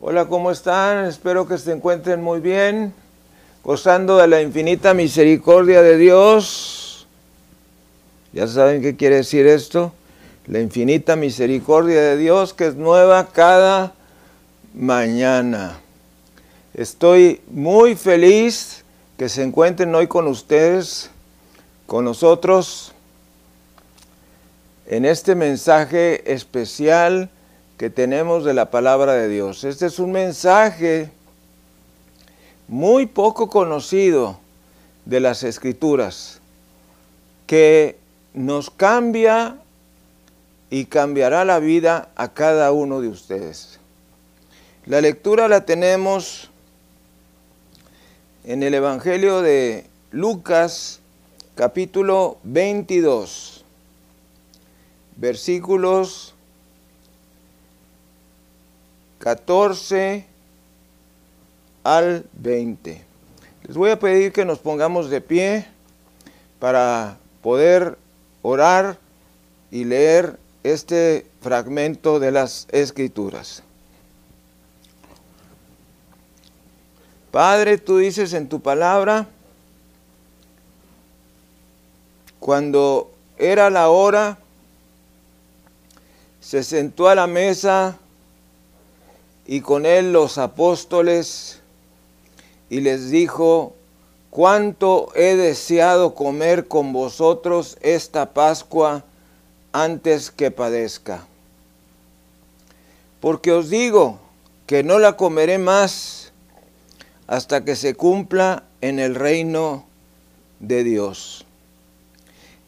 Hola, 0.00 0.26
¿cómo 0.26 0.52
están? 0.52 1.06
Espero 1.06 1.48
que 1.48 1.58
se 1.58 1.72
encuentren 1.72 2.22
muy 2.22 2.38
bien, 2.38 2.94
gozando 3.64 4.16
de 4.18 4.28
la 4.28 4.40
infinita 4.40 4.94
misericordia 4.94 5.82
de 5.82 5.96
Dios. 5.96 7.08
¿Ya 8.32 8.46
saben 8.46 8.80
qué 8.80 8.94
quiere 8.94 9.16
decir 9.16 9.48
esto? 9.48 9.92
La 10.46 10.60
infinita 10.60 11.16
misericordia 11.16 12.00
de 12.00 12.16
Dios 12.16 12.54
que 12.54 12.68
es 12.68 12.76
nueva 12.76 13.30
cada 13.32 13.92
mañana. 14.72 15.80
Estoy 16.74 17.40
muy 17.50 17.96
feliz 17.96 18.84
que 19.16 19.28
se 19.28 19.42
encuentren 19.42 19.92
hoy 19.96 20.06
con 20.06 20.28
ustedes, 20.28 21.10
con 21.88 22.04
nosotros, 22.04 22.92
en 24.86 25.04
este 25.04 25.34
mensaje 25.34 26.32
especial 26.32 27.30
que 27.78 27.90
tenemos 27.90 28.44
de 28.44 28.54
la 28.54 28.70
palabra 28.72 29.12
de 29.14 29.28
Dios. 29.28 29.62
Este 29.62 29.86
es 29.86 30.00
un 30.00 30.10
mensaje 30.10 31.10
muy 32.66 33.06
poco 33.06 33.48
conocido 33.48 34.40
de 35.04 35.20
las 35.20 35.44
escrituras, 35.44 36.40
que 37.46 37.96
nos 38.34 38.68
cambia 38.68 39.56
y 40.70 40.86
cambiará 40.86 41.44
la 41.44 41.60
vida 41.60 42.08
a 42.16 42.34
cada 42.34 42.72
uno 42.72 43.00
de 43.00 43.08
ustedes. 43.08 43.78
La 44.84 45.00
lectura 45.00 45.46
la 45.46 45.64
tenemos 45.64 46.50
en 48.44 48.64
el 48.64 48.74
Evangelio 48.74 49.40
de 49.40 49.86
Lucas, 50.10 50.98
capítulo 51.54 52.38
22, 52.42 53.64
versículos 55.16 56.27
14 59.18 60.24
al 61.84 62.24
20. 62.32 63.04
Les 63.66 63.76
voy 63.76 63.90
a 63.90 63.98
pedir 63.98 64.32
que 64.32 64.44
nos 64.44 64.58
pongamos 64.58 65.10
de 65.10 65.20
pie 65.20 65.66
para 66.58 67.18
poder 67.42 67.98
orar 68.42 68.98
y 69.70 69.84
leer 69.84 70.38
este 70.62 71.26
fragmento 71.40 72.20
de 72.20 72.32
las 72.32 72.66
escrituras. 72.70 73.62
Padre, 77.30 77.78
tú 77.78 77.98
dices 77.98 78.32
en 78.32 78.48
tu 78.48 78.60
palabra, 78.60 79.26
cuando 82.40 83.10
era 83.36 83.68
la 83.68 83.90
hora, 83.90 84.38
se 86.40 86.62
sentó 86.62 87.08
a 87.08 87.14
la 87.14 87.26
mesa 87.26 87.98
y 89.48 89.62
con 89.62 89.86
él 89.86 90.12
los 90.12 90.36
apóstoles 90.36 91.60
y 92.68 92.82
les 92.82 93.10
dijo, 93.10 93.72
cuánto 94.28 95.08
he 95.14 95.36
deseado 95.36 96.14
comer 96.14 96.68
con 96.68 96.92
vosotros 96.92 97.78
esta 97.80 98.34
Pascua 98.34 99.04
antes 99.72 100.30
que 100.30 100.50
padezca. 100.50 101.26
Porque 103.20 103.50
os 103.52 103.70
digo 103.70 104.18
que 104.66 104.82
no 104.82 104.98
la 104.98 105.16
comeré 105.16 105.56
más 105.56 106.30
hasta 107.26 107.64
que 107.64 107.74
se 107.74 107.94
cumpla 107.94 108.64
en 108.82 108.98
el 108.98 109.14
reino 109.14 109.86
de 110.60 110.84
Dios. 110.84 111.46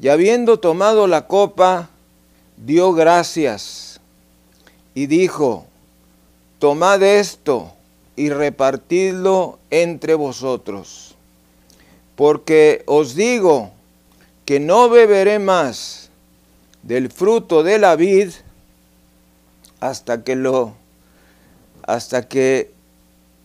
Y 0.00 0.08
habiendo 0.08 0.58
tomado 0.58 1.06
la 1.06 1.26
copa, 1.26 1.90
dio 2.56 2.94
gracias 2.94 4.00
y 4.94 5.06
dijo, 5.06 5.66
tomad 6.60 7.02
esto 7.02 7.72
y 8.16 8.28
repartidlo 8.28 9.58
entre 9.70 10.14
vosotros, 10.14 11.16
porque 12.16 12.84
os 12.86 13.14
digo 13.14 13.70
que 14.44 14.60
no 14.60 14.90
beberé 14.90 15.38
más 15.38 16.10
del 16.82 17.10
fruto 17.10 17.62
de 17.62 17.78
la 17.78 17.96
vid 17.96 18.30
hasta 19.80 20.22
que 20.22 20.36
lo 20.36 20.74
hasta 21.86 22.28
que 22.28 22.70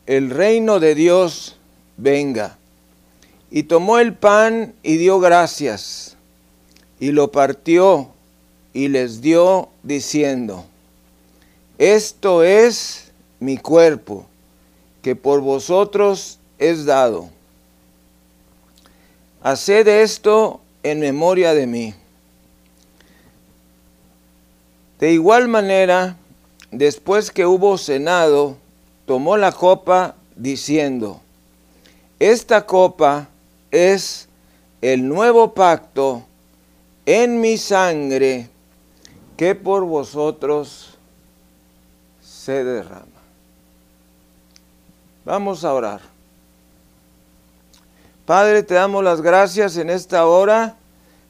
el 0.08 0.30
reino 0.30 0.82
de 0.82 0.94
Dios 0.94 1.56
venga. 1.96 2.58
Y 3.50 3.64
tomó 3.64 3.98
el 4.00 4.14
pan 4.14 4.74
y 4.84 4.98
dio 4.98 5.22
gracias, 5.22 6.18
y 7.00 7.12
lo 7.12 7.32
partió 7.32 8.10
y 8.74 8.90
les 8.90 9.22
dio 9.22 9.70
diciendo, 9.84 10.66
esto 11.78 12.44
es 12.44 13.05
mi 13.40 13.58
cuerpo, 13.58 14.26
que 15.02 15.16
por 15.16 15.42
vosotros 15.42 16.40
es 16.58 16.86
dado. 16.86 17.30
Haced 19.42 19.88
esto 19.88 20.60
en 20.84 21.00
memoria 21.00 21.54
de 21.54 21.68
mí. 21.68 21.94
De 25.00 25.12
igual 25.12 25.48
manera, 25.48 26.16
después 26.72 27.30
que 27.30 27.46
hubo 27.46 27.78
cenado, 27.78 28.58
tomó 29.06 29.38
la 29.38 29.52
copa 29.52 30.16
diciendo, 30.36 31.22
esta 32.20 32.66
copa 32.66 33.28
es 33.72 34.28
el 34.82 35.08
nuevo 35.08 35.54
pacto 35.54 36.24
en 37.06 37.42
mi 37.42 37.58
sangre 37.58 38.50
que 39.38 39.54
por 39.54 39.84
vosotros 39.84 40.98
se 42.22 42.64
derrama. 42.64 43.15
Vamos 45.26 45.66
a 45.66 45.74
orar. 45.74 46.02
Padre, 48.28 48.62
te 48.62 48.76
damos 48.76 49.04
las 49.04 49.22
gracias 49.22 49.76
en 49.76 49.90
esta 49.90 50.28
hora 50.28 50.76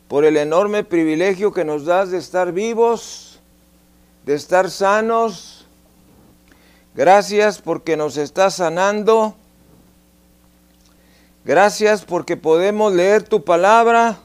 por 0.09 0.25
el 0.25 0.35
enorme 0.35 0.83
privilegio 0.83 1.53
que 1.53 1.63
nos 1.63 1.85
das 1.85 2.11
de 2.11 2.17
estar 2.17 2.51
vivos, 2.51 3.39
de 4.25 4.35
estar 4.35 4.69
sanos. 4.69 5.65
Gracias 6.93 7.61
porque 7.61 7.95
nos 7.95 8.17
estás 8.17 8.55
sanando. 8.55 9.33
Gracias 11.45 12.03
porque 12.03 12.35
podemos 12.35 12.91
leer 12.91 13.23
tu 13.23 13.45
palabra, 13.45 14.17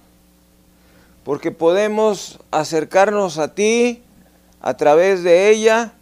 porque 1.22 1.52
podemos 1.52 2.40
acercarnos 2.50 3.38
a 3.38 3.54
ti 3.54 4.02
a 4.60 4.74
través 4.74 5.22
de 5.22 5.48
ella. 5.50 5.92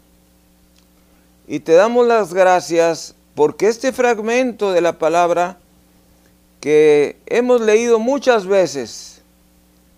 Y 1.47 1.59
te 1.59 1.73
damos 1.73 2.07
las 2.07 2.33
gracias 2.33 3.13
porque 3.39 3.69
este 3.69 3.93
fragmento 3.93 4.73
de 4.73 4.81
la 4.81 4.99
palabra 4.99 5.59
que 6.59 7.15
hemos 7.25 7.61
leído 7.61 7.97
muchas 7.97 8.45
veces 8.45 9.21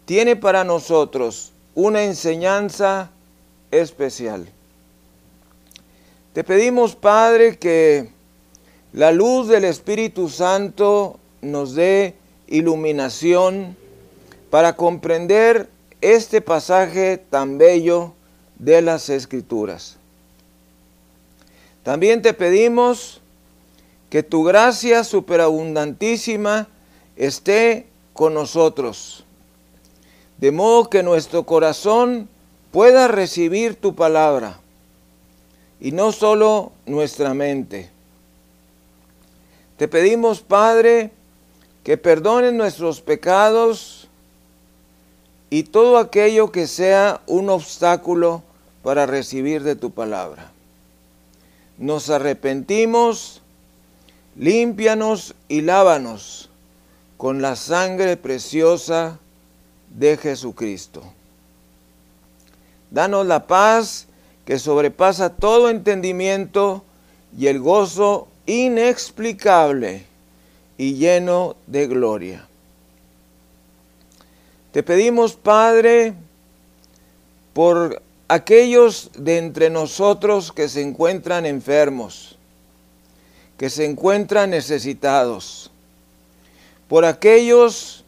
tiene 0.06 0.36
para 0.36 0.64
nosotros 0.64 1.52
una 1.74 2.04
enseñanza 2.04 3.10
especial. 3.72 4.48
Te 6.34 6.44
pedimos, 6.44 6.96
Padre, 6.96 7.58
que 7.58 8.12
la 8.94 9.12
luz 9.12 9.48
del 9.48 9.66
Espíritu 9.66 10.30
Santo 10.30 11.18
nos 11.42 11.74
dé 11.74 12.14
iluminación 12.46 13.76
para 14.52 14.76
comprender 14.76 15.68
este 16.00 16.42
pasaje 16.42 17.18
tan 17.18 17.58
bello 17.58 18.14
de 18.60 18.84
las 18.84 19.10
Escrituras. 19.10 19.98
También 21.82 22.22
te 22.22 22.36
pedimos 22.36 23.21
que 24.12 24.24
tu 24.24 24.44
gracia 24.44 25.06
superabundantísima 25.06 26.68
esté 27.16 27.88
con 28.12 28.34
nosotros, 28.34 29.24
de 30.38 30.52
modo 30.52 30.90
que 30.90 31.02
nuestro 31.02 31.44
corazón 31.46 32.28
pueda 32.72 33.08
recibir 33.08 33.76
tu 33.76 33.96
palabra 33.96 34.60
y 35.80 35.94
no 35.94 36.12
solo 36.12 36.74
nuestra 36.86 37.34
mente. 37.34 37.90
Te 39.78 39.88
pedimos, 39.88 40.42
Padre, 40.42 41.12
que 41.86 41.96
perdones 41.96 42.52
nuestros 42.52 43.00
pecados 43.00 44.10
y 45.50 45.64
todo 45.64 45.98
aquello 45.98 46.52
que 46.52 46.68
sea 46.68 47.22
un 47.28 47.50
obstáculo 47.50 48.44
para 48.84 49.06
recibir 49.06 49.64
de 49.64 49.78
tu 49.78 49.92
palabra. 49.92 50.52
Nos 51.78 52.10
arrepentimos 52.10 53.41
límpianos 54.36 55.36
y 55.48 55.62
lávanos 55.62 56.50
con 57.18 57.42
la 57.42 57.56
sangre 57.56 58.18
preciosa 58.18 59.20
de 59.90 60.18
Jesucristo. 60.18 61.04
Danos 62.90 63.26
la 63.26 63.48
paz 63.48 64.08
que 64.46 64.60
sobrepasa 64.60 65.30
todo 65.30 65.70
entendimiento 65.70 66.84
y 67.38 67.48
el 67.48 67.60
gozo 67.60 68.28
inexplicable 68.46 70.06
y 70.78 70.96
lleno 70.96 71.56
de 71.68 71.88
gloria. 71.88 72.48
Te 74.72 74.84
pedimos, 74.84 75.36
Padre, 75.36 76.14
por 77.54 78.02
aquellos 78.28 79.12
de 79.16 79.38
entre 79.38 79.70
nosotros 79.70 80.52
que 80.52 80.70
se 80.70 80.82
encuentran 80.82 81.46
enfermos, 81.46 82.38
que 83.62 83.70
se 83.70 83.86
encuentran 83.86 84.50
necesitados, 84.50 85.70
por 86.88 87.06
aquellos 87.06 88.04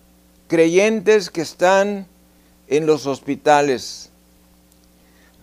creyentes 0.47 1.29
que 1.29 1.41
están 1.41 2.07
en 2.67 2.88
los 2.88 3.05
hospitales, 3.05 4.09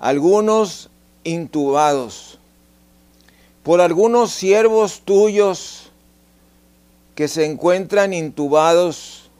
algunos 0.00 0.90
intubados, 1.22 2.40
por 3.62 3.80
algunos 3.80 4.32
siervos 4.32 5.02
tuyos 5.04 5.92
que 7.14 7.28
se 7.28 7.46
encuentran 7.46 8.12
intubados 8.12 9.30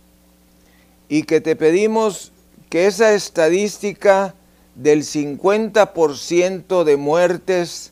y 1.09 1.25
que 1.25 1.41
te 1.41 1.57
pedimos 1.57 2.31
que 2.69 2.87
esa 2.87 3.13
estadística 3.13 4.37
del 4.77 5.03
50% 5.03 6.85
de 6.85 6.97
muertes 6.97 7.91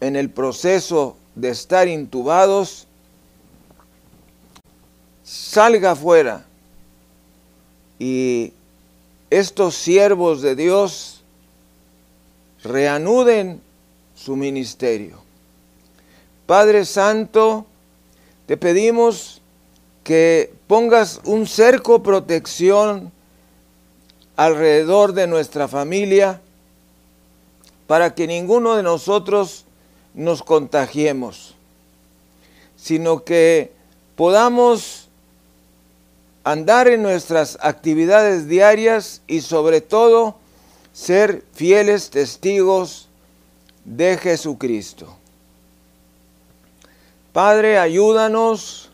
en 0.00 0.16
el 0.16 0.30
proceso 0.30 1.16
de 1.34 1.50
estar 1.50 1.88
intubados 1.88 2.86
salga 5.22 5.92
afuera 5.92 6.44
y 7.98 8.52
estos 9.28 9.76
siervos 9.76 10.42
de 10.42 10.56
Dios 10.56 11.22
reanuden 12.64 13.60
su 14.14 14.36
ministerio. 14.36 15.18
Padre 16.46 16.84
Santo, 16.84 17.66
te 18.46 18.56
pedimos 18.56 19.40
que 20.02 20.52
pongas 20.66 21.20
un 21.24 21.46
cerco 21.46 22.02
protección 22.02 23.12
alrededor 24.36 25.12
de 25.12 25.26
nuestra 25.26 25.68
familia 25.68 26.40
para 27.86 28.14
que 28.14 28.26
ninguno 28.26 28.74
de 28.74 28.82
nosotros 28.82 29.64
nos 30.14 30.42
contagiemos, 30.42 31.54
sino 32.76 33.24
que 33.24 33.72
podamos 34.16 35.08
andar 36.44 36.88
en 36.88 37.02
nuestras 37.02 37.58
actividades 37.60 38.48
diarias 38.48 39.22
y 39.26 39.40
sobre 39.40 39.80
todo 39.80 40.36
ser 40.92 41.44
fieles 41.52 42.10
testigos 42.10 43.08
de 43.84 44.18
Jesucristo. 44.18 45.16
Padre, 47.32 47.78
ayúdanos, 47.78 48.90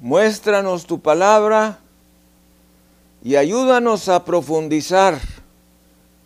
muéstranos 0.00 0.86
tu 0.86 1.00
palabra 1.00 1.78
y 3.24 3.36
ayúdanos 3.36 4.08
a 4.08 4.24
profundizar 4.24 5.20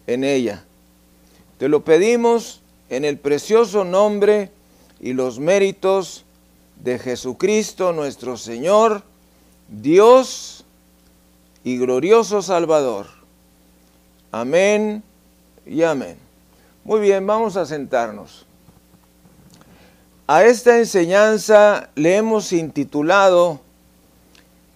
en 0.06 0.24
ella. 0.24 0.62
Te 1.58 1.68
lo 1.68 1.82
pedimos 1.82 2.60
en 2.88 3.04
el 3.04 3.18
precioso 3.18 3.84
nombre 3.84 4.50
y 5.00 5.12
los 5.12 5.38
méritos 5.38 6.24
de 6.76 6.98
Jesucristo 6.98 7.92
nuestro 7.92 8.36
Señor, 8.36 9.02
Dios 9.68 10.64
y 11.62 11.78
glorioso 11.78 12.42
Salvador. 12.42 13.06
Amén 14.32 15.02
y 15.66 15.82
amén. 15.82 16.16
Muy 16.84 17.00
bien, 17.00 17.26
vamos 17.26 17.56
a 17.56 17.64
sentarnos. 17.64 18.44
A 20.26 20.44
esta 20.44 20.78
enseñanza 20.78 21.90
le 21.94 22.16
hemos 22.16 22.52
intitulado 22.52 23.60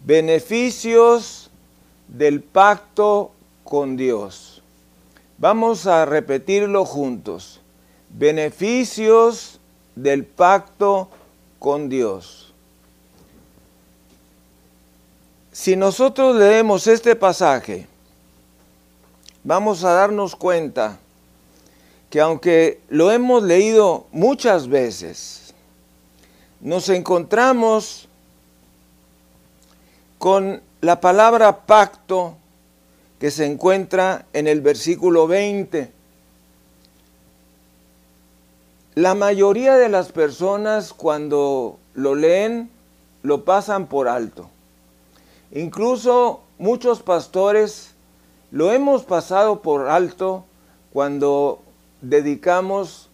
Beneficios 0.04 1.50
del 2.06 2.40
pacto 2.40 3.32
con 3.64 3.96
Dios. 3.96 4.62
Vamos 5.36 5.86
a 5.86 6.04
repetirlo 6.04 6.84
juntos. 6.84 7.60
Beneficios 8.10 9.58
del 9.94 10.24
pacto 10.24 11.08
con 11.58 11.88
Dios. 11.88 12.52
Si 15.52 15.74
nosotros 15.74 16.36
leemos 16.36 16.86
este 16.86 17.16
pasaje, 17.16 17.86
vamos 19.42 19.82
a 19.82 19.92
darnos 19.92 20.36
cuenta 20.36 20.98
que 22.10 22.20
aunque 22.20 22.80
lo 22.88 23.10
hemos 23.10 23.42
leído 23.42 24.06
muchas 24.12 24.68
veces, 24.68 25.52
nos 26.60 26.88
encontramos 26.88 28.08
con 30.18 30.62
la 30.80 31.00
palabra 31.00 31.66
pacto 31.66 32.36
que 33.18 33.30
se 33.30 33.46
encuentra 33.46 34.26
en 34.32 34.46
el 34.46 34.60
versículo 34.60 35.26
20. 35.26 35.97
La 38.98 39.14
mayoría 39.14 39.76
de 39.76 39.88
las 39.88 40.10
personas 40.10 40.92
cuando 40.92 41.78
lo 41.94 42.16
leen 42.16 42.68
lo 43.22 43.44
pasan 43.44 43.86
por 43.86 44.08
alto. 44.08 44.50
Incluso 45.52 46.40
muchos 46.58 47.00
pastores 47.00 47.92
lo 48.50 48.72
hemos 48.72 49.04
pasado 49.04 49.62
por 49.62 49.88
alto 49.88 50.46
cuando 50.92 51.62
dedicamos 52.00 53.08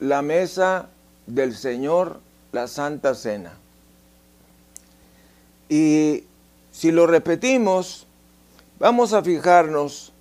la 0.00 0.22
mesa 0.22 0.88
del 1.26 1.54
Señor, 1.54 2.18
la 2.52 2.66
Santa 2.66 3.14
Cena. 3.14 3.58
Y 5.68 6.24
si 6.72 6.92
lo 6.92 7.06
repetimos, 7.06 8.06
vamos 8.78 9.12
a 9.12 9.22
fijarnos 9.22 10.14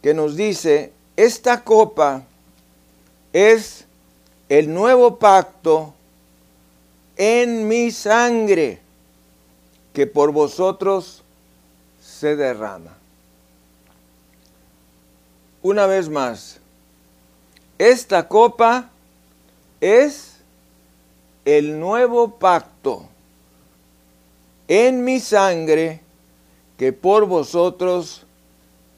que 0.00 0.14
nos 0.14 0.36
dice, 0.36 0.92
esta 1.16 1.64
copa 1.64 2.22
es 3.32 3.87
el 4.48 4.72
nuevo 4.72 5.16
pacto 5.18 5.92
en 7.16 7.68
mi 7.68 7.90
sangre 7.90 8.80
que 9.92 10.06
por 10.06 10.32
vosotros 10.32 11.22
se 12.02 12.36
derrama. 12.36 12.96
Una 15.62 15.86
vez 15.86 16.08
más, 16.08 16.58
esta 17.78 18.28
copa 18.28 18.90
es 19.80 20.36
el 21.44 21.78
nuevo 21.78 22.38
pacto 22.38 23.08
en 24.68 25.04
mi 25.04 25.20
sangre 25.20 26.00
que 26.76 26.92
por 26.92 27.26
vosotros 27.26 28.24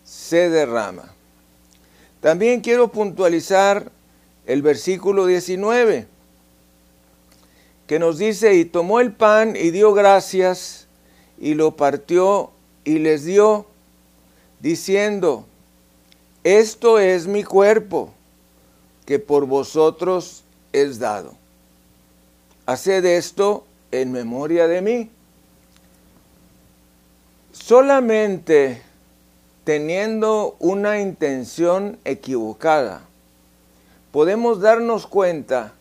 se 0.04 0.50
derrama. 0.50 1.14
También 2.20 2.60
quiero 2.60 2.88
puntualizar 2.88 3.90
el 4.50 4.62
versículo 4.62 5.26
19, 5.26 6.08
que 7.86 7.98
nos 8.00 8.18
dice, 8.18 8.56
y 8.56 8.64
tomó 8.64 8.98
el 8.98 9.12
pan 9.12 9.54
y 9.54 9.70
dio 9.70 9.92
gracias, 9.92 10.88
y 11.38 11.54
lo 11.54 11.76
partió 11.76 12.50
y 12.82 12.98
les 12.98 13.24
dio, 13.24 13.66
diciendo, 14.58 15.46
esto 16.42 16.98
es 16.98 17.28
mi 17.28 17.44
cuerpo, 17.44 18.12
que 19.06 19.20
por 19.20 19.46
vosotros 19.46 20.42
es 20.72 20.98
dado. 20.98 21.36
Haced 22.66 23.04
esto 23.04 23.64
en 23.92 24.10
memoria 24.10 24.66
de 24.66 24.82
mí. 24.82 25.10
Solamente 27.52 28.82
teniendo 29.62 30.56
una 30.58 31.00
intención 31.00 32.00
equivocada, 32.04 33.02
podemos 34.12 34.60
darnos 34.60 35.06
cuenta 35.06 35.74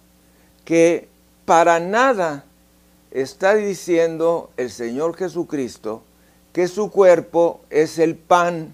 que 0.65 1.07
para 1.45 1.79
nada 1.79 2.45
está 3.11 3.55
diciendo 3.55 4.51
el 4.57 4.69
Señor 4.69 5.15
Jesucristo 5.15 6.03
que 6.53 6.67
su 6.67 6.91
cuerpo 6.91 7.61
es 7.69 7.99
el 7.99 8.15
pan 8.15 8.73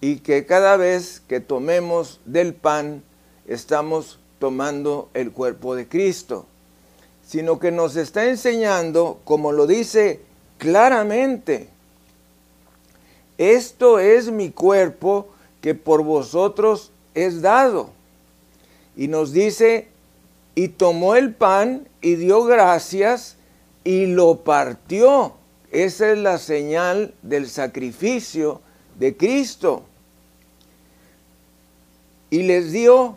y 0.00 0.16
que 0.16 0.46
cada 0.46 0.76
vez 0.76 1.20
que 1.26 1.40
tomemos 1.40 2.20
del 2.24 2.54
pan 2.54 3.02
estamos 3.46 4.18
tomando 4.38 5.08
el 5.14 5.32
cuerpo 5.32 5.74
de 5.74 5.88
Cristo, 5.88 6.46
sino 7.26 7.58
que 7.58 7.72
nos 7.72 7.96
está 7.96 8.26
enseñando, 8.26 9.20
como 9.24 9.52
lo 9.52 9.66
dice 9.66 10.20
claramente, 10.58 11.68
esto 13.36 13.98
es 13.98 14.30
mi 14.30 14.50
cuerpo 14.50 15.28
que 15.60 15.74
por 15.74 16.02
vosotros 16.02 16.92
es 17.14 17.42
dado. 17.42 17.90
Y 18.98 19.06
nos 19.06 19.32
dice, 19.32 19.86
y 20.56 20.68
tomó 20.68 21.14
el 21.14 21.32
pan 21.32 21.86
y 22.00 22.16
dio 22.16 22.42
gracias 22.42 23.36
y 23.84 24.06
lo 24.06 24.40
partió. 24.40 25.34
Esa 25.70 26.10
es 26.10 26.18
la 26.18 26.36
señal 26.36 27.14
del 27.22 27.48
sacrificio 27.48 28.60
de 28.98 29.16
Cristo. 29.16 29.84
Y 32.28 32.42
les 32.42 32.72
dio 32.72 33.14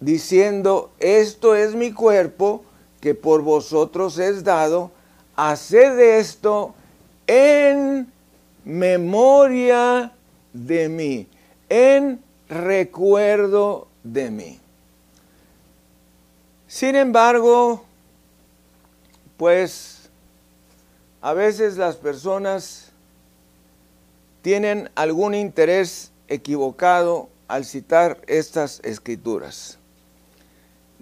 diciendo, 0.00 0.90
esto 1.00 1.54
es 1.54 1.74
mi 1.74 1.92
cuerpo 1.92 2.64
que 3.02 3.14
por 3.14 3.42
vosotros 3.42 4.18
es 4.18 4.42
dado, 4.42 4.90
haced 5.36 5.98
esto 6.18 6.74
en 7.26 8.10
memoria 8.64 10.12
de 10.54 10.88
mí, 10.88 11.26
en 11.68 12.20
recuerdo 12.48 13.86
de 14.02 14.30
mí. 14.30 14.60
Sin 16.68 16.96
embargo, 16.96 17.82
pues 19.38 20.10
a 21.22 21.32
veces 21.32 21.78
las 21.78 21.96
personas 21.96 22.92
tienen 24.42 24.90
algún 24.94 25.34
interés 25.34 26.12
equivocado 26.28 27.30
al 27.48 27.64
citar 27.64 28.18
estas 28.26 28.80
escrituras. 28.84 29.78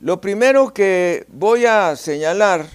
Lo 0.01 0.21
primero 0.21 0.73
que 0.73 1.27
voy 1.29 1.67
a 1.67 1.97
señalar 1.97 2.67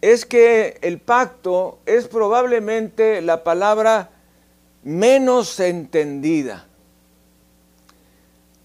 es 0.00 0.24
que 0.24 0.78
el 0.80 0.98
pacto 1.00 1.80
es 1.84 2.08
probablemente 2.08 3.20
la 3.20 3.44
palabra 3.44 4.08
menos 4.82 5.60
entendida. 5.60 6.66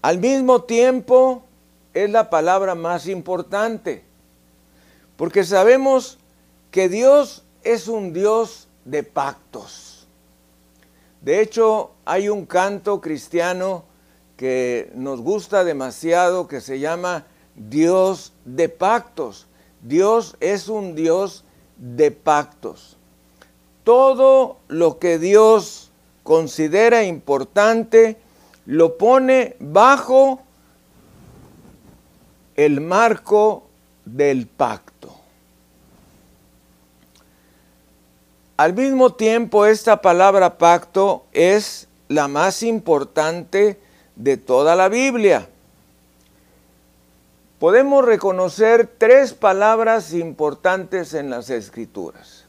Al 0.00 0.16
mismo 0.18 0.62
tiempo 0.62 1.42
es 2.04 2.10
la 2.10 2.30
palabra 2.30 2.74
más 2.74 3.06
importante, 3.08 4.04
porque 5.16 5.44
sabemos 5.44 6.18
que 6.70 6.88
Dios 6.88 7.44
es 7.62 7.88
un 7.88 8.12
Dios 8.12 8.68
de 8.84 9.02
pactos. 9.02 10.06
De 11.20 11.40
hecho, 11.40 11.90
hay 12.04 12.28
un 12.28 12.46
canto 12.46 13.00
cristiano 13.00 13.84
que 14.36 14.90
nos 14.94 15.20
gusta 15.20 15.64
demasiado 15.64 16.46
que 16.46 16.60
se 16.60 16.78
llama 16.78 17.26
Dios 17.56 18.32
de 18.44 18.68
pactos. 18.68 19.48
Dios 19.82 20.36
es 20.38 20.68
un 20.68 20.94
Dios 20.94 21.44
de 21.76 22.12
pactos. 22.12 22.96
Todo 23.82 24.58
lo 24.68 24.98
que 24.98 25.18
Dios 25.18 25.90
considera 26.22 27.02
importante 27.02 28.16
lo 28.66 28.98
pone 28.98 29.56
bajo 29.58 30.42
el 32.58 32.80
marco 32.80 33.68
del 34.04 34.48
pacto. 34.48 35.14
Al 38.56 38.74
mismo 38.74 39.14
tiempo, 39.14 39.64
esta 39.64 40.02
palabra 40.02 40.58
pacto 40.58 41.24
es 41.32 41.86
la 42.08 42.26
más 42.26 42.64
importante 42.64 43.78
de 44.16 44.36
toda 44.38 44.74
la 44.74 44.88
Biblia. 44.88 45.48
Podemos 47.60 48.04
reconocer 48.04 48.90
tres 48.98 49.34
palabras 49.34 50.12
importantes 50.12 51.14
en 51.14 51.30
las 51.30 51.50
escrituras. 51.50 52.46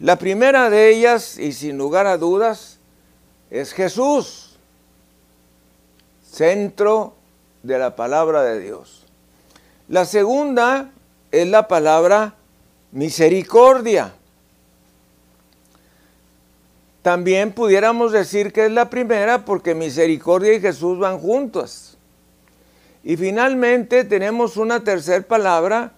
La 0.00 0.16
primera 0.16 0.70
de 0.70 0.90
ellas, 0.90 1.38
y 1.38 1.52
sin 1.52 1.78
lugar 1.78 2.08
a 2.08 2.16
dudas, 2.16 2.80
es 3.52 3.72
Jesús, 3.72 4.58
centro 6.28 7.14
de 7.62 7.78
la 7.78 7.94
palabra 7.94 8.42
de 8.42 8.58
Dios. 8.58 9.05
La 9.88 10.04
segunda 10.04 10.90
es 11.30 11.46
la 11.46 11.68
palabra 11.68 12.34
misericordia. 12.90 14.12
También 17.02 17.52
pudiéramos 17.52 18.10
decir 18.10 18.52
que 18.52 18.66
es 18.66 18.72
la 18.72 18.90
primera 18.90 19.44
porque 19.44 19.76
misericordia 19.76 20.54
y 20.54 20.60
Jesús 20.60 20.98
van 20.98 21.20
juntos. 21.20 21.96
Y 23.04 23.16
finalmente 23.16 24.02
tenemos 24.02 24.56
una 24.56 24.82
tercera 24.82 25.24
palabra, 25.24 25.92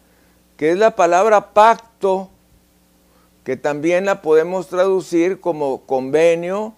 que 0.58 0.72
es 0.72 0.76
la 0.76 0.94
palabra 0.94 1.54
pacto, 1.54 2.28
que 3.42 3.56
también 3.56 4.04
la 4.04 4.20
podemos 4.20 4.68
traducir 4.68 5.40
como 5.40 5.80
convenio, 5.86 6.74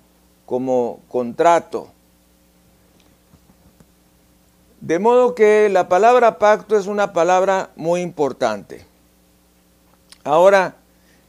como 0.46 1.00
contrato. 1.08 1.88
De 4.80 4.98
modo 4.98 5.34
que 5.34 5.68
la 5.68 5.88
palabra 5.88 6.38
pacto 6.38 6.78
es 6.78 6.86
una 6.86 7.12
palabra 7.12 7.70
muy 7.76 8.00
importante. 8.00 8.86
Ahora, 10.24 10.76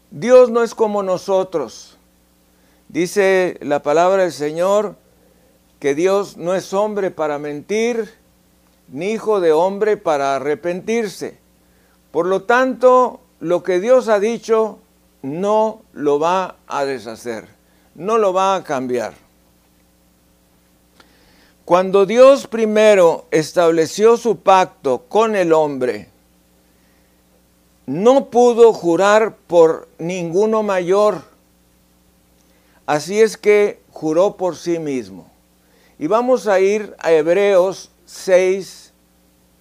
Dios 0.10 0.50
no 0.50 0.64
es 0.64 0.74
como 0.74 1.04
nosotros. 1.04 1.98
Dice 2.88 3.58
la 3.62 3.82
palabra 3.82 4.24
del 4.24 4.32
Señor 4.32 4.96
que 5.80 5.96
Dios 5.96 6.38
no 6.38 6.54
es 6.54 6.74
hombre 6.74 7.12
para 7.12 7.40
mentir, 7.40 8.14
ni 8.90 9.12
hijo 9.12 9.40
de 9.40 9.52
hombre 9.52 9.98
para 9.98 10.36
arrepentirse. 10.36 11.38
Por 12.12 12.28
lo 12.28 12.44
tanto, 12.44 13.22
lo 13.40 13.64
que 13.64 13.80
Dios 13.80 14.08
ha 14.08 14.20
dicho 14.20 14.80
no 15.22 15.82
lo 15.94 16.20
va 16.20 16.56
a 16.68 16.86
deshacer, 16.86 17.48
no 17.96 18.18
lo 18.18 18.34
va 18.34 18.56
a 18.56 18.64
cambiar. 18.64 19.14
Cuando 21.72 22.06
Dios 22.06 22.48
primero 22.48 23.28
estableció 23.32 24.18
su 24.18 24.36
pacto 24.36 25.04
con 25.08 25.38
el 25.38 25.54
hombre, 25.54 26.10
no 27.86 28.26
pudo 28.26 28.74
jurar 28.74 29.38
por 29.48 29.88
ninguno 29.98 30.64
mayor 30.64 31.24
Así 32.86 33.22
es 33.22 33.38
que 33.38 33.80
juró 33.90 34.36
por 34.36 34.58
sí 34.58 34.80
mismo. 34.80 35.32
Y 35.98 36.08
vamos 36.08 36.46
a 36.46 36.60
ir 36.60 36.94
a 37.00 37.14
Hebreos 37.14 37.90
6, 38.06 38.92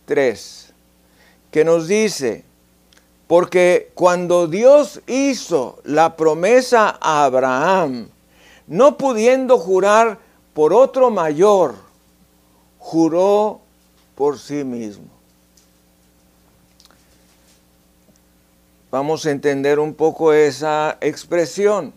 3, 0.07 0.73
que 1.53 1.65
nos 1.65 1.87
dice, 1.87 2.43
porque 3.29 3.93
cuando 3.95 4.49
Dios 4.49 5.01
hizo 5.07 5.79
la 5.85 6.17
promesa 6.17 6.99
a 7.01 7.23
Abraham, 7.23 8.09
no 8.67 8.99
pudiendo 8.99 9.59
jurar 9.59 10.19
por 10.55 10.75
otro 10.75 11.13
mayor, 11.13 11.90
juró 12.81 13.61
por 14.17 14.39
sí 14.39 14.65
mismo. 14.65 15.07
Vamos 18.91 19.25
a 19.25 19.31
entender 19.31 19.79
un 19.79 19.95
poco 19.95 20.33
esa 20.33 20.99
expresión. 21.01 21.93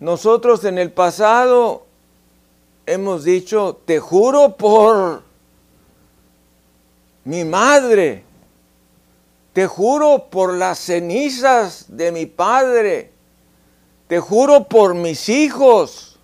Nosotros 0.00 0.64
en 0.64 0.78
el 0.78 0.90
pasado 0.92 1.84
hemos 2.86 3.24
dicho, 3.24 3.78
te 3.84 3.98
juro 4.00 4.56
por 4.56 5.22
mi 7.24 7.44
madre, 7.44 8.24
te 9.52 9.66
juro 9.66 10.28
por 10.30 10.54
las 10.54 10.78
cenizas 10.78 11.86
de 11.88 12.12
mi 12.12 12.24
padre, 12.26 13.10
te 14.06 14.20
juro 14.20 14.64
por 14.68 14.94
mis 14.94 15.28
hijos, 15.28 16.18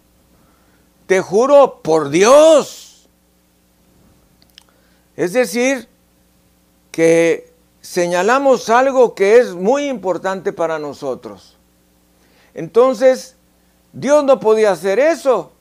te 1.06 1.20
juro 1.20 1.80
por 1.82 2.08
Dios. 2.08 2.91
Es 5.16 5.32
decir, 5.32 5.88
que 6.90 7.52
señalamos 7.80 8.68
algo 8.70 9.14
que 9.14 9.38
es 9.38 9.54
muy 9.54 9.88
importante 9.88 10.52
para 10.52 10.78
nosotros. 10.78 11.56
Entonces, 12.54 13.36
Dios 13.92 14.24
no 14.24 14.40
podía 14.40 14.70
hacer 14.70 14.98
eso 14.98 15.52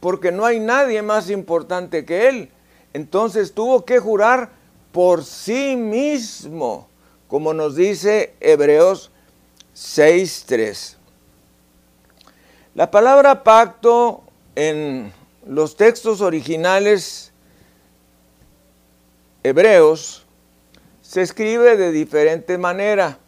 porque 0.00 0.30
no 0.32 0.44
hay 0.44 0.60
nadie 0.60 1.02
más 1.02 1.30
importante 1.30 2.04
que 2.04 2.28
Él. 2.28 2.50
Entonces 2.92 3.52
tuvo 3.52 3.84
que 3.84 3.98
jurar 3.98 4.50
por 4.92 5.24
sí 5.24 5.76
mismo, 5.76 6.88
como 7.28 7.52
nos 7.52 7.76
dice 7.76 8.34
Hebreos 8.40 9.10
6.3. 9.74 10.96
La 12.74 12.90
palabra 12.90 13.42
pacto 13.42 14.22
en 14.54 15.12
los 15.46 15.76
textos 15.76 16.20
originales 16.20 17.32
hebreos 19.48 20.24
se 21.02 21.22
escribe 21.22 21.76
de 21.76 21.92
diferente 21.92 22.58
manera, 22.58 23.18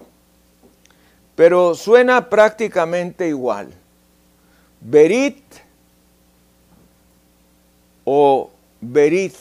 pero 1.37 1.75
suena 1.75 2.29
prácticamente 2.29 3.29
igual. 3.29 3.73
Berit 4.81 5.43
o 8.05 8.51
Berit 8.81 9.35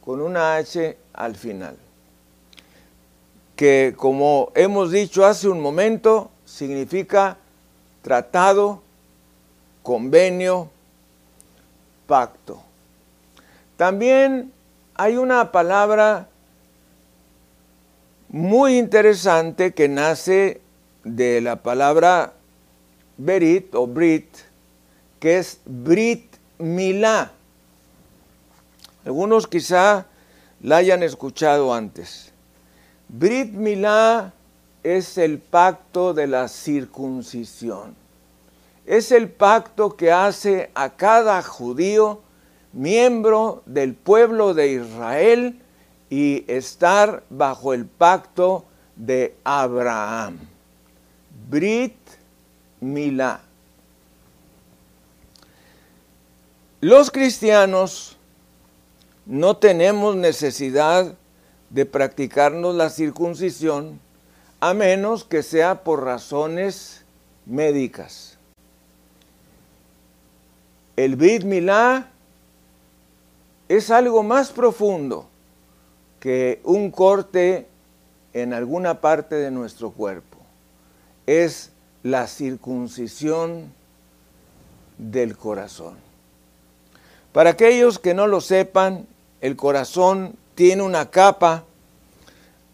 con 0.00 0.22
una 0.22 0.56
H 0.56 0.96
al 1.12 1.36
final, 1.36 1.76
que 3.54 3.94
como 3.96 4.50
hemos 4.54 4.90
dicho 4.90 5.26
hace 5.26 5.46
un 5.46 5.60
momento, 5.60 6.30
significa 6.46 7.36
tratado, 8.00 8.82
convenio, 9.82 10.70
pacto. 12.06 12.62
También 13.76 14.52
hay 14.94 15.16
una 15.16 15.52
palabra 15.52 16.28
muy 18.28 18.78
interesante 18.78 19.72
que 19.72 19.88
nace 19.88 20.60
de 21.04 21.40
la 21.40 21.56
palabra 21.56 22.34
Berit 23.16 23.74
o 23.74 23.86
Brit, 23.86 24.28
que 25.18 25.38
es 25.38 25.60
Brit 25.64 26.36
Milá. 26.58 27.32
Algunos 29.04 29.46
quizá 29.46 30.06
la 30.60 30.76
hayan 30.76 31.02
escuchado 31.02 31.72
antes. 31.74 32.32
Brit 33.08 33.52
Milá 33.52 34.32
es 34.82 35.18
el 35.18 35.38
pacto 35.38 36.14
de 36.14 36.26
la 36.26 36.48
circuncisión. 36.48 37.96
es 38.86 39.12
el 39.12 39.28
pacto 39.28 39.96
que 39.96 40.10
hace 40.10 40.70
a 40.74 40.90
cada 40.90 41.42
judío 41.42 42.22
miembro 42.72 43.62
del 43.66 43.94
pueblo 43.94 44.54
de 44.54 44.72
Israel 44.72 45.60
y 46.08 46.44
estar 46.48 47.22
bajo 47.30 47.74
el 47.74 47.86
pacto 47.86 48.64
de 48.96 49.34
Abraham. 49.44 50.38
Brit 51.48 51.96
Milá. 52.80 53.40
Los 56.80 57.10
cristianos 57.10 58.16
no 59.26 59.56
tenemos 59.56 60.16
necesidad 60.16 61.14
de 61.68 61.86
practicarnos 61.86 62.74
la 62.74 62.90
circuncisión 62.90 64.00
a 64.60 64.74
menos 64.74 65.24
que 65.24 65.42
sea 65.42 65.84
por 65.84 66.04
razones 66.04 67.04
médicas. 67.46 68.38
El 70.96 71.16
Brit 71.16 71.44
Milá 71.44 72.10
es 73.70 73.92
algo 73.92 74.24
más 74.24 74.50
profundo 74.50 75.28
que 76.18 76.60
un 76.64 76.90
corte 76.90 77.68
en 78.32 78.52
alguna 78.52 79.00
parte 79.00 79.36
de 79.36 79.52
nuestro 79.52 79.92
cuerpo. 79.92 80.38
Es 81.24 81.70
la 82.02 82.26
circuncisión 82.26 83.72
del 84.98 85.36
corazón. 85.36 85.94
Para 87.32 87.50
aquellos 87.50 88.00
que 88.00 88.12
no 88.12 88.26
lo 88.26 88.40
sepan, 88.40 89.06
el 89.40 89.54
corazón 89.54 90.34
tiene 90.56 90.82
una 90.82 91.08
capa 91.08 91.62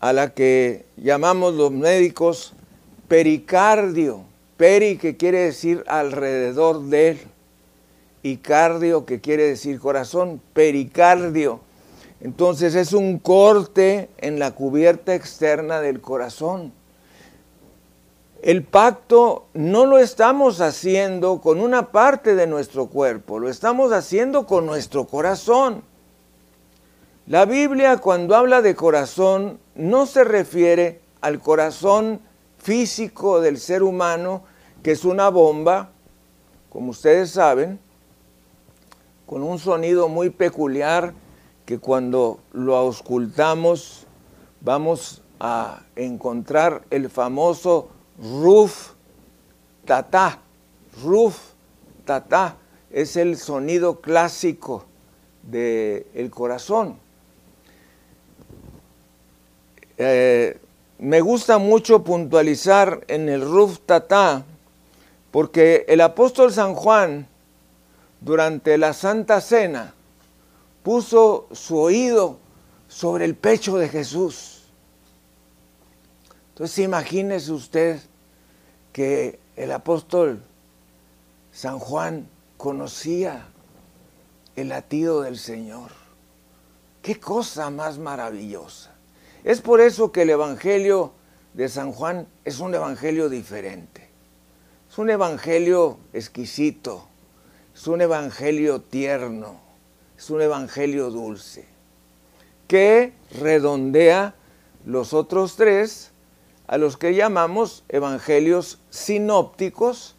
a 0.00 0.14
la 0.14 0.32
que 0.32 0.86
llamamos 0.96 1.52
los 1.52 1.72
médicos 1.72 2.54
pericardio. 3.06 4.22
Peri 4.56 4.96
que 4.96 5.18
quiere 5.18 5.40
decir 5.40 5.84
alrededor 5.88 6.84
de 6.84 7.08
él 7.10 7.18
y 8.26 8.38
que 8.38 9.20
quiere 9.20 9.44
decir 9.44 9.78
corazón, 9.78 10.40
pericardio. 10.52 11.60
Entonces 12.20 12.74
es 12.74 12.92
un 12.92 13.20
corte 13.20 14.08
en 14.18 14.40
la 14.40 14.50
cubierta 14.50 15.14
externa 15.14 15.80
del 15.80 16.00
corazón. 16.00 16.72
El 18.42 18.64
pacto 18.64 19.46
no 19.54 19.86
lo 19.86 19.98
estamos 19.98 20.60
haciendo 20.60 21.40
con 21.40 21.60
una 21.60 21.92
parte 21.92 22.34
de 22.34 22.48
nuestro 22.48 22.86
cuerpo, 22.86 23.38
lo 23.38 23.48
estamos 23.48 23.92
haciendo 23.92 24.44
con 24.44 24.66
nuestro 24.66 25.04
corazón. 25.04 25.84
La 27.28 27.44
Biblia 27.44 27.98
cuando 27.98 28.34
habla 28.34 28.60
de 28.60 28.74
corazón 28.74 29.60
no 29.76 30.06
se 30.06 30.24
refiere 30.24 31.00
al 31.20 31.38
corazón 31.38 32.20
físico 32.58 33.40
del 33.40 33.58
ser 33.58 33.84
humano, 33.84 34.42
que 34.82 34.90
es 34.90 35.04
una 35.04 35.28
bomba, 35.28 35.90
como 36.70 36.90
ustedes 36.90 37.30
saben, 37.30 37.85
con 39.26 39.42
un 39.42 39.58
sonido 39.58 40.08
muy 40.08 40.30
peculiar 40.30 41.12
que 41.64 41.78
cuando 41.78 42.38
lo 42.52 42.76
auscultamos 42.76 44.06
vamos 44.60 45.22
a 45.40 45.82
encontrar 45.96 46.84
el 46.90 47.10
famoso 47.10 47.88
ruf 48.18 48.92
tata. 49.84 50.40
Ruf 51.02 51.36
tata 52.04 52.56
es 52.90 53.16
el 53.16 53.36
sonido 53.36 54.00
clásico 54.00 54.84
del 55.42 56.30
corazón. 56.30 56.98
Eh, 59.98 60.58
me 60.98 61.20
gusta 61.20 61.58
mucho 61.58 62.04
puntualizar 62.04 63.04
en 63.08 63.28
el 63.28 63.42
ruf 63.42 63.80
tata 63.80 64.44
porque 65.30 65.84
el 65.88 66.00
apóstol 66.00 66.52
San 66.52 66.74
Juan 66.74 67.28
durante 68.20 68.78
la 68.78 68.92
Santa 68.92 69.40
Cena 69.40 69.94
puso 70.82 71.48
su 71.52 71.78
oído 71.78 72.38
sobre 72.88 73.24
el 73.24 73.34
pecho 73.34 73.76
de 73.76 73.88
Jesús. 73.88 74.64
Entonces 76.50 76.78
imagínese 76.78 77.52
usted 77.52 78.00
que 78.92 79.38
el 79.56 79.72
apóstol 79.72 80.42
San 81.52 81.78
Juan 81.78 82.28
conocía 82.56 83.46
el 84.56 84.68
latido 84.68 85.22
del 85.22 85.38
Señor. 85.38 85.90
Qué 87.02 87.20
cosa 87.20 87.70
más 87.70 87.98
maravillosa. 87.98 88.94
Es 89.44 89.60
por 89.60 89.80
eso 89.80 90.12
que 90.12 90.22
el 90.22 90.30
Evangelio 90.30 91.12
de 91.54 91.68
San 91.68 91.92
Juan 91.92 92.26
es 92.44 92.58
un 92.58 92.74
Evangelio 92.74 93.28
diferente. 93.28 94.08
Es 94.90 94.98
un 94.98 95.10
Evangelio 95.10 95.98
exquisito. 96.12 97.06
Es 97.76 97.86
un 97.86 98.00
Evangelio 98.00 98.80
tierno 98.80 99.66
es 100.16 100.30
un 100.30 100.40
evangelio 100.40 101.10
dulce, 101.10 101.66
que 102.68 103.12
redondea 103.38 104.34
los 104.84 105.12
otros 105.12 105.56
tres, 105.56 106.12
a 106.66 106.78
los 106.78 106.96
que 106.96 107.14
llamamos 107.14 107.84
evangelios 107.88 108.80
sinópticos, 108.90 110.16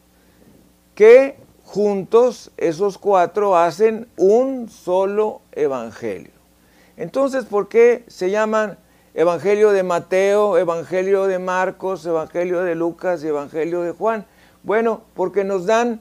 que 0.96 1.36
juntos 1.66 2.52
esos 2.58 2.98
cuatro 2.98 3.58
hacen 3.58 4.08
un 4.16 4.70
solo 4.70 5.42
evangelio. 5.52 6.32
Entonces, 6.96 7.46
¿por 7.46 7.68
qué 7.68 8.06
se 8.08 8.32
llaman 8.32 8.78
Evangelio 9.14 9.72
de 9.72 9.84
Mateo, 9.84 10.58
Evangelio 10.58 11.26
de 11.26 11.40
Marcos, 11.40 12.06
Evangelio 12.06 12.62
de 12.62 12.76
Lucas 12.76 13.24
y 13.24 13.28
Evangelio 13.28 13.82
de 13.82 13.92
Juan? 13.92 14.26
Bueno, 14.64 15.02
porque 15.16 15.44
nos 15.44 15.66
dan 15.66 16.00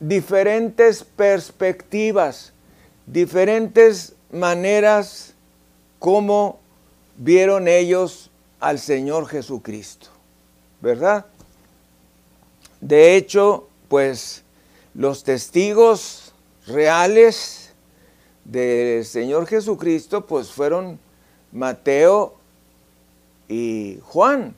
diferentes 0.00 1.04
perspectivas 1.04 2.52
diferentes 3.06 4.14
maneras 4.30 5.34
como 5.98 6.58
vieron 7.16 7.68
ellos 7.68 8.30
al 8.60 8.78
Señor 8.78 9.28
Jesucristo, 9.28 10.08
¿verdad? 10.80 11.26
De 12.80 13.16
hecho, 13.16 13.68
pues 13.88 14.42
los 14.94 15.24
testigos 15.24 16.34
reales 16.66 17.72
del 18.44 19.04
Señor 19.04 19.46
Jesucristo, 19.46 20.26
pues 20.26 20.50
fueron 20.50 20.98
Mateo 21.52 22.34
y 23.48 23.98
Juan, 24.02 24.54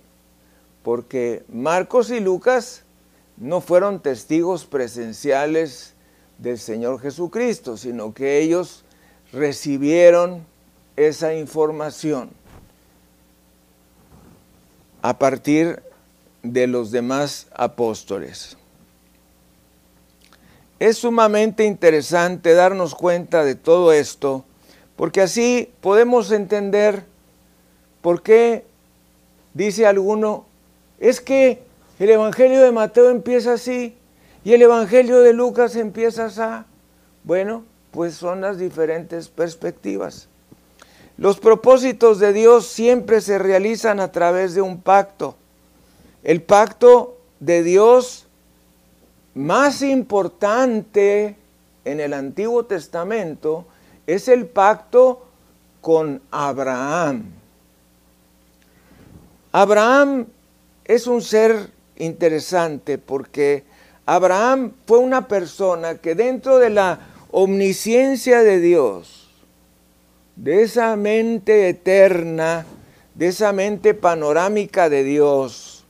porque 0.82 1.44
Marcos 1.48 2.10
y 2.10 2.20
Lucas 2.20 2.82
no 3.40 3.60
fueron 3.60 4.00
testigos 4.00 4.64
presenciales 4.64 5.94
del 6.38 6.58
Señor 6.58 7.00
Jesucristo, 7.00 7.76
sino 7.76 8.12
que 8.12 8.38
ellos 8.40 8.84
recibieron 9.32 10.44
esa 10.96 11.34
información 11.34 12.30
a 15.02 15.18
partir 15.18 15.82
de 16.42 16.66
los 16.66 16.90
demás 16.90 17.46
apóstoles. 17.54 18.56
Es 20.80 20.98
sumamente 20.98 21.64
interesante 21.64 22.54
darnos 22.54 22.94
cuenta 22.94 23.44
de 23.44 23.54
todo 23.54 23.92
esto, 23.92 24.44
porque 24.96 25.20
así 25.20 25.72
podemos 25.80 26.30
entender 26.32 27.04
por 28.00 28.22
qué 28.22 28.64
dice 29.54 29.86
alguno, 29.86 30.46
es 30.98 31.20
que 31.20 31.67
el 31.98 32.10
Evangelio 32.10 32.62
de 32.62 32.72
Mateo 32.72 33.10
empieza 33.10 33.54
así, 33.54 33.96
y 34.44 34.52
el 34.52 34.62
Evangelio 34.62 35.20
de 35.20 35.32
Lucas 35.32 35.76
empieza 35.76 36.26
a, 36.38 36.66
bueno, 37.24 37.64
pues 37.90 38.14
son 38.14 38.40
las 38.40 38.58
diferentes 38.58 39.28
perspectivas. 39.28 40.28
Los 41.16 41.40
propósitos 41.40 42.20
de 42.20 42.32
Dios 42.32 42.66
siempre 42.66 43.20
se 43.20 43.38
realizan 43.38 43.98
a 43.98 44.12
través 44.12 44.54
de 44.54 44.62
un 44.62 44.80
pacto. 44.80 45.34
El 46.22 46.42
pacto 46.42 47.18
de 47.40 47.64
Dios 47.64 48.26
más 49.34 49.82
importante 49.82 51.36
en 51.84 52.00
el 52.00 52.12
Antiguo 52.14 52.66
Testamento 52.66 53.66
es 54.06 54.28
el 54.28 54.46
pacto 54.46 55.26
con 55.80 56.22
Abraham. 56.30 57.24
Abraham 59.50 60.26
es 60.84 61.06
un 61.06 61.20
ser 61.20 61.70
interesante 61.98 62.98
porque 62.98 63.64
Abraham 64.06 64.72
fue 64.86 64.98
una 64.98 65.28
persona 65.28 65.96
que 65.96 66.14
dentro 66.14 66.58
de 66.58 66.70
la 66.70 67.00
omnisciencia 67.30 68.42
de 68.42 68.60
Dios, 68.60 69.28
de 70.36 70.62
esa 70.62 70.96
mente 70.96 71.68
eterna, 71.68 72.64
de 73.14 73.28
esa 73.28 73.52
mente 73.52 73.94
panorámica 73.94 74.88
de 74.88 75.04
Dios, 75.04 75.84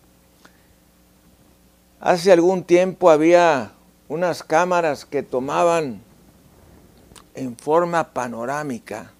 hace 2.00 2.32
algún 2.32 2.64
tiempo 2.64 3.10
había 3.10 3.72
unas 4.08 4.42
cámaras 4.42 5.04
que 5.04 5.22
tomaban 5.22 6.00
en 7.34 7.56
forma 7.56 8.12
panorámica 8.12 9.12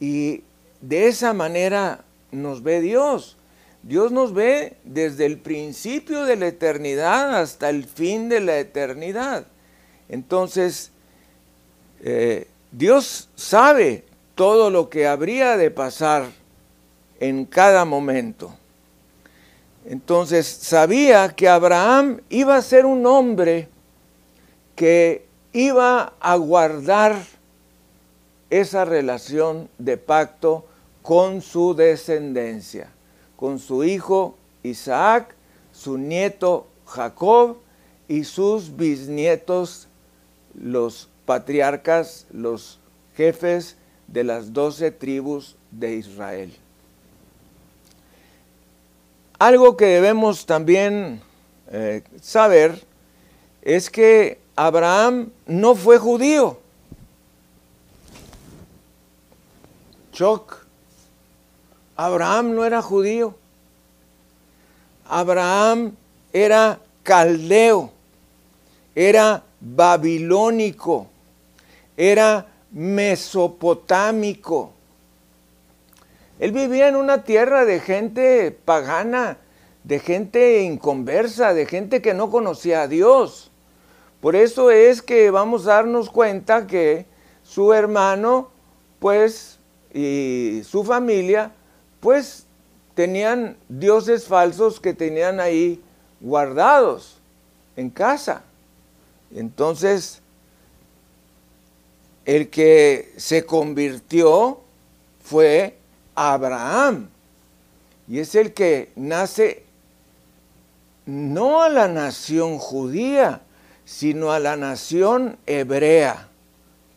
y 0.00 0.42
de 0.80 1.08
esa 1.08 1.32
manera 1.32 2.04
nos 2.30 2.62
ve 2.62 2.80
Dios. 2.80 3.37
Dios 3.82 4.12
nos 4.12 4.34
ve 4.34 4.76
desde 4.84 5.26
el 5.26 5.38
principio 5.38 6.24
de 6.24 6.36
la 6.36 6.48
eternidad 6.48 7.38
hasta 7.38 7.70
el 7.70 7.84
fin 7.84 8.28
de 8.28 8.40
la 8.40 8.58
eternidad. 8.58 9.46
Entonces, 10.08 10.90
eh, 12.00 12.48
Dios 12.70 13.28
sabe 13.34 14.04
todo 14.34 14.70
lo 14.70 14.88
que 14.88 15.06
habría 15.06 15.56
de 15.56 15.70
pasar 15.70 16.26
en 17.20 17.44
cada 17.44 17.84
momento. 17.84 18.52
Entonces 19.86 20.46
sabía 20.46 21.34
que 21.34 21.48
Abraham 21.48 22.20
iba 22.28 22.56
a 22.56 22.62
ser 22.62 22.84
un 22.84 23.06
hombre 23.06 23.68
que 24.76 25.26
iba 25.52 26.12
a 26.20 26.36
guardar 26.36 27.16
esa 28.50 28.84
relación 28.84 29.68
de 29.78 29.96
pacto 29.96 30.66
con 31.02 31.40
su 31.40 31.74
descendencia, 31.74 32.90
con 33.38 33.60
su 33.60 33.84
hijo 33.84 34.34
Isaac, 34.64 35.36
su 35.72 35.96
nieto 35.96 36.66
Jacob 36.86 37.58
y 38.08 38.24
sus 38.24 38.74
bisnietos, 38.76 39.86
los 40.60 41.08
patriarcas, 41.24 42.26
los 42.32 42.80
jefes 43.16 43.76
de 44.08 44.24
las 44.24 44.52
doce 44.52 44.90
tribus 44.90 45.54
de 45.70 45.94
Israel. 45.94 46.52
Algo 49.38 49.76
que 49.76 49.86
debemos 49.86 50.44
también 50.44 51.20
eh, 51.70 52.02
saber 52.20 52.82
es 53.62 53.88
que 53.88 54.40
Abraham 54.56 55.30
no 55.46 55.76
fue 55.76 55.98
judío. 55.98 56.58
Choc. 60.10 60.67
Abraham 61.98 62.54
no 62.54 62.64
era 62.64 62.80
judío. 62.80 63.34
Abraham 65.04 65.96
era 66.32 66.78
caldeo, 67.02 67.90
era 68.94 69.42
babilónico, 69.60 71.08
era 71.96 72.46
mesopotámico. 72.70 74.72
Él 76.38 76.52
vivía 76.52 76.86
en 76.86 76.94
una 76.94 77.24
tierra 77.24 77.64
de 77.64 77.80
gente 77.80 78.56
pagana, 78.64 79.38
de 79.82 79.98
gente 79.98 80.62
inconversa, 80.62 81.52
de 81.52 81.66
gente 81.66 82.00
que 82.00 82.14
no 82.14 82.30
conocía 82.30 82.82
a 82.82 82.86
Dios. 82.86 83.50
Por 84.20 84.36
eso 84.36 84.70
es 84.70 85.02
que 85.02 85.32
vamos 85.32 85.66
a 85.66 85.74
darnos 85.74 86.10
cuenta 86.10 86.68
que 86.68 87.06
su 87.42 87.72
hermano, 87.72 88.50
pues, 89.00 89.58
y 89.92 90.62
su 90.64 90.84
familia, 90.84 91.50
pues, 92.00 92.44
tenían 92.94 93.56
dioses 93.68 94.26
falsos 94.26 94.80
que 94.80 94.94
tenían 94.94 95.40
ahí 95.40 95.82
guardados 96.20 97.18
en 97.76 97.90
casa. 97.90 98.42
Entonces, 99.34 100.20
el 102.24 102.50
que 102.50 103.12
se 103.16 103.46
convirtió 103.46 104.60
fue 105.22 105.78
Abraham. 106.14 107.08
Y 108.08 108.18
es 108.18 108.34
el 108.34 108.52
que 108.52 108.90
nace 108.96 109.64
no 111.06 111.62
a 111.62 111.68
la 111.70 111.88
nación 111.88 112.58
judía, 112.58 113.40
sino 113.84 114.32
a 114.32 114.38
la 114.38 114.56
nación 114.56 115.38
hebrea, 115.46 116.28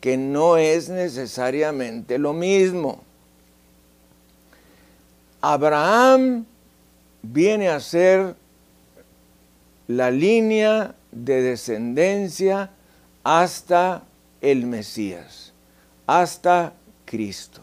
que 0.01 0.17
no 0.17 0.57
es 0.57 0.89
necesariamente 0.89 2.17
lo 2.17 2.33
mismo. 2.33 3.03
Abraham 5.41 6.45
viene 7.21 7.69
a 7.69 7.79
ser 7.79 8.35
la 9.87 10.11
línea 10.11 10.95
de 11.11 11.41
descendencia 11.41 12.69
hasta 13.23 14.03
el 14.39 14.65
Mesías, 14.65 15.51
hasta 16.07 16.73
Cristo. 17.05 17.61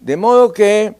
De 0.00 0.16
modo 0.16 0.52
que 0.52 0.94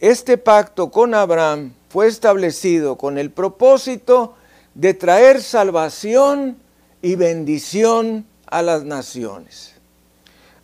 este 0.00 0.38
pacto 0.38 0.90
con 0.90 1.14
Abraham 1.14 1.72
fue 1.88 2.06
establecido 2.06 2.96
con 2.96 3.18
el 3.18 3.30
propósito 3.30 4.34
de 4.74 4.94
traer 4.94 5.42
salvación 5.42 6.58
y 7.02 7.14
bendición 7.14 8.26
a 8.46 8.62
las 8.62 8.84
naciones. 8.84 9.74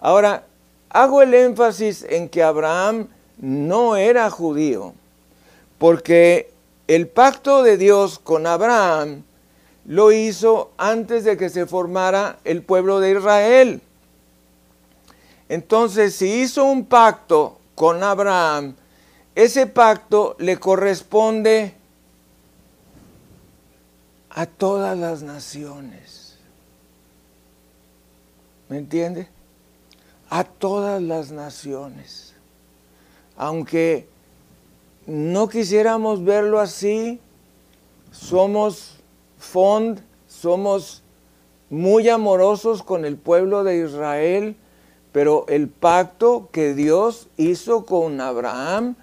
Ahora, 0.01 0.45
hago 0.95 1.23
el 1.23 1.35
énfasis 1.35 2.07
en 2.09 2.29
que 2.29 2.43
Abraham 2.43 3.09
no 3.37 3.97
era 3.97 4.31
judío, 4.31 4.95
porque 5.77 6.53
el 6.87 7.09
pacto 7.09 7.65
de 7.65 7.77
Dios 7.77 8.21
con 8.21 8.47
Abraham 8.47 9.25
lo 9.87 10.13
hizo 10.13 10.71
antes 10.79 11.25
de 11.25 11.37
que 11.37 11.51
se 11.51 11.67
formara 11.67 12.39
el 12.45 12.63
pueblo 12.63 13.01
de 13.01 13.11
Israel. 13.11 13.83
Entonces, 15.49 16.15
si 16.15 16.43
hizo 16.43 16.65
un 16.65 16.87
pacto 16.87 17.59
con 17.75 18.03
Abraham, 18.05 18.77
ese 19.35 19.67
pacto 19.67 20.37
le 20.39 20.59
corresponde 20.59 21.75
a 24.31 24.47
todas 24.47 24.97
las 24.97 25.23
naciones. 25.23 26.39
¿Me 28.69 28.79
entiende? 28.79 29.29
A 30.35 30.43
todas 30.43 31.01
las 31.01 31.31
naciones. 31.31 32.35
Aunque 33.37 34.09
no 35.07 35.49
quisiéramos 35.49 36.25
verlo 36.25 36.59
así, 36.59 37.21
somos 38.11 38.97
fond, 39.39 40.01
somos 40.27 41.03
muy 41.71 42.09
amorosos 42.09 42.83
con 42.83 43.05
el 43.05 43.17
pueblo 43.17 43.63
de 43.65 43.85
Israel 43.85 44.57
pero 45.15 45.45
el 45.47 45.69
pacto 45.69 46.49
que 46.51 46.75
Dios 46.75 47.29
hizo 47.37 47.87
con 47.87 48.21
Abraham 48.21 48.97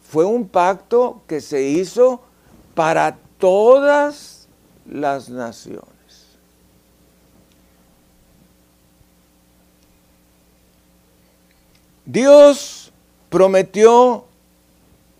fue 0.00 0.24
un 0.24 0.48
pacto 0.48 1.20
que 1.26 1.42
se 1.42 1.64
hizo 1.64 2.22
para 2.74 3.18
todas 3.36 4.48
las 4.86 5.28
naciones. 5.28 5.99
Dios 12.10 12.90
prometió 13.28 14.24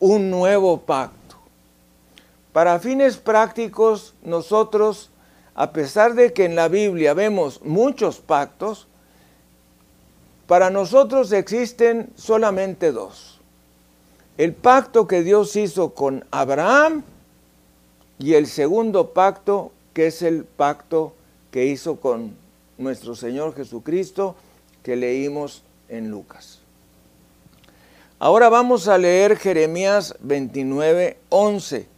un 0.00 0.28
nuevo 0.28 0.80
pacto. 0.80 1.36
Para 2.52 2.80
fines 2.80 3.16
prácticos, 3.16 4.14
nosotros, 4.24 5.10
a 5.54 5.70
pesar 5.70 6.14
de 6.14 6.32
que 6.32 6.46
en 6.46 6.56
la 6.56 6.66
Biblia 6.66 7.14
vemos 7.14 7.62
muchos 7.62 8.18
pactos, 8.18 8.88
para 10.48 10.70
nosotros 10.70 11.30
existen 11.30 12.10
solamente 12.16 12.90
dos. 12.90 13.38
El 14.36 14.52
pacto 14.52 15.06
que 15.06 15.22
Dios 15.22 15.54
hizo 15.54 15.90
con 15.90 16.24
Abraham 16.32 17.04
y 18.18 18.34
el 18.34 18.48
segundo 18.48 19.10
pacto 19.10 19.70
que 19.94 20.08
es 20.08 20.22
el 20.22 20.44
pacto 20.44 21.12
que 21.52 21.66
hizo 21.66 22.00
con 22.00 22.34
nuestro 22.78 23.14
Señor 23.14 23.54
Jesucristo 23.54 24.34
que 24.82 24.96
leímos 24.96 25.62
en 25.88 26.10
Lucas. 26.10 26.59
Ahora 28.20 28.48
vamos 28.48 28.86
a 28.86 28.98
leer 28.98 29.36
Jeremías 29.36 30.14
29, 30.20 31.16
11. 31.30 31.88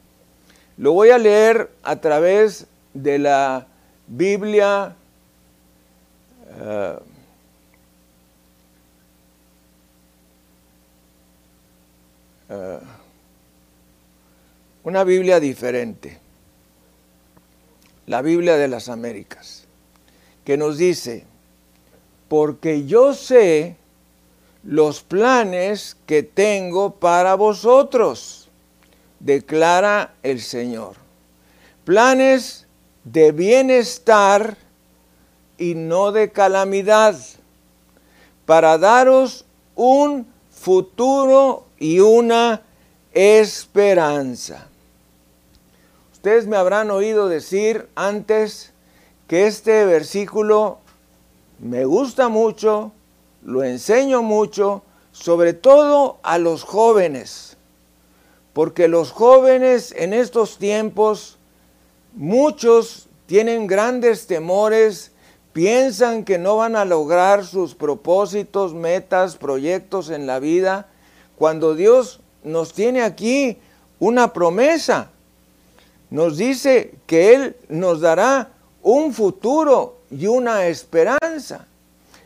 Lo 0.78 0.92
voy 0.92 1.11
a 1.11 1.18
leer 1.18 1.70
a 1.82 1.96
través 1.96 2.66
de 2.94 3.18
la 3.18 3.66
Biblia 4.06 4.96
eh, 6.58 6.96
Eh, 12.52 12.78
una 14.85 15.04
Biblia 15.04 15.40
diferente, 15.40 16.18
la 18.06 18.20
Biblia 18.20 18.56
de 18.58 18.68
las 18.68 18.90
Américas, 18.90 19.64
que 20.44 20.58
nos 20.58 20.76
dice, 20.76 21.24
porque 22.28 22.85
yo 22.85 23.14
sé 23.14 23.76
los 24.62 25.03
planes 25.03 25.96
que 26.07 26.22
tengo 26.22 26.94
para 26.94 27.35
vosotros, 27.35 28.48
declara 29.20 30.14
el 30.22 30.40
Señor. 30.40 30.94
Planes 31.85 32.66
de 33.05 33.33
bienestar 33.33 34.57
y 35.59 35.75
no 35.75 36.12
de 36.12 36.31
calamidad, 36.31 37.16
para 38.46 38.79
daros 38.79 39.44
un 39.75 40.27
futuro 40.51 41.64
y 41.79 42.01
una 42.01 42.62
esperanza. 43.12 44.68
Ustedes 46.12 46.46
me 46.46 46.57
habrán 46.57 46.90
oído 46.90 47.29
decir 47.29 47.88
antes 47.96 48.72
que 49.27 49.46
este 49.46 49.85
versículo 49.85 50.79
me 51.59 51.85
gusta 51.85 52.29
mucho, 52.29 52.92
lo 53.44 53.64
enseño 53.64 54.22
mucho, 54.22 54.83
sobre 55.12 55.52
todo 55.52 56.18
a 56.22 56.38
los 56.38 56.62
jóvenes, 56.62 57.57
porque 58.52 58.88
los 58.88 59.11
jóvenes 59.11 59.92
en 59.96 60.12
estos 60.12 60.59
tiempos, 60.59 61.38
muchos 62.14 63.09
tienen 63.26 63.66
grandes 63.66 64.26
temores, 64.26 65.12
piensan 65.52 66.24
que 66.24 66.38
no 66.38 66.57
van 66.57 66.76
a 66.76 66.85
lograr 66.85 67.44
sus 67.44 67.74
propósitos, 67.74 68.74
metas, 68.74 69.37
proyectos 69.37 70.11
en 70.11 70.26
la 70.26 70.38
vida, 70.38 70.88
cuando 71.37 71.74
Dios 71.74 72.20
nos 72.44 72.72
tiene 72.72 73.02
aquí 73.02 73.59
una 73.98 74.33
promesa. 74.33 75.11
Nos 76.11 76.37
dice 76.37 76.94
que 77.07 77.35
Él 77.35 77.57
nos 77.68 78.00
dará 78.00 78.50
un 78.83 79.12
futuro 79.14 79.98
y 80.11 80.26
una 80.26 80.66
esperanza. 80.66 81.66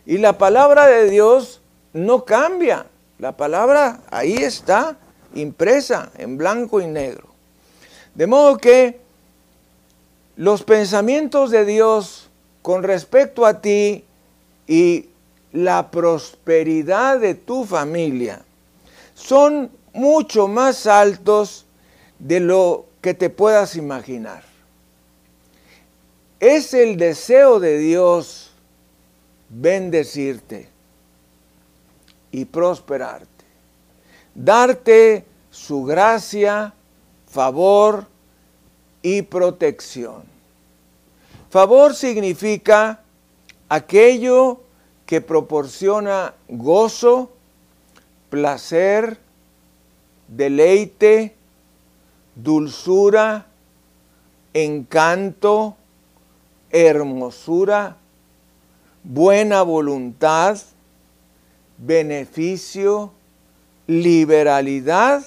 Y 0.06 0.18
la 0.18 0.38
palabra 0.38 0.86
de 0.86 1.10
Dios 1.10 1.60
no 1.92 2.24
cambia. 2.24 2.86
La 3.18 3.36
palabra 3.36 4.00
ahí 4.10 4.36
está 4.36 4.96
impresa 5.34 6.10
en 6.16 6.38
blanco 6.38 6.80
y 6.80 6.86
negro. 6.86 7.26
De 8.14 8.26
modo 8.26 8.56
que 8.56 9.00
los 10.36 10.62
pensamientos 10.62 11.50
de 11.50 11.64
Dios 11.64 12.30
con 12.62 12.82
respecto 12.82 13.44
a 13.44 13.60
ti 13.60 14.04
y 14.66 15.08
la 15.52 15.90
prosperidad 15.90 17.18
de 17.18 17.34
tu 17.34 17.64
familia 17.64 18.42
son 19.14 19.70
mucho 19.92 20.46
más 20.46 20.86
altos 20.86 21.66
de 22.18 22.40
lo 22.40 22.86
que 23.00 23.14
te 23.14 23.30
puedas 23.30 23.76
imaginar. 23.76 24.42
Es 26.38 26.74
el 26.74 26.96
deseo 26.96 27.60
de 27.60 27.78
Dios 27.78 28.45
bendecirte 29.48 30.68
y 32.30 32.44
prosperarte, 32.44 33.44
darte 34.34 35.24
su 35.50 35.84
gracia, 35.84 36.74
favor 37.26 38.06
y 39.02 39.22
protección. 39.22 40.24
Favor 41.50 41.94
significa 41.94 43.00
aquello 43.68 44.60
que 45.06 45.20
proporciona 45.20 46.34
gozo, 46.48 47.30
placer, 48.28 49.18
deleite, 50.28 51.36
dulzura, 52.34 53.46
encanto, 54.52 55.76
hermosura, 56.70 57.96
buena 59.08 59.62
voluntad, 59.62 60.58
beneficio, 61.78 63.12
liberalidad 63.86 65.22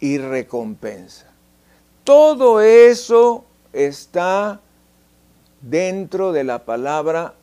y 0.00 0.18
recompensa. 0.18 1.26
Todo 2.04 2.60
eso 2.60 3.44
está 3.72 4.60
dentro 5.62 6.32
de 6.32 6.44
la 6.44 6.64
palabra 6.64 7.34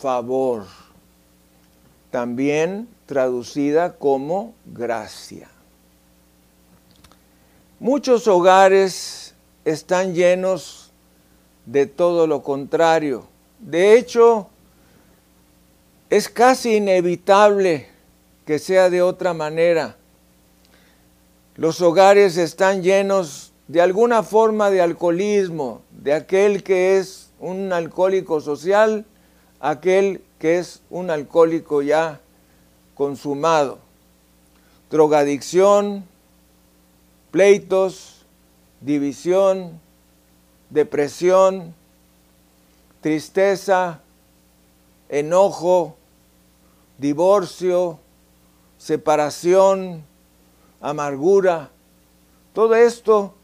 favor, 0.00 0.66
también 2.10 2.88
traducida 3.06 3.94
como 3.94 4.54
gracia. 4.66 5.48
Muchos 7.80 8.26
hogares 8.26 9.34
están 9.64 10.14
llenos 10.14 10.92
de 11.64 11.86
todo 11.86 12.26
lo 12.26 12.42
contrario. 12.42 13.26
De 13.58 13.96
hecho, 13.96 14.48
es 16.10 16.28
casi 16.28 16.76
inevitable 16.76 17.88
que 18.44 18.58
sea 18.58 18.90
de 18.90 19.02
otra 19.02 19.34
manera. 19.34 19.96
Los 21.56 21.80
hogares 21.80 22.36
están 22.36 22.82
llenos 22.82 23.52
de 23.66 23.80
alguna 23.80 24.22
forma 24.22 24.70
de 24.70 24.80
alcoholismo, 24.80 25.82
de 25.90 26.12
aquel 26.12 26.62
que 26.62 26.98
es 26.98 27.30
un 27.40 27.72
alcohólico 27.72 28.40
social, 28.40 29.04
aquel 29.58 30.22
que 30.38 30.58
es 30.58 30.82
un 30.90 31.10
alcohólico 31.10 31.82
ya 31.82 32.20
consumado. 32.94 33.78
Drogadicción, 34.90 36.04
pleitos, 37.32 38.24
división, 38.80 39.80
depresión, 40.70 41.74
tristeza, 43.00 44.00
enojo, 45.08 45.96
divorcio, 46.98 47.98
separación, 48.78 50.04
amargura. 50.80 51.70
Todo 52.52 52.74
esto 52.74 53.34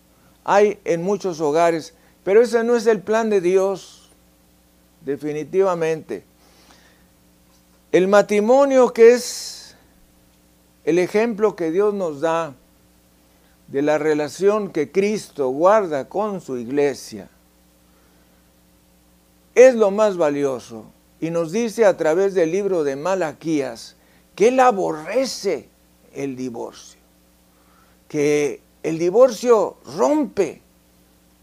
hay 0.45 0.81
en 0.85 1.03
muchos 1.03 1.41
hogares, 1.41 1.95
pero 2.25 2.43
ese 2.43 2.65
no 2.65 2.77
es 2.77 2.87
el 2.87 3.01
plan 3.01 3.31
de 3.31 3.41
Dios, 3.41 4.11
definitivamente. 5.03 6.25
El 7.91 8.09
matrimonio 8.09 8.93
que 8.93 9.13
es 9.13 9.77
el 10.85 10.99
ejemplo 10.99 11.55
que 11.55 11.71
Dios 11.71 11.95
nos 11.95 12.21
da 12.21 12.55
de 13.69 13.83
la 13.83 13.99
relación 13.99 14.71
que 14.71 14.91
Cristo 14.91 15.49
guarda 15.49 16.09
con 16.09 16.41
su 16.41 16.59
iglesia, 16.59 17.29
es 19.55 19.75
lo 19.75 19.91
más 19.91 20.17
valioso. 20.17 20.87
Y 21.23 21.31
nos 21.31 21.53
dice 21.53 21.85
a 21.85 21.97
través 21.97 22.35
del 22.35 22.51
libro 22.51 22.83
de 22.83 22.97
Malaquías 22.97 23.95
que 24.35 24.49
Él 24.49 24.59
aborrece 24.59 25.69
el 26.13 26.35
divorcio, 26.35 26.99
que 28.09 28.61
el 28.83 28.99
divorcio 28.99 29.77
rompe 29.97 30.61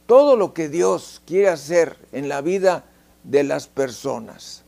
todo 0.05 0.35
lo 0.35 0.53
que 0.53 0.67
Dios 0.67 1.21
quiere 1.25 1.47
hacer 1.47 1.95
en 2.11 2.27
la 2.27 2.41
vida 2.41 2.83
de 3.23 3.45
las 3.45 3.67
personas. 3.67 4.63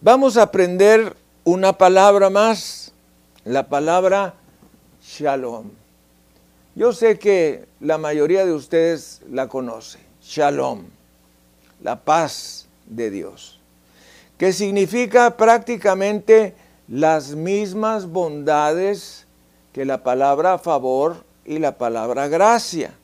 Vamos 0.00 0.36
a 0.36 0.42
aprender 0.42 1.16
una 1.42 1.72
palabra 1.72 2.30
más, 2.30 2.92
la 3.44 3.68
palabra 3.68 4.34
shalom. 5.02 5.72
Yo 6.76 6.92
sé 6.92 7.18
que 7.18 7.66
la 7.80 7.98
mayoría 7.98 8.46
de 8.46 8.52
ustedes 8.52 9.22
la 9.28 9.48
conoce, 9.48 9.98
shalom, 10.22 10.84
la 11.82 11.96
paz 11.96 12.65
de 12.86 13.10
Dios, 13.10 13.60
que 14.38 14.52
significa 14.52 15.36
prácticamente 15.36 16.54
las 16.88 17.34
mismas 17.34 18.06
bondades 18.06 19.26
que 19.72 19.84
la 19.84 20.02
palabra 20.02 20.58
favor 20.58 21.24
y 21.44 21.58
la 21.58 21.76
palabra 21.78 22.28
gracia. 22.28 22.94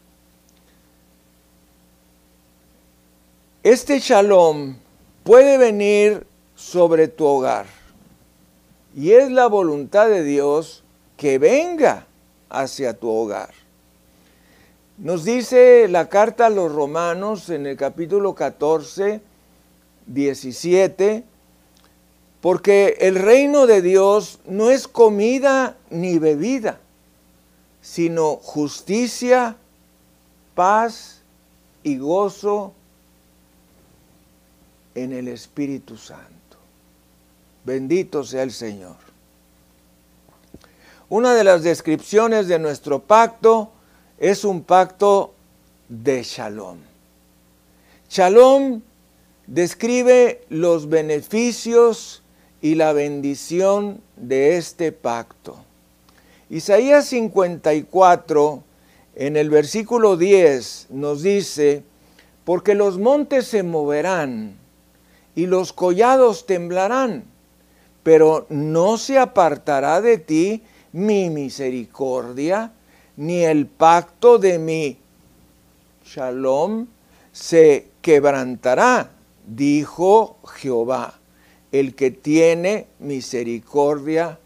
Este 3.62 4.00
shalom 4.00 4.76
puede 5.24 5.58
venir 5.58 6.26
sobre 6.54 7.08
tu 7.08 7.24
hogar 7.24 7.66
y 8.94 9.12
es 9.12 9.30
la 9.30 9.46
voluntad 9.46 10.08
de 10.08 10.22
Dios 10.22 10.82
que 11.16 11.38
venga 11.38 12.06
hacia 12.50 12.94
tu 12.94 13.08
hogar. 13.08 13.50
Nos 14.98 15.24
dice 15.24 15.88
la 15.88 16.08
carta 16.08 16.46
a 16.46 16.50
los 16.50 16.72
romanos 16.72 17.48
en 17.48 17.66
el 17.66 17.76
capítulo 17.76 18.34
14, 18.34 19.20
17, 20.12 21.24
porque 22.40 22.96
el 23.00 23.16
reino 23.16 23.66
de 23.66 23.82
Dios 23.82 24.40
no 24.46 24.70
es 24.70 24.88
comida 24.88 25.76
ni 25.90 26.18
bebida, 26.18 26.80
sino 27.80 28.36
justicia, 28.36 29.56
paz 30.54 31.22
y 31.82 31.98
gozo 31.98 32.72
en 34.94 35.12
el 35.12 35.28
Espíritu 35.28 35.96
Santo. 35.96 36.28
Bendito 37.64 38.24
sea 38.24 38.42
el 38.42 38.52
Señor. 38.52 38.96
Una 41.08 41.34
de 41.34 41.44
las 41.44 41.62
descripciones 41.62 42.48
de 42.48 42.58
nuestro 42.58 43.00
pacto 43.00 43.70
es 44.18 44.44
un 44.44 44.62
pacto 44.62 45.32
de 45.88 46.22
shalom. 46.22 46.78
Shalom 48.08 48.82
describe 49.46 50.42
los 50.48 50.88
beneficios 50.88 52.22
y 52.60 52.76
la 52.76 52.92
bendición 52.92 54.00
de 54.16 54.56
este 54.56 54.92
pacto. 54.92 55.56
Isaías 56.48 57.06
54, 57.06 58.62
en 59.16 59.36
el 59.36 59.50
versículo 59.50 60.16
10, 60.16 60.88
nos 60.90 61.22
dice, 61.22 61.82
porque 62.44 62.74
los 62.74 62.98
montes 62.98 63.46
se 63.46 63.62
moverán 63.62 64.56
y 65.34 65.46
los 65.46 65.72
collados 65.72 66.46
temblarán, 66.46 67.24
pero 68.02 68.46
no 68.48 68.98
se 68.98 69.18
apartará 69.18 70.00
de 70.00 70.18
ti 70.18 70.62
mi 70.92 71.30
misericordia, 71.30 72.72
ni 73.16 73.44
el 73.44 73.66
pacto 73.66 74.38
de 74.38 74.58
mi 74.58 74.98
shalom 76.04 76.86
se 77.32 77.88
quebrantará, 78.02 79.10
dijo 79.46 80.38
Jehová 80.54 81.18
el 81.72 81.94
que 81.94 82.10
tiene 82.10 82.86
misericordia 82.98 84.38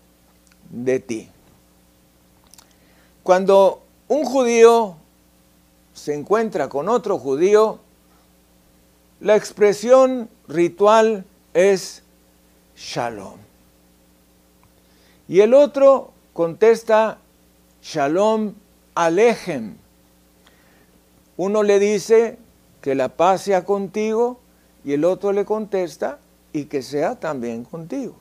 de 0.71 1.01
ti. 1.01 1.29
Cuando 3.23 3.83
un 4.09 4.25
judío 4.25 4.97
se 5.93 6.15
encuentra 6.15 6.69
con 6.69 6.89
otro 6.89 7.19
judío, 7.19 7.81
la 9.21 9.35
expresión 9.35 10.29
ritual 10.47 11.25
es 11.55 12.03
shalom. 12.77 13.39
Y 15.27 15.41
el 15.41 15.55
otro 15.55 16.13
contesta 16.33 17.19
shalom 17.83 18.55
alejem. 18.95 19.77
Uno 21.37 21.63
le 21.65 21.81
dice 21.81 22.39
que 22.81 22.95
la 22.95 23.09
paz 23.09 23.43
sea 23.43 23.65
contigo 23.65 24.39
y 24.87 24.93
el 24.93 25.05
otro 25.05 25.33
le 25.33 25.45
contesta 25.45 26.21
y 26.53 26.67
que 26.67 26.81
sea 26.81 27.17
también 27.17 27.65
contigo. 27.65 28.15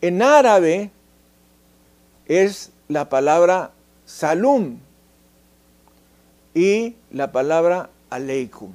En 0.00 0.22
árabe 0.22 0.92
es 2.26 2.70
la 2.86 3.08
palabra 3.08 3.72
salum 4.04 4.78
y 6.54 6.94
la 7.10 7.32
palabra 7.32 7.90
aleikum. 8.08 8.72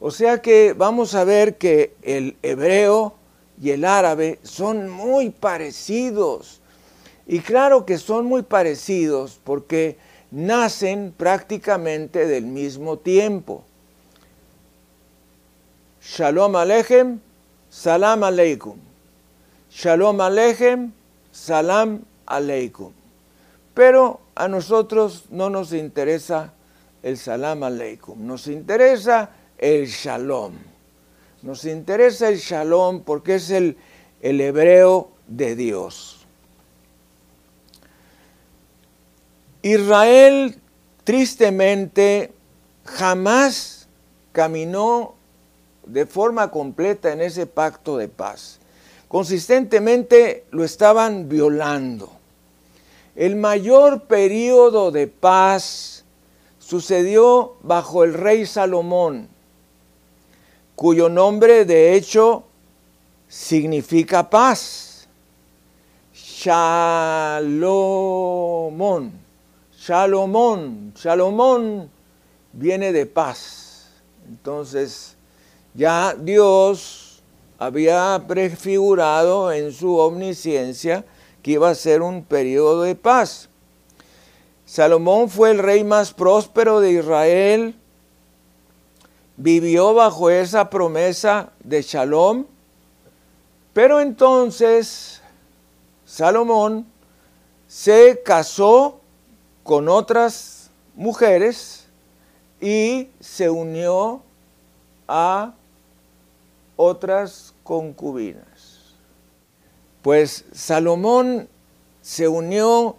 O 0.00 0.10
sea 0.10 0.42
que 0.42 0.74
vamos 0.74 1.14
a 1.14 1.24
ver 1.24 1.56
que 1.56 1.94
el 2.02 2.36
hebreo 2.42 3.14
y 3.58 3.70
el 3.70 3.86
árabe 3.86 4.38
son 4.42 4.90
muy 4.90 5.30
parecidos. 5.30 6.60
Y 7.26 7.40
claro 7.40 7.86
que 7.86 7.96
son 7.96 8.26
muy 8.26 8.42
parecidos 8.42 9.40
porque 9.42 9.96
nacen 10.30 11.14
prácticamente 11.16 12.26
del 12.26 12.44
mismo 12.44 12.98
tiempo. 12.98 13.64
Shalom 16.06 16.52
Aleichem, 16.52 17.18
Salam 17.70 18.20
Aleikum. 18.20 18.78
Shalom 19.70 20.18
Aleichem, 20.18 20.92
Salam 21.32 22.04
Aleikum. 22.28 22.92
Pero 23.72 24.20
a 24.36 24.46
nosotros 24.46 25.24
no 25.30 25.48
nos 25.48 25.72
interesa 25.72 26.52
el 27.02 27.16
Salam 27.16 27.62
Aleikum, 27.62 28.26
nos 28.26 28.48
interesa 28.48 29.30
el 29.56 29.86
Shalom. 29.86 30.52
Nos 31.40 31.64
interesa 31.64 32.28
el 32.28 32.36
Shalom 32.36 33.00
porque 33.00 33.36
es 33.36 33.50
el, 33.50 33.78
el 34.20 34.40
hebreo 34.42 35.10
de 35.26 35.56
Dios. 35.56 36.26
Israel 39.62 40.60
tristemente 41.04 42.30
jamás 42.84 43.88
caminó 44.32 45.14
de 45.86 46.06
forma 46.06 46.50
completa 46.50 47.12
en 47.12 47.20
ese 47.20 47.46
pacto 47.46 47.96
de 47.96 48.08
paz. 48.08 48.58
Consistentemente 49.08 50.44
lo 50.50 50.64
estaban 50.64 51.28
violando. 51.28 52.10
El 53.14 53.36
mayor 53.36 54.02
periodo 54.02 54.90
de 54.90 55.06
paz 55.06 56.04
sucedió 56.58 57.54
bajo 57.62 58.02
el 58.02 58.14
rey 58.14 58.44
Salomón, 58.46 59.28
cuyo 60.74 61.08
nombre 61.08 61.64
de 61.64 61.94
hecho 61.94 62.44
significa 63.28 64.28
paz. 64.30 65.06
Shalomón, 66.12 67.42
Shalomón, 69.78 70.92
Shalomón 70.96 71.88
viene 72.52 72.92
de 72.92 73.06
paz. 73.06 73.88
Entonces, 74.28 75.13
ya 75.74 76.14
Dios 76.18 77.22
había 77.58 78.24
prefigurado 78.26 79.52
en 79.52 79.72
su 79.72 79.96
omnisciencia 79.96 81.04
que 81.42 81.52
iba 81.52 81.68
a 81.68 81.74
ser 81.74 82.00
un 82.02 82.24
periodo 82.24 82.82
de 82.82 82.94
paz. 82.94 83.48
Salomón 84.64 85.28
fue 85.28 85.50
el 85.50 85.58
rey 85.58 85.84
más 85.84 86.12
próspero 86.12 86.80
de 86.80 86.92
Israel, 86.92 87.74
vivió 89.36 89.92
bajo 89.94 90.30
esa 90.30 90.70
promesa 90.70 91.50
de 91.62 91.82
Shalom, 91.82 92.46
pero 93.72 94.00
entonces 94.00 95.20
Salomón 96.06 96.86
se 97.66 98.22
casó 98.24 99.00
con 99.64 99.88
otras 99.88 100.70
mujeres 100.94 101.88
y 102.60 103.08
se 103.20 103.50
unió 103.50 104.22
a 105.08 105.52
otras 106.76 107.54
concubinas. 107.62 108.94
Pues 110.02 110.44
Salomón 110.52 111.48
se 112.02 112.28
unió 112.28 112.96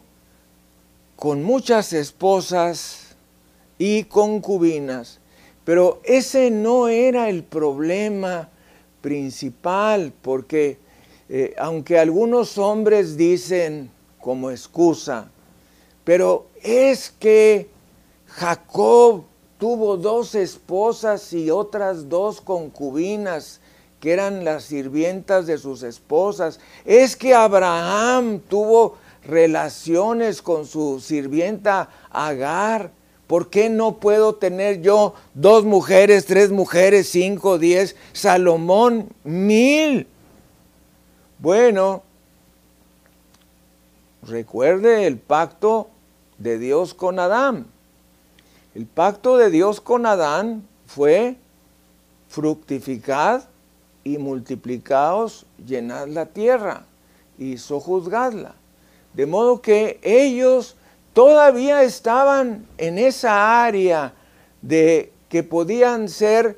con 1.15 1.43
muchas 1.43 1.93
esposas 1.93 3.15
y 3.77 4.03
concubinas 4.05 5.19
pero 5.65 5.99
ese 6.03 6.51
no 6.51 6.87
era 6.87 7.27
el 7.27 7.43
problema 7.43 8.49
principal, 9.01 10.13
porque 10.21 10.77
eh, 11.27 11.55
aunque 11.57 11.97
algunos 11.97 12.59
hombres 12.59 13.17
dicen 13.17 13.89
como 14.21 14.51
excusa, 14.51 15.27
pero 16.03 16.45
es 16.61 17.09
que 17.19 17.67
Jacob 18.27 19.23
tuvo 19.57 19.97
dos 19.97 20.35
esposas 20.35 21.33
y 21.33 21.49
otras 21.49 22.09
dos 22.09 22.41
concubinas 22.41 23.59
que 24.05 24.13
eran 24.13 24.45
las 24.45 24.65
sirvientas 24.65 25.47
de 25.47 25.57
sus 25.57 25.81
esposas. 25.81 26.59
Es 26.85 27.15
que 27.15 27.33
Abraham 27.33 28.39
tuvo 28.39 28.97
relaciones 29.25 30.43
con 30.43 30.67
su 30.67 30.99
sirvienta 30.99 31.89
Agar. 32.11 32.91
¿Por 33.25 33.49
qué 33.49 33.67
no 33.67 33.97
puedo 33.97 34.35
tener 34.35 34.83
yo 34.83 35.15
dos 35.33 35.65
mujeres, 35.65 36.27
tres 36.27 36.51
mujeres, 36.51 37.09
cinco, 37.09 37.57
diez? 37.57 37.95
Salomón, 38.13 39.09
mil. 39.23 40.05
Bueno, 41.39 42.03
recuerde 44.21 45.07
el 45.07 45.17
pacto 45.17 45.89
de 46.37 46.59
Dios 46.59 46.93
con 46.93 47.17
Adán. 47.17 47.65
El 48.75 48.85
pacto 48.85 49.37
de 49.37 49.49
Dios 49.49 49.81
con 49.81 50.05
Adán 50.05 50.61
fue 50.85 51.37
fructificad 52.29 53.45
y 54.05 54.19
multiplicaos, 54.19 55.45
llenad 55.65 56.07
la 56.07 56.27
tierra 56.27 56.85
y 57.37 57.57
sojuzgadla. 57.57 58.53
De 59.13 59.25
modo 59.25 59.61
que 59.61 59.99
ellos 60.03 60.75
todavía 61.13 61.81
estaban 61.83 62.67
en 62.77 62.99
esa 62.99 63.65
área 63.65 64.13
de 64.61 65.11
que 65.27 65.41
podían 65.41 66.07
ser 66.07 66.57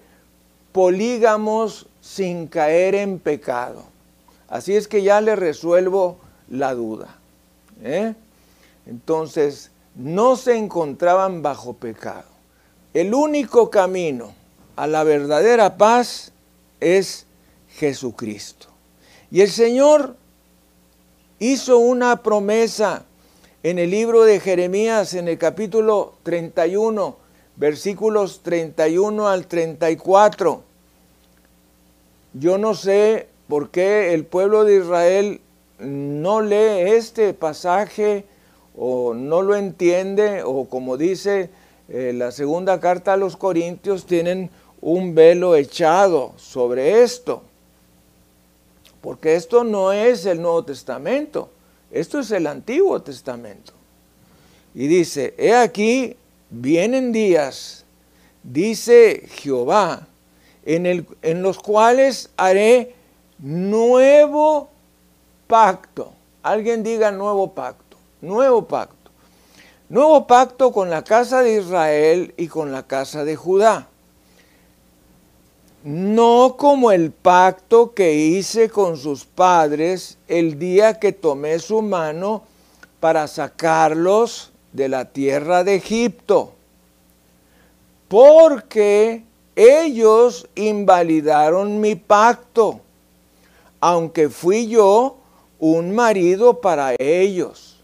polígamos 0.73 1.87
sin 2.01 2.47
caer 2.47 2.95
en 2.95 3.17
pecado. 3.17 3.83
Así 4.49 4.75
es 4.75 4.87
que 4.87 5.01
ya 5.01 5.21
le 5.21 5.35
resuelvo 5.35 6.17
la 6.49 6.73
duda. 6.73 7.15
¿eh? 7.81 8.13
Entonces, 8.85 9.71
no 9.95 10.35
se 10.35 10.57
encontraban 10.57 11.41
bajo 11.41 11.73
pecado. 11.73 12.27
El 12.93 13.13
único 13.13 13.69
camino 13.69 14.33
a 14.75 14.85
la 14.85 15.03
verdadera 15.03 15.77
paz 15.77 16.31
es 16.79 17.26
Jesucristo. 17.77 18.67
Y 19.29 19.41
el 19.41 19.49
Señor 19.49 20.15
hizo 21.39 21.77
una 21.77 22.23
promesa 22.23 23.05
en 23.63 23.79
el 23.79 23.91
libro 23.91 24.23
de 24.23 24.39
Jeremías, 24.39 25.13
en 25.13 25.27
el 25.27 25.37
capítulo 25.37 26.15
31, 26.23 27.17
versículos 27.55 28.41
31 28.41 29.27
al 29.27 29.47
34. 29.47 30.63
Yo 32.33 32.57
no 32.57 32.73
sé 32.73 33.27
por 33.47 33.69
qué 33.69 34.13
el 34.13 34.25
pueblo 34.25 34.63
de 34.63 34.77
Israel 34.77 35.41
no 35.79 36.41
lee 36.41 36.91
este 36.93 37.33
pasaje 37.33 38.25
o 38.75 39.13
no 39.13 39.41
lo 39.41 39.55
entiende 39.55 40.43
o 40.43 40.65
como 40.65 40.97
dice 40.97 41.49
eh, 41.89 42.11
la 42.13 42.31
segunda 42.31 42.79
carta 42.79 43.13
a 43.13 43.17
los 43.17 43.37
Corintios, 43.37 44.05
tienen 44.05 44.49
un 44.81 45.15
velo 45.15 45.55
echado 45.55 46.33
sobre 46.37 47.03
esto. 47.03 47.43
Porque 49.01 49.35
esto 49.35 49.63
no 49.63 49.91
es 49.91 50.25
el 50.25 50.41
Nuevo 50.41 50.63
Testamento. 50.63 51.49
Esto 51.91 52.19
es 52.19 52.31
el 52.31 52.47
Antiguo 52.47 53.01
Testamento. 53.01 53.73
Y 54.73 54.87
dice, 54.87 55.33
he 55.37 55.55
aquí, 55.55 56.15
vienen 56.49 57.11
días, 57.11 57.85
dice 58.43 59.23
Jehová, 59.27 60.07
en, 60.65 61.41
los 61.41 61.59
cuales 61.59 62.29
haré 62.37 62.93
nuevo 63.39 64.69
pacto. 65.47 66.11
Alguien 66.43 66.83
diga 66.83 67.11
nuevo 67.11 67.53
pacto, 67.53 67.97
nuevo 68.21 68.65
pacto. 68.65 68.95
Nuevo 69.89 70.27
pacto 70.27 70.73
con 70.73 70.89
la 70.89 71.03
casa 71.03 71.41
de 71.41 71.61
Israel 71.61 72.33
y 72.35 72.47
con 72.47 72.73
la 72.73 72.83
casa 72.83 73.23
de 73.23 73.37
Judá. 73.37 73.87
No 75.87 76.55
como 76.57 76.91
el 76.91 77.11
pacto 77.11 77.93
que 77.93 78.13
hice 78.13 78.69
con 78.69 78.97
sus 78.97 79.23
padres 79.23 80.17
el 80.27 80.59
día 80.59 80.99
que 80.99 81.13
tomé 81.13 81.59
su 81.59 81.81
mano 81.81 82.43
para 82.99 83.25
sacarlos 83.29 84.51
de 84.73 84.89
la 84.89 85.05
tierra 85.05 85.63
de 85.63 85.75
Egipto, 85.75 86.51
porque 88.09 89.23
ellos 89.55 90.49
invalidaron 90.55 91.79
mi 91.79 91.95
pacto, 91.95 92.81
aunque 93.79 94.27
fui 94.27 94.67
yo 94.67 95.15
un 95.57 95.95
marido 95.95 96.59
para 96.59 96.95
ellos, 96.99 97.81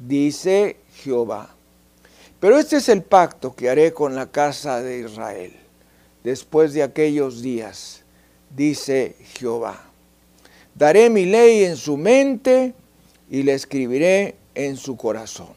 dice 0.00 0.78
Jehová. 0.94 1.50
Pero 2.40 2.58
este 2.58 2.78
es 2.78 2.88
el 2.88 3.02
pacto 3.02 3.54
que 3.54 3.68
haré 3.68 3.92
con 3.92 4.14
la 4.14 4.30
casa 4.30 4.80
de 4.80 5.00
Israel 5.00 5.61
después 6.24 6.72
de 6.72 6.82
aquellos 6.82 7.42
días, 7.42 8.02
dice 8.54 9.16
Jehová. 9.34 9.82
Daré 10.74 11.10
mi 11.10 11.26
ley 11.26 11.64
en 11.64 11.76
su 11.76 11.96
mente 11.96 12.74
y 13.30 13.42
la 13.42 13.52
escribiré 13.52 14.36
en 14.54 14.76
su 14.76 14.96
corazón. 14.96 15.54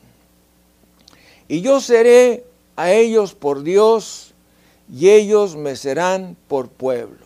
Y 1.48 1.62
yo 1.62 1.80
seré 1.80 2.44
a 2.76 2.92
ellos 2.92 3.34
por 3.34 3.64
Dios 3.64 4.34
y 4.92 5.10
ellos 5.10 5.56
me 5.56 5.76
serán 5.76 6.36
por 6.48 6.70
pueblo. 6.70 7.26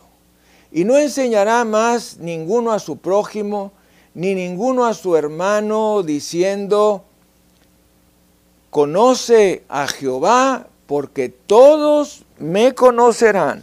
Y 0.72 0.84
no 0.84 0.96
enseñará 0.98 1.64
más 1.64 2.18
ninguno 2.18 2.72
a 2.72 2.78
su 2.78 2.98
prójimo, 2.98 3.72
ni 4.14 4.34
ninguno 4.34 4.86
a 4.86 4.94
su 4.94 5.16
hermano, 5.16 6.02
diciendo, 6.02 7.04
conoce 8.70 9.64
a 9.68 9.88
Jehová, 9.88 10.68
porque 10.86 11.28
todos 11.28 12.24
me 12.40 12.74
conocerán, 12.74 13.62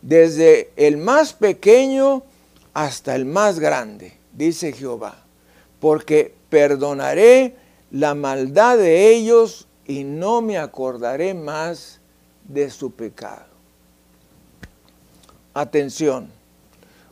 desde 0.00 0.70
el 0.76 0.96
más 0.96 1.32
pequeño 1.32 2.24
hasta 2.72 3.14
el 3.14 3.24
más 3.26 3.58
grande, 3.58 4.16
dice 4.32 4.72
Jehová, 4.72 5.16
porque 5.78 6.34
perdonaré 6.48 7.54
la 7.90 8.14
maldad 8.14 8.78
de 8.78 9.14
ellos 9.14 9.66
y 9.86 10.04
no 10.04 10.40
me 10.40 10.58
acordaré 10.58 11.34
más 11.34 12.00
de 12.44 12.70
su 12.70 12.90
pecado. 12.90 13.46
Atención, 15.52 16.30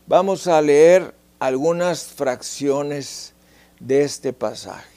vamos 0.06 0.46
a 0.46 0.60
leer 0.60 1.14
algunas 1.38 2.04
fracciones 2.04 3.34
de 3.78 4.02
este 4.02 4.32
pasaje. 4.32 4.91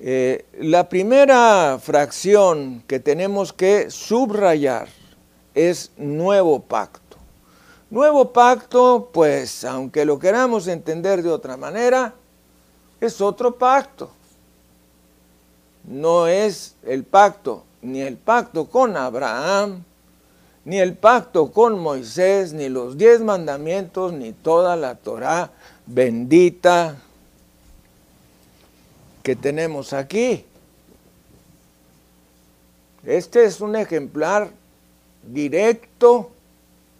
Eh, 0.00 0.44
la 0.60 0.88
primera 0.88 1.76
fracción 1.82 2.84
que 2.86 3.00
tenemos 3.00 3.52
que 3.52 3.90
subrayar 3.90 4.86
es 5.56 5.90
nuevo 5.96 6.60
pacto. 6.60 7.16
Nuevo 7.90 8.32
pacto, 8.32 9.10
pues, 9.12 9.64
aunque 9.64 10.04
lo 10.04 10.20
queramos 10.20 10.68
entender 10.68 11.22
de 11.24 11.30
otra 11.30 11.56
manera, 11.56 12.14
es 13.00 13.20
otro 13.20 13.56
pacto. 13.56 14.10
No 15.82 16.28
es 16.28 16.76
el 16.84 17.02
pacto, 17.02 17.64
ni 17.82 18.00
el 18.00 18.18
pacto 18.18 18.66
con 18.66 18.96
Abraham, 18.96 19.82
ni 20.64 20.78
el 20.78 20.96
pacto 20.96 21.50
con 21.50 21.76
Moisés, 21.76 22.52
ni 22.52 22.68
los 22.68 22.96
diez 22.96 23.20
mandamientos, 23.20 24.12
ni 24.12 24.32
toda 24.32 24.76
la 24.76 24.94
Torah 24.94 25.50
bendita 25.86 26.94
que 29.28 29.36
tenemos 29.36 29.92
aquí. 29.92 30.42
Este 33.04 33.44
es 33.44 33.60
un 33.60 33.76
ejemplar 33.76 34.48
directo, 35.22 36.30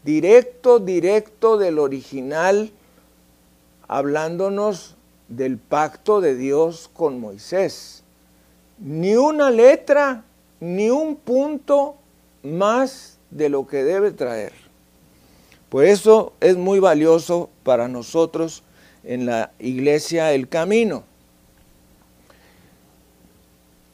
directo, 0.05 0.79
directo 0.79 1.57
del 1.57 1.79
original, 1.79 2.71
hablándonos 3.87 4.95
del 5.29 5.57
pacto 5.57 6.21
de 6.21 6.35
Dios 6.35 6.91
con 6.93 7.19
Moisés. 7.19 8.03
Ni 8.77 9.17
una 9.17 9.51
letra, 9.51 10.23
ni 10.61 10.91
un 10.91 11.17
punto 11.17 11.97
más 12.43 13.17
de 13.31 13.49
lo 13.49 13.67
que 13.67 13.85
debe 13.85 14.11
traer. 14.11 14.53
Por 15.71 15.87
eso 15.87 16.35
es 16.41 16.59
muy 16.59 16.79
valioso 16.79 17.49
para 17.63 17.89
nosotros 17.89 18.65
en 19.03 19.25
la 19.25 19.51
iglesia 19.59 20.35
el 20.35 20.47
camino. 20.47 21.08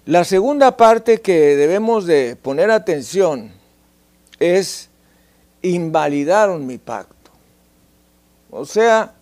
La 0.07 0.25
segunda 0.25 0.77
parte 0.77 1.23
que 1.23 1.57
debemos 1.57 2.05
de 2.05 2.37
poner 2.37 2.71
atención 2.71 3.53
es 4.39 4.91
invalidaron 5.63 6.67
mi 6.67 6.77
pacto. 6.77 7.31
O 8.51 8.67
sea, 8.67 9.15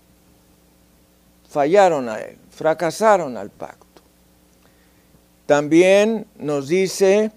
fallaron 1.49 2.09
a 2.09 2.19
él, 2.19 2.37
fracasaron 2.51 3.37
al 3.37 3.51
pacto. 3.51 4.03
También 5.47 6.27
nos 6.37 6.67
dice 6.67 7.31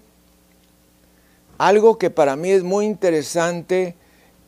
algo 1.56 1.98
que 1.98 2.10
para 2.10 2.34
mí 2.34 2.50
es 2.50 2.64
muy 2.64 2.84
interesante, 2.84 3.94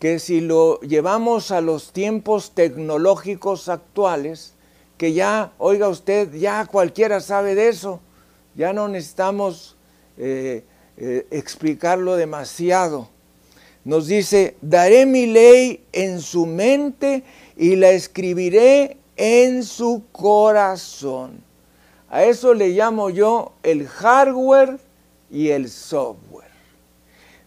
que 0.00 0.18
si 0.18 0.40
lo 0.40 0.80
llevamos 0.80 1.52
a 1.52 1.60
los 1.60 1.92
tiempos 1.92 2.50
tecnológicos 2.50 3.68
actuales, 3.68 4.54
que 4.96 5.12
ya, 5.12 5.52
oiga 5.58 5.88
usted, 5.88 6.34
ya 6.34 6.66
cualquiera 6.66 7.20
sabe 7.20 7.54
de 7.54 7.68
eso, 7.68 8.00
ya 8.58 8.72
no 8.72 8.88
necesitamos 8.88 9.76
eh, 10.18 10.64
eh, 10.96 11.26
explicarlo 11.30 12.16
demasiado. 12.16 13.08
Nos 13.84 14.08
dice, 14.08 14.56
daré 14.60 15.06
mi 15.06 15.26
ley 15.26 15.84
en 15.92 16.20
su 16.20 16.44
mente 16.44 17.22
y 17.56 17.76
la 17.76 17.90
escribiré 17.90 18.96
en 19.16 19.62
su 19.62 20.02
corazón. 20.10 21.40
A 22.10 22.24
eso 22.24 22.52
le 22.52 22.70
llamo 22.70 23.10
yo 23.10 23.52
el 23.62 23.86
hardware 23.86 24.80
y 25.30 25.50
el 25.50 25.70
software. 25.70 26.50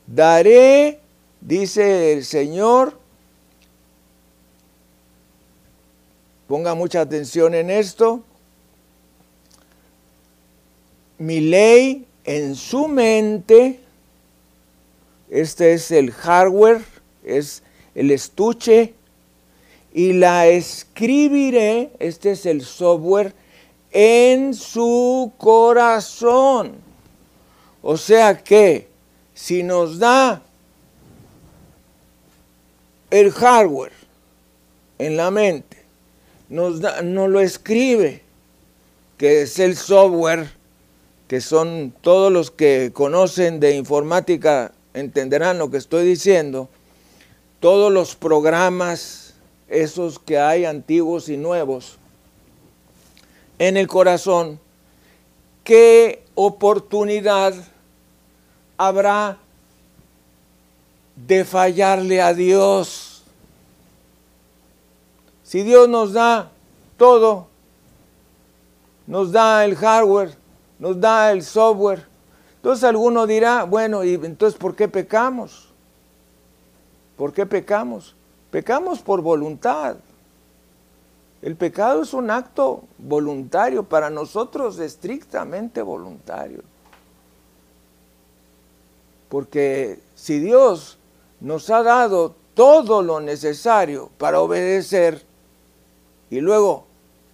Daré, 0.08 1.02
dice 1.42 2.14
el 2.14 2.24
Señor, 2.24 2.98
ponga 6.48 6.74
mucha 6.74 7.02
atención 7.02 7.54
en 7.54 7.70
esto, 7.70 8.24
mi 11.22 11.40
ley 11.40 12.08
en 12.24 12.56
su 12.56 12.88
mente, 12.88 13.80
este 15.30 15.74
es 15.74 15.92
el 15.92 16.12
hardware, 16.12 16.82
es 17.24 17.62
el 17.94 18.10
estuche, 18.10 18.96
y 19.94 20.14
la 20.14 20.48
escribiré, 20.48 21.92
este 22.00 22.32
es 22.32 22.48
el 22.48 22.64
software, 22.64 23.36
en 23.92 24.56
su 24.56 25.32
corazón. 25.38 26.74
O 27.84 27.98
sea 27.98 28.42
que 28.42 28.88
si 29.36 29.62
nos 29.62 30.00
da 30.00 30.42
el 33.12 33.32
hardware 33.32 33.94
en 34.98 35.18
la 35.18 35.30
mente, 35.30 35.78
nos, 36.50 36.82
da, 36.82 37.04
nos 37.04 37.30
lo 37.30 37.42
escribe, 37.42 38.24
que 39.20 39.44
es 39.44 39.60
el 39.60 39.78
software, 39.78 40.61
que 41.32 41.40
son 41.40 41.94
todos 42.02 42.30
los 42.30 42.52
que 42.52 42.92
conocen 42.94 43.62
de 43.62 43.78
informática, 43.78 44.74
entenderán 44.94 45.60
lo 45.60 45.72
que 45.72 45.78
estoy 45.78 46.06
diciendo, 46.06 46.68
todos 47.62 47.90
los 47.90 48.18
programas, 48.18 49.36
esos 49.70 50.20
que 50.20 50.38
hay 50.38 50.66
antiguos 50.66 51.30
y 51.30 51.38
nuevos, 51.38 51.98
en 53.60 53.78
el 53.78 53.88
corazón, 53.88 54.60
¿qué 55.64 56.22
oportunidad 56.36 57.54
habrá 58.76 59.38
de 61.16 61.46
fallarle 61.46 62.22
a 62.22 62.34
Dios? 62.34 63.24
Si 65.46 65.64
Dios 65.64 65.88
nos 65.88 66.12
da 66.12 66.52
todo, 66.98 67.48
nos 69.08 69.32
da 69.32 69.64
el 69.64 69.78
hardware, 69.78 70.41
nos 70.82 71.00
da 71.00 71.32
el 71.32 71.44
software. 71.44 72.04
Entonces 72.56 72.84
alguno 72.84 73.28
dirá, 73.28 73.64
bueno, 73.64 74.04
¿y 74.04 74.16
entonces 74.16 74.60
por 74.60 74.76
qué 74.76 74.88
pecamos? 74.88 75.70
¿Por 77.16 77.32
qué 77.32 77.46
pecamos? 77.46 78.16
Pecamos 78.50 79.00
por 79.00 79.22
voluntad. 79.22 79.98
El 81.44 81.56
pecado 81.56 82.02
es 82.02 82.16
un 82.16 82.32
acto 82.32 82.84
voluntario, 82.98 83.84
para 83.84 84.10
nosotros 84.10 84.80
estrictamente 84.80 85.84
voluntario. 85.84 86.64
Porque 89.30 90.00
si 90.16 90.40
Dios 90.40 90.98
nos 91.40 91.70
ha 91.70 91.84
dado 91.84 92.36
todo 92.56 93.04
lo 93.04 93.20
necesario 93.20 94.10
para 94.18 94.42
obedecer 94.42 95.24
y 96.32 96.40
luego 96.40 96.86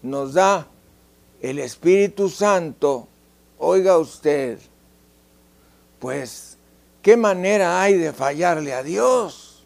nos 0.02 0.34
da 0.34 0.68
el 1.42 1.60
Espíritu 1.60 2.28
Santo 2.28 3.08
Oiga 3.60 3.98
usted, 3.98 4.60
pues, 6.00 6.58
¿qué 7.02 7.18
manera 7.18 7.82
hay 7.82 7.98
de 7.98 8.14
fallarle 8.14 8.74
a 8.74 8.84
Dios? 8.84 9.66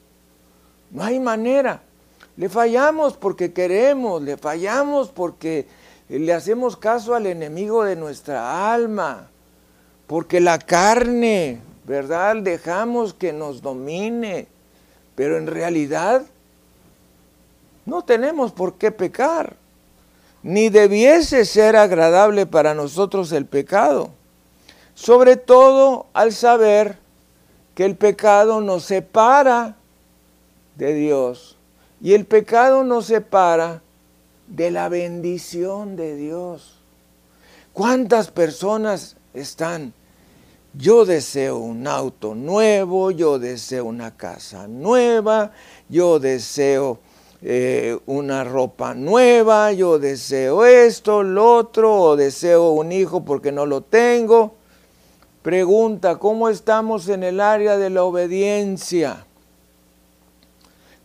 No 0.92 1.04
hay 1.04 1.20
manera. 1.20 1.82
Le 2.38 2.48
fallamos 2.50 3.18
porque 3.18 3.52
queremos, 3.52 4.22
le 4.22 4.38
fallamos 4.38 5.10
porque 5.10 5.68
le 6.08 6.34
hacemos 6.34 6.78
caso 6.78 7.16
al 7.16 7.26
enemigo 7.26 7.84
de 7.84 7.96
nuestra 7.96 8.74
alma, 8.74 9.30
porque 10.08 10.40
la 10.40 10.58
carne, 10.58 11.60
¿verdad? 11.86 12.38
Dejamos 12.38 13.14
que 13.14 13.34
nos 13.34 13.62
domine, 13.62 14.48
pero 15.16 15.38
en 15.38 15.48
realidad 15.48 16.24
no 17.86 18.04
tenemos 18.04 18.52
por 18.52 18.76
qué 18.76 18.92
pecar, 18.92 19.56
ni 20.44 20.70
debiese 20.70 21.46
ser 21.46 21.76
agradable 21.76 22.46
para 22.46 22.74
nosotros 22.74 23.32
el 23.32 23.46
pecado, 23.46 24.10
sobre 24.96 25.38
todo 25.38 26.08
al 26.14 26.34
saber 26.34 26.98
que 27.76 27.86
el 27.86 27.96
pecado 27.96 28.62
nos 28.62 28.84
separa 28.86 29.76
de 30.76 30.94
Dios 30.94 31.58
y 32.02 32.14
el 32.14 32.26
pecado 32.26 32.84
nos 32.84 33.06
separa 33.06 33.82
de 34.48 34.72
la 34.72 34.90
bendición 34.90 35.96
de 35.96 36.16
Dios. 36.16 36.78
¿Cuántas 37.74 38.32
personas 38.32 39.16
están? 39.34 39.94
Yo 40.74 41.06
deseo 41.06 41.58
un 41.58 41.86
auto 41.88 42.34
nuevo, 42.34 43.12
yo 43.12 43.40
deseo 43.40 43.86
una 43.86 44.16
casa 44.16 44.68
nueva, 44.68 45.52
yo 45.90 46.20
deseo 46.20 47.00
eh, 47.44 47.98
una 48.06 48.44
ropa 48.44 48.94
nueva, 48.94 49.72
yo 49.72 49.98
deseo 49.98 50.64
esto, 50.66 51.24
lo 51.24 51.56
otro, 51.56 51.96
o 51.96 52.16
deseo 52.16 52.72
un 52.72 52.92
hijo 52.92 53.26
porque 53.26 53.52
no 53.52 53.66
lo 53.66 53.82
tengo. 53.82 54.56
Pregunta, 55.42 56.18
¿cómo 56.18 56.50
estamos 56.50 57.08
en 57.08 57.24
el 57.24 57.40
área 57.40 57.78
de 57.78 57.90
la 57.90 58.04
obediencia? 58.04 59.26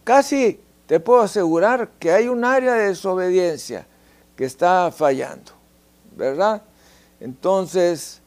Casi 0.04 0.60
te 0.86 1.00
puedo 1.00 1.22
asegurar 1.22 1.88
que 1.98 2.12
hay 2.12 2.28
un 2.28 2.44
área 2.44 2.74
de 2.74 2.88
desobediencia 2.88 3.86
que 4.36 4.44
está 4.44 4.92
fallando, 4.92 5.52
¿verdad? 6.14 6.60
Entonces, 7.18 8.20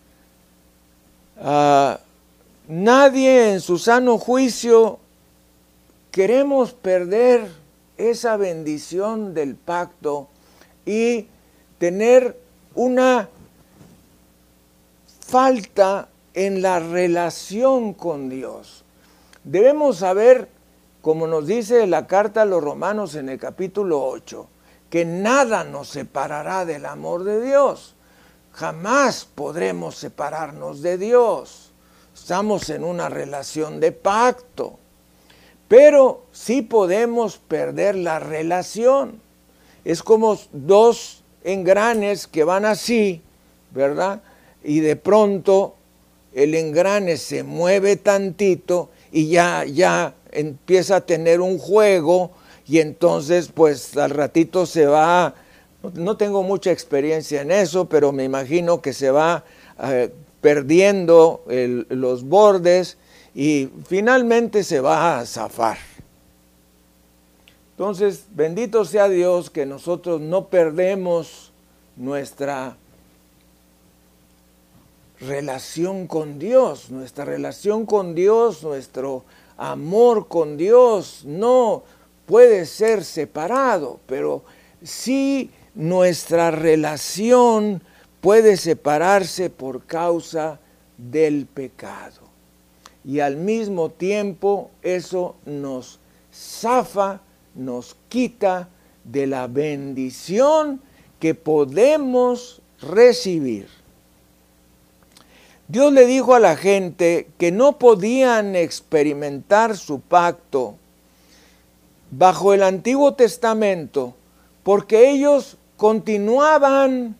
ah, 1.39 1.99
nadie 2.67 3.53
en 3.53 3.61
su 3.61 3.77
sano 3.77 4.17
juicio 4.17 4.97
queremos 6.11 6.73
perder 6.73 7.58
esa 7.99 8.37
bendición 8.37 9.33
del 9.33 9.55
pacto 9.55 10.27
y 10.85 11.27
tener 11.77 12.39
una 12.75 13.29
falta 15.21 16.09
en 16.33 16.61
la 16.61 16.79
relación 16.79 17.93
con 17.93 18.29
Dios. 18.29 18.83
Debemos 19.43 19.97
saber 19.97 20.49
como 21.01 21.27
nos 21.27 21.47
dice 21.47 21.87
la 21.87 22.07
carta 22.07 22.41
a 22.41 22.45
los 22.45 22.63
romanos 22.63 23.15
en 23.15 23.29
el 23.29 23.39
capítulo 23.39 24.03
8, 24.03 24.47
que 24.89 25.05
nada 25.05 25.63
nos 25.63 25.89
separará 25.89 26.65
del 26.65 26.85
amor 26.85 27.23
de 27.23 27.41
Dios. 27.41 27.95
Jamás 28.51 29.25
podremos 29.25 29.95
separarnos 29.95 30.81
de 30.81 30.97
Dios. 30.97 31.71
Estamos 32.13 32.69
en 32.69 32.83
una 32.83 33.07
relación 33.07 33.79
de 33.79 33.91
pacto. 33.93 34.78
Pero 35.69 36.23
sí 36.31 36.63
podemos 36.63 37.37
perder 37.37 37.95
la 37.95 38.19
relación. 38.19 39.21
Es 39.85 40.03
como 40.03 40.37
dos 40.51 41.23
engranes 41.43 42.27
que 42.27 42.43
van 42.43 42.65
así, 42.65 43.21
¿verdad? 43.71 44.21
Y 44.63 44.81
de 44.81 44.95
pronto 44.95 45.75
el 46.33 46.55
engrane 46.55 47.17
se 47.17 47.43
mueve 47.43 47.95
tantito 47.95 48.89
y 49.11 49.29
ya, 49.29 49.63
ya 49.63 50.15
empieza 50.31 50.97
a 50.97 51.01
tener 51.01 51.39
un 51.39 51.59
juego 51.59 52.31
y 52.67 52.79
entonces 52.79 53.49
pues 53.53 53.95
al 53.95 54.11
ratito 54.11 54.65
se 54.65 54.85
va, 54.85 55.35
no 55.93 56.17
tengo 56.17 56.43
mucha 56.43 56.71
experiencia 56.71 57.41
en 57.41 57.51
eso, 57.51 57.85
pero 57.85 58.11
me 58.11 58.23
imagino 58.23 58.81
que 58.81 58.93
se 58.93 59.11
va 59.11 59.43
eh, 59.83 60.09
perdiendo 60.41 61.43
los 61.47 62.23
bordes 62.23 62.97
y 63.39 63.69
finalmente 63.87 64.65
se 64.65 64.81
va 64.81 65.17
a 65.17 65.25
zafar. 65.25 65.77
Entonces, 67.71 68.25
bendito 68.31 68.83
sea 68.83 69.07
Dios 69.07 69.49
que 69.49 69.65
nosotros 69.65 70.19
no 70.19 70.47
perdemos 70.47 71.53
nuestra 71.95 72.75
relación 75.21 76.05
con 76.05 76.37
Dios, 76.37 76.91
nuestra 76.91 77.23
relación 77.23 77.85
con 77.85 78.13
Dios, 78.13 78.61
nuestro 78.61 79.23
amor 79.55 80.27
con 80.27 80.57
Dios 80.57 81.21
no 81.23 81.83
puede 82.25 82.65
ser 82.65 83.05
separado, 83.05 84.01
pero 84.05 84.43
sí 84.83 85.49
nuestra 85.75 86.51
relación 86.51 87.81
puede 88.19 88.57
separarse 88.57 89.49
por 89.49 89.85
causa 89.85 90.59
del 90.97 91.45
pecado. 91.45 92.18
Y 93.09 93.21
al 93.21 93.37
mismo 93.37 93.89
tiempo 93.89 94.69
eso 94.83 95.35
nos 95.43 95.97
zafa, 96.31 97.21
nos 97.55 97.95
quita 98.07 98.69
de 99.03 99.25
la 99.25 99.47
bendición 99.47 100.79
que 101.19 101.33
podemos 101.33 102.61
recibir. 102.79 103.67
Dios 105.67 105.91
le 105.91 106.05
dijo 106.05 106.35
a 106.35 106.39
la 106.39 106.55
gente 106.55 107.27
que 107.39 107.51
no 107.51 107.79
podían 107.79 108.55
experimentar 108.55 109.75
su 109.75 110.01
pacto 110.01 110.75
bajo 112.11 112.53
el 112.53 112.61
Antiguo 112.61 113.15
Testamento 113.15 114.13
porque 114.61 115.09
ellos 115.09 115.57
continuaban 115.77 117.15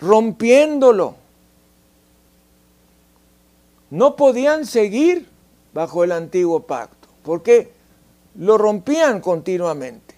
rompiéndolo. 0.00 1.27
No 3.90 4.16
podían 4.16 4.66
seguir 4.66 5.28
bajo 5.72 6.04
el 6.04 6.12
antiguo 6.12 6.60
pacto 6.60 7.08
porque 7.22 7.70
lo 8.36 8.56
rompían 8.58 9.20
continuamente. 9.20 10.14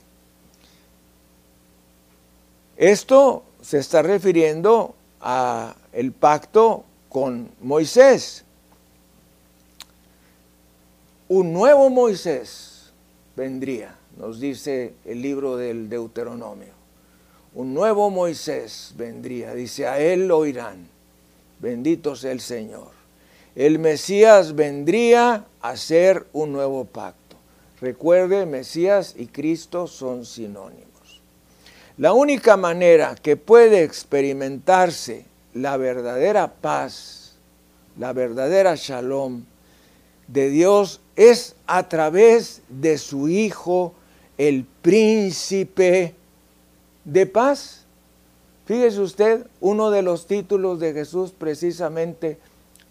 Esto 2.77 3.43
se 3.61 3.79
está 3.79 4.03
refiriendo 4.03 4.95
a 5.21 5.75
el 5.93 6.13
pacto 6.13 6.85
con 7.09 7.51
Moisés. 7.61 8.45
Un 11.29 11.53
nuevo 11.53 11.91
Moisés 11.91 12.93
vendría, 13.37 13.97
nos 14.17 14.41
dice 14.41 14.95
el 15.05 15.21
libro 15.21 15.57
del 15.57 15.89
Deuteronomio. 15.89 16.73
Un 17.55 17.75
nuevo 17.75 18.11
Moisés 18.11 18.95
vendría, 18.97 19.55
dice, 19.55 19.87
a 19.87 19.99
él 19.99 20.31
oirán. 20.31 20.89
Bendito 21.59 22.17
sea 22.17 22.33
el 22.33 22.41
Señor. 22.41 23.00
El 23.57 23.79
Mesías 23.79 24.55
vendría 24.55 25.45
a 25.61 25.77
ser 25.77 26.27
un 26.33 26.53
nuevo 26.53 26.85
pacto. 26.85 27.37
Recuerde, 27.81 28.47
Mesías 28.47 29.15
y 29.17 29.27
Cristo 29.27 29.87
son 29.87 30.25
sinónimos. 30.25 31.21
La 31.97 32.13
única 32.13 32.57
manera 32.57 33.15
que 33.15 33.37
puede 33.37 33.83
experimentarse 33.83 35.25
la 35.55 35.77
verdadera 35.77 36.53
paz, 36.53 37.35
la 37.99 38.13
verdadera 38.13 38.75
shalom 38.77 39.45
de 40.29 40.49
Dios 40.51 41.01
es 41.17 41.57
a 41.67 41.89
través 41.89 42.63
de 42.69 42.99
su 42.99 43.29
Hijo, 43.29 43.95
el 44.39 44.65
príncipe 44.81 46.15
de 47.05 47.27
paz. 47.27 47.85
Fíjese 48.65 49.01
usted, 49.01 49.47
uno 49.61 49.91
de 49.91 50.03
los 50.03 50.27
títulos 50.27 50.79
de 50.79 50.93
Jesús 50.93 51.33
precisamente 51.37 52.39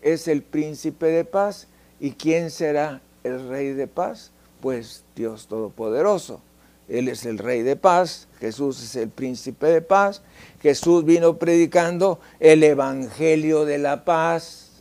es 0.01 0.27
el 0.27 0.41
príncipe 0.41 1.07
de 1.07 1.25
paz. 1.25 1.67
¿Y 1.99 2.11
quién 2.11 2.51
será 2.51 3.01
el 3.23 3.49
rey 3.49 3.73
de 3.73 3.87
paz? 3.87 4.31
Pues 4.61 5.03
Dios 5.15 5.47
Todopoderoso. 5.47 6.41
Él 6.89 7.07
es 7.07 7.25
el 7.25 7.37
rey 7.37 7.61
de 7.61 7.75
paz, 7.75 8.27
Jesús 8.39 8.81
es 8.83 8.95
el 8.95 9.09
príncipe 9.09 9.67
de 9.67 9.81
paz, 9.81 10.23
Jesús 10.59 11.05
vino 11.05 11.37
predicando 11.37 12.19
el 12.39 12.63
evangelio 12.63 13.63
de 13.63 13.77
la 13.77 14.03
paz. 14.03 14.71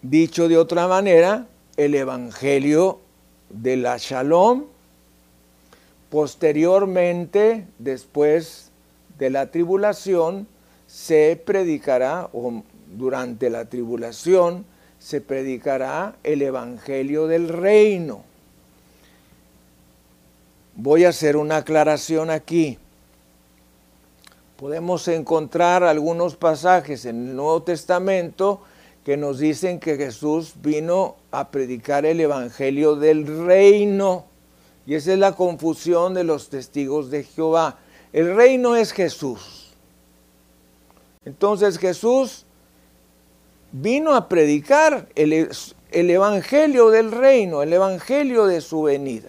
Dicho 0.00 0.46
de 0.46 0.56
otra 0.56 0.86
manera, 0.86 1.48
el 1.76 1.96
evangelio 1.96 3.00
de 3.50 3.76
la 3.76 3.96
shalom. 3.98 4.66
Posteriormente, 6.08 7.66
después 7.80 8.70
de 9.18 9.30
la 9.30 9.50
tribulación, 9.50 10.46
se 10.96 11.38
predicará, 11.44 12.30
o 12.32 12.62
durante 12.96 13.50
la 13.50 13.66
tribulación, 13.66 14.64
se 14.98 15.20
predicará 15.20 16.16
el 16.24 16.40
evangelio 16.40 17.26
del 17.26 17.50
reino. 17.50 18.24
Voy 20.74 21.04
a 21.04 21.10
hacer 21.10 21.36
una 21.36 21.58
aclaración 21.58 22.30
aquí. 22.30 22.78
Podemos 24.56 25.06
encontrar 25.08 25.84
algunos 25.84 26.34
pasajes 26.34 27.04
en 27.04 27.28
el 27.28 27.36
Nuevo 27.36 27.62
Testamento 27.62 28.62
que 29.04 29.18
nos 29.18 29.38
dicen 29.38 29.78
que 29.78 29.98
Jesús 29.98 30.54
vino 30.62 31.16
a 31.30 31.50
predicar 31.50 32.06
el 32.06 32.22
Evangelio 32.22 32.96
del 32.96 33.44
reino. 33.46 34.24
Y 34.86 34.94
esa 34.94 35.12
es 35.12 35.18
la 35.18 35.32
confusión 35.32 36.14
de 36.14 36.24
los 36.24 36.48
testigos 36.48 37.10
de 37.10 37.24
Jehová. 37.24 37.80
El 38.14 38.34
reino 38.34 38.76
es 38.76 38.92
Jesús. 38.92 39.65
Entonces 41.26 41.78
Jesús 41.78 42.46
vino 43.72 44.14
a 44.14 44.28
predicar 44.30 45.08
el, 45.14 45.50
el, 45.90 46.10
Evangelio 46.10 46.88
del 46.88 47.12
reino, 47.12 47.62
el 47.62 47.74
Evangelio 47.74 48.46
de 48.46 48.62
su 48.62 48.82
venida. 48.82 49.28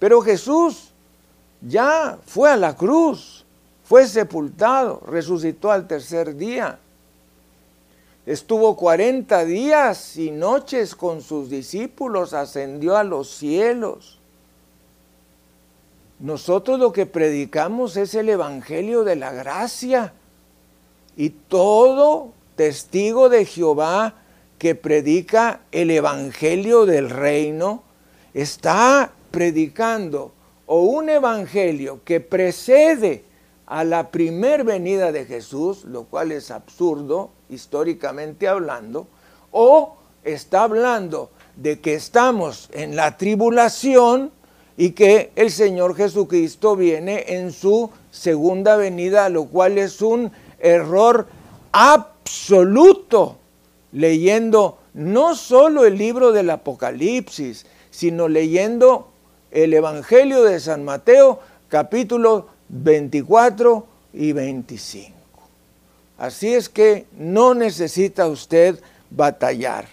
Pero 0.00 0.20
Jesús 0.20 0.92
ya 1.60 2.18
fue 2.26 2.50
a 2.50 2.56
la 2.56 2.74
cruz 2.74 3.44
fue 3.88 4.06
sepultado, 4.06 5.00
resucitó 5.06 5.72
al 5.72 5.88
tercer 5.88 6.36
día. 6.36 6.78
Estuvo 8.26 8.76
40 8.76 9.46
días 9.46 10.18
y 10.18 10.30
noches 10.30 10.94
con 10.94 11.22
sus 11.22 11.48
discípulos, 11.48 12.34
ascendió 12.34 12.98
a 12.98 13.02
los 13.02 13.30
cielos. 13.30 14.18
Nosotros 16.18 16.78
lo 16.78 16.92
que 16.92 17.06
predicamos 17.06 17.96
es 17.96 18.14
el 18.14 18.28
Evangelio 18.28 19.04
de 19.04 19.16
la 19.16 19.32
gracia. 19.32 20.12
Y 21.18 21.30
todo 21.30 22.32
testigo 22.54 23.28
de 23.28 23.44
Jehová 23.44 24.14
que 24.56 24.76
predica 24.76 25.62
el 25.72 25.90
Evangelio 25.90 26.86
del 26.86 27.10
reino 27.10 27.82
está 28.34 29.10
predicando 29.32 30.30
o 30.66 30.82
un 30.82 31.08
Evangelio 31.08 32.02
que 32.04 32.20
precede 32.20 33.24
a 33.66 33.82
la 33.82 34.12
primer 34.12 34.62
venida 34.62 35.10
de 35.10 35.24
Jesús, 35.24 35.84
lo 35.86 36.04
cual 36.04 36.30
es 36.30 36.52
absurdo 36.52 37.30
históricamente 37.50 38.46
hablando, 38.46 39.08
o 39.50 39.96
está 40.22 40.62
hablando 40.62 41.30
de 41.56 41.80
que 41.80 41.94
estamos 41.94 42.70
en 42.72 42.94
la 42.94 43.16
tribulación 43.16 44.30
y 44.76 44.92
que 44.92 45.32
el 45.34 45.50
Señor 45.50 45.96
Jesucristo 45.96 46.76
viene 46.76 47.24
en 47.26 47.50
su 47.50 47.90
segunda 48.12 48.76
venida, 48.76 49.28
lo 49.28 49.46
cual 49.46 49.78
es 49.78 50.00
un 50.00 50.30
error 50.58 51.26
absoluto, 51.72 53.36
leyendo 53.92 54.78
no 54.94 55.34
solo 55.34 55.84
el 55.84 55.96
libro 55.96 56.32
del 56.32 56.50
Apocalipsis, 56.50 57.66
sino 57.90 58.28
leyendo 58.28 59.08
el 59.50 59.72
Evangelio 59.74 60.42
de 60.42 60.60
San 60.60 60.84
Mateo, 60.84 61.40
capítulo 61.68 62.48
24 62.68 63.86
y 64.12 64.32
25. 64.32 65.14
Así 66.18 66.52
es 66.52 66.68
que 66.68 67.06
no 67.12 67.54
necesita 67.54 68.26
usted 68.26 68.80
batallar. 69.10 69.86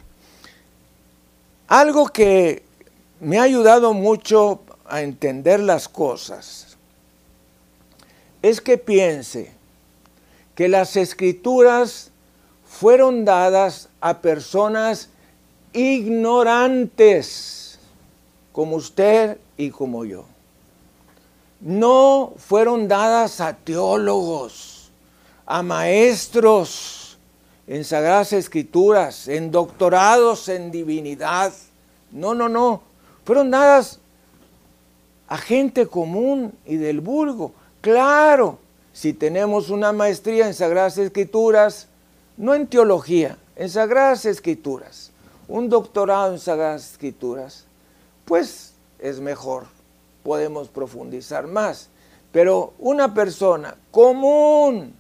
Algo 1.67 2.07
que 2.07 2.63
me 3.19 3.39
ha 3.39 3.43
ayudado 3.43 3.93
mucho 3.93 4.61
a 4.87 5.01
entender 5.01 5.59
las 5.59 5.87
cosas 5.87 6.77
es 8.41 8.61
que 8.61 8.77
piense 8.77 9.54
que 10.55 10.67
las 10.67 10.95
escrituras 10.95 12.09
fueron 12.65 13.25
dadas 13.25 13.89
a 14.01 14.21
personas 14.21 15.09
ignorantes, 15.73 17.77
como 18.51 18.77
usted 18.77 19.37
y 19.57 19.69
como 19.69 20.05
yo 20.05 20.25
no 21.65 22.33
fueron 22.37 22.87
dadas 22.87 23.41
a 23.41 23.55
teólogos, 23.55 24.91
a 25.47 25.63
maestros 25.63 27.17
en 27.65 27.83
sagradas 27.83 28.33
escrituras, 28.33 29.27
en 29.27 29.49
doctorados 29.49 30.47
en 30.47 30.69
divinidad. 30.69 31.51
No, 32.11 32.35
no, 32.35 32.47
no. 32.47 32.83
Fueron 33.23 33.49
dadas 33.49 33.99
a 35.27 35.37
gente 35.37 35.87
común 35.87 36.53
y 36.67 36.75
del 36.75 37.01
vulgo. 37.01 37.51
Claro, 37.81 38.59
si 38.95 39.11
tenemos 39.11 39.69
una 39.69 39.91
maestría 39.91 40.47
en 40.47 40.53
sagradas 40.53 40.97
escrituras, 40.97 41.89
no 42.37 42.53
en 42.53 42.65
teología, 42.65 43.37
en 43.57 43.69
sagradas 43.69 44.23
escrituras, 44.23 45.11
un 45.49 45.67
doctorado 45.67 46.31
en 46.31 46.39
sagradas 46.39 46.93
escrituras, 46.93 47.65
pues 48.23 48.71
es 48.99 49.19
mejor 49.19 49.65
podemos 50.23 50.69
profundizar 50.69 51.45
más. 51.45 51.89
Pero 52.31 52.73
una 52.79 53.13
persona 53.13 53.75
común 53.91 54.95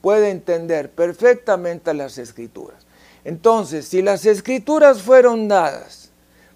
puede 0.00 0.30
entender 0.30 0.90
perfectamente 0.90 1.92
las 1.92 2.16
escrituras. 2.16 2.86
Entonces, 3.24 3.86
si 3.86 4.00
las 4.00 4.24
escrituras 4.24 5.02
fueron 5.02 5.48
dadas 5.48 6.08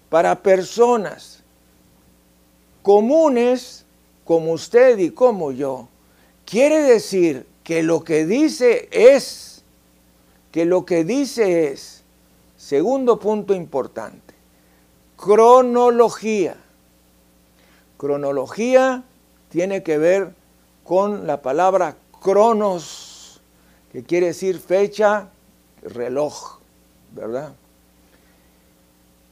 para 0.09 0.41
personas 0.41 1.43
comunes, 2.81 3.85
como 4.25 4.53
usted 4.53 4.97
y 4.97 5.11
como 5.11 5.51
yo, 5.51 5.87
quiere 6.53 6.83
decir 6.83 7.47
que 7.63 7.81
lo 7.81 8.03
que 8.03 8.27
dice 8.27 8.87
es, 8.91 9.63
que 10.51 10.65
lo 10.65 10.85
que 10.85 11.03
dice 11.03 11.71
es, 11.71 12.03
segundo 12.57 13.17
punto 13.17 13.55
importante, 13.55 14.35
cronología. 15.17 16.55
Cronología 17.97 19.03
tiene 19.49 19.81
que 19.81 19.97
ver 19.97 20.35
con 20.83 21.25
la 21.25 21.41
palabra 21.41 21.97
cronos, 22.21 23.41
que 23.91 24.03
quiere 24.03 24.27
decir 24.27 24.59
fecha, 24.59 25.29
reloj, 25.81 26.59
¿verdad? 27.15 27.55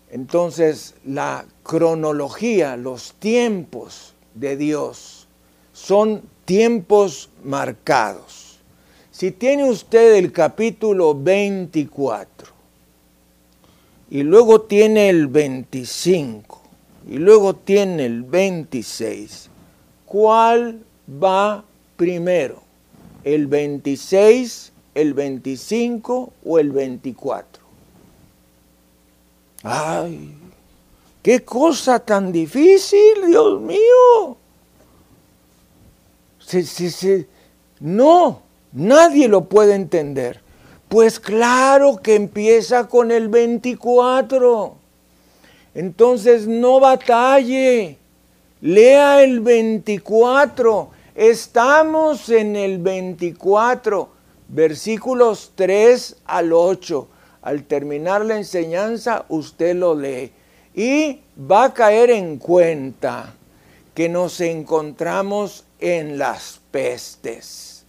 Entonces, 0.10 0.96
la 1.06 1.46
cronología, 1.62 2.78
los 2.78 3.14
tiempos 3.14 4.16
de 4.34 4.58
Dios, 4.58 5.28
son 5.72 6.24
tiempos 6.52 7.30
marcados. 7.46 8.60
Si 9.10 9.32
tiene 9.32 9.70
usted 9.70 10.16
el 10.16 10.34
capítulo 10.34 11.16
24 11.16 12.52
y 14.10 14.24
luego 14.24 14.60
tiene 14.60 15.08
el 15.08 15.28
25, 15.28 16.62
y 17.10 17.20
luego 17.20 17.56
tiene 17.56 18.06
el 18.06 18.24
26. 18.24 19.50
¿Cuál 20.06 20.84
va 21.24 21.64
primero? 21.96 22.62
¿El 23.24 23.48
26, 23.48 24.74
el 24.94 25.14
25 25.14 26.34
o 26.44 26.60
el 26.60 26.72
24? 26.74 27.64
¡Ay! 29.64 30.36
¡Qué 31.24 31.46
cosa 31.46 32.00
tan 32.00 32.34
difícil, 32.34 33.26
Dios 33.26 33.62
mío! 33.62 34.41
No, 37.80 38.42
nadie 38.72 39.28
lo 39.28 39.46
puede 39.46 39.76
entender. 39.76 40.42
Pues 40.88 41.20
claro 41.20 41.98
que 41.98 42.16
empieza 42.16 42.88
con 42.88 43.12
el 43.12 43.30
24. 43.30 44.76
Entonces 45.74 46.48
no 46.48 46.82
batalle, 46.82 47.98
lea 48.60 49.24
el 49.24 49.40
24, 49.40 50.90
estamos 51.16 52.28
en 52.30 52.58
el 52.58 52.80
24, 52.80 54.10
versículos 54.50 55.54
3 55.56 56.18
al 56.26 56.52
8. 56.52 57.08
Al 57.42 57.64
terminar 57.64 58.26
la 58.26 58.36
enseñanza 58.36 59.26
usted 59.30 59.76
lo 59.76 59.96
lee 59.96 60.34
y 60.76 61.22
va 61.40 61.66
a 61.66 61.74
caer 61.74 62.12
en 62.12 62.38
cuenta 62.38 63.34
que 63.96 64.10
nos 64.10 64.42
encontramos 64.42 65.64
en 65.82 66.18
las 66.18 66.62
pestes. 66.72 67.86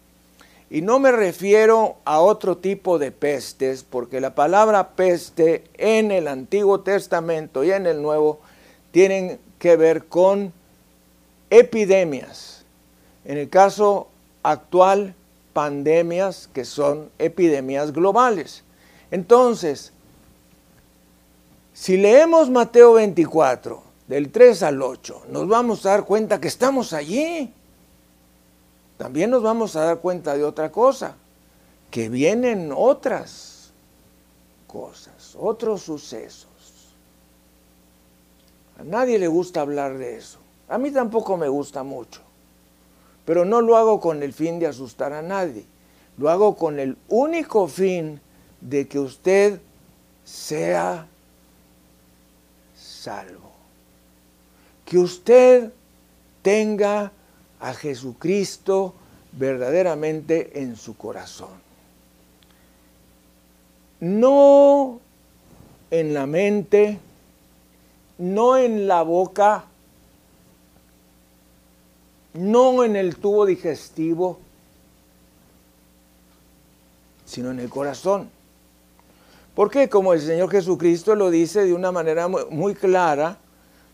Y 0.71 0.81
no 0.81 0.99
me 0.99 1.13
refiero 1.13 1.97
a 2.05 2.21
otro 2.21 2.57
tipo 2.57 2.99
de 2.99 3.13
pestes, 3.13 3.85
porque 3.89 4.21
la 4.21 4.35
palabra 4.35 4.91
peste 4.97 5.65
en 5.75 6.11
el 6.11 6.27
Antiguo 6.27 6.81
Testamento 6.81 7.63
y 7.63 7.71
en 7.71 7.87
el 7.87 8.01
Nuevo 8.01 8.41
tienen 8.91 9.39
que 9.59 9.77
ver 9.77 10.07
con 10.07 10.53
epidemias. 11.51 12.65
En 13.27 13.37
el 13.37 13.51
caso 13.51 14.09
actual, 14.43 15.15
pandemias 15.53 16.49
que 16.53 16.65
son 16.65 17.11
epidemias 17.19 17.93
globales. 17.93 18.65
Entonces, 19.11 19.93
si 21.75 21.99
leemos 21.99 22.49
Mateo 22.49 22.95
24, 22.95 23.83
del 24.09 24.31
3 24.31 24.63
al 24.63 24.83
8, 24.83 25.25
nos 25.29 25.49
vamos 25.49 25.85
a 25.85 25.91
dar 25.91 26.05
cuenta 26.05 26.41
que 26.41 26.49
estamos 26.49 26.93
allí 26.93 27.53
también 29.03 29.31
nos 29.31 29.43
vamos 29.43 29.75
a 29.75 29.85
dar 29.85 29.99
cuenta 29.99 30.37
de 30.37 30.45
otra 30.45 30.71
cosa, 30.71 31.17
que 31.91 32.09
vienen 32.09 32.73
otras 32.73 33.73
cosas, 34.69 35.35
otros 35.37 35.83
sucesos. 35.83 36.47
A 38.79 38.85
nadie 38.85 39.19
le 39.19 39.27
gusta 39.27 39.63
hablar 39.63 39.99
de 39.99 40.19
eso. 40.19 40.39
A 40.69 40.79
mí 40.79 40.93
tampoco 40.93 41.37
me 41.37 41.49
gusta 41.49 41.83
mucho. 41.83 42.21
pero 43.25 43.45
no 43.45 43.61
lo 43.61 43.77
hago 43.77 43.99
con 43.99 44.23
el 44.23 44.33
fin 44.33 44.61
de 44.61 44.69
asustar 44.69 45.13
a 45.13 45.21
nadie. 45.21 45.65
Lo 46.17 46.31
hago 46.31 46.55
con 46.55 46.79
el 46.79 46.97
único 47.09 47.67
fin 47.67 48.21
de 48.61 48.87
que 48.87 49.01
usted 49.01 49.61
sea 50.25 51.09
salvo. 52.77 53.51
Que 54.85 54.99
usted 54.99 55.73
tenga 56.43 57.11
a 57.63 57.75
Jesucristo 57.75 58.93
verdaderamente 59.33 60.61
en 60.61 60.77
su 60.77 60.97
corazón. 60.97 61.63
No 64.01 65.01
en 65.91 66.13
la 66.13 66.27
mente, 66.27 66.99
no 68.19 68.57
en 68.57 68.89
la 68.89 69.03
boca, 69.03 69.65
no 72.35 72.83
en 72.83 72.97
el 72.97 73.17
tubo 73.17 73.47
digestivo, 73.47 74.41
sino 77.25 77.53
en 77.53 77.61
el 77.61 77.71
corazón. 77.71 78.29
Porque 79.55 79.89
como 79.89 80.15
el 80.15 80.21
Señor 80.21 80.51
Jesucristo 80.51 81.15
lo 81.15 81.31
dice 81.31 81.65
de 81.65 81.75
una 81.75 81.93
manera 81.93 82.27
muy 82.27 82.75
clara, 82.75 83.39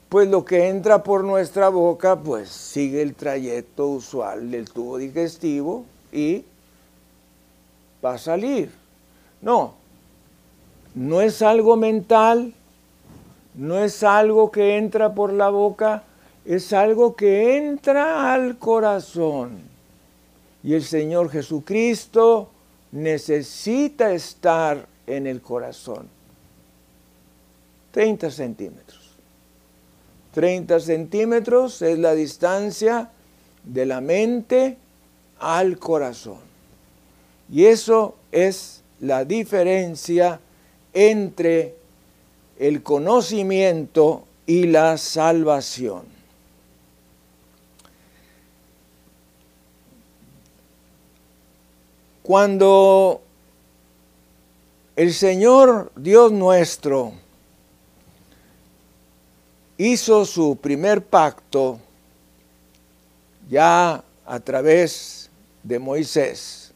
pues 0.08 0.28
lo 0.28 0.44
que 0.44 0.68
entra 0.68 1.02
por 1.02 1.22
nuestra 1.22 1.68
boca, 1.68 2.16
pues 2.16 2.48
sigue 2.48 3.02
el 3.02 3.14
trayecto 3.14 3.88
usual 3.88 4.50
del 4.50 4.70
tubo 4.70 4.96
digestivo 4.96 5.84
y 6.12 6.44
va 8.04 8.14
a 8.14 8.18
salir. 8.18 8.70
No, 9.42 9.74
no 10.94 11.20
es 11.20 11.42
algo 11.42 11.76
mental, 11.76 12.54
no 13.54 13.78
es 13.78 14.02
algo 14.02 14.50
que 14.50 14.78
entra 14.78 15.12
por 15.14 15.32
la 15.32 15.50
boca, 15.50 16.04
es 16.44 16.72
algo 16.72 17.14
que 17.14 17.58
entra 17.58 18.32
al 18.32 18.56
corazón. 18.58 19.58
Y 20.62 20.74
el 20.74 20.82
Señor 20.82 21.30
Jesucristo 21.30 22.48
necesita 22.92 24.12
estar 24.12 24.86
en 25.06 25.26
el 25.26 25.42
corazón. 25.42 26.08
30 27.92 28.30
centímetros. 28.30 29.07
30 30.32 30.80
centímetros 30.80 31.82
es 31.82 31.98
la 31.98 32.14
distancia 32.14 33.10
de 33.64 33.86
la 33.86 34.00
mente 34.00 34.76
al 35.38 35.78
corazón. 35.78 36.40
Y 37.50 37.64
eso 37.64 38.16
es 38.30 38.82
la 39.00 39.24
diferencia 39.24 40.40
entre 40.92 41.74
el 42.58 42.82
conocimiento 42.82 44.24
y 44.46 44.66
la 44.66 44.96
salvación. 44.98 46.18
Cuando 52.22 53.22
el 54.96 55.14
Señor 55.14 55.92
Dios 55.96 56.32
nuestro 56.32 57.12
hizo 59.78 60.24
su 60.24 60.56
primer 60.56 61.04
pacto 61.04 61.78
ya 63.48 64.02
a 64.26 64.40
través 64.40 65.30
de 65.62 65.78
Moisés, 65.78 66.72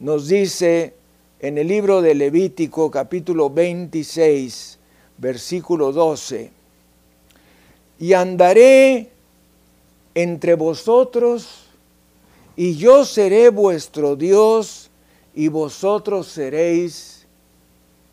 nos 0.00 0.26
dice 0.26 0.94
en 1.38 1.58
el 1.58 1.68
libro 1.68 2.00
de 2.00 2.14
Levítico 2.14 2.90
capítulo 2.90 3.50
26, 3.50 4.78
versículo 5.18 5.92
12, 5.92 6.50
y 8.00 8.12
andaré 8.14 9.10
entre 10.14 10.54
vosotros, 10.54 11.66
y 12.56 12.76
yo 12.76 13.04
seré 13.04 13.50
vuestro 13.50 14.16
Dios, 14.16 14.90
y 15.34 15.48
vosotros 15.48 16.26
seréis 16.28 17.26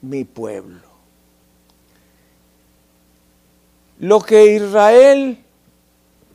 mi 0.02 0.26
pueblo. 0.26 0.93
Lo 4.00 4.22
que 4.22 4.56
Israel 4.56 5.38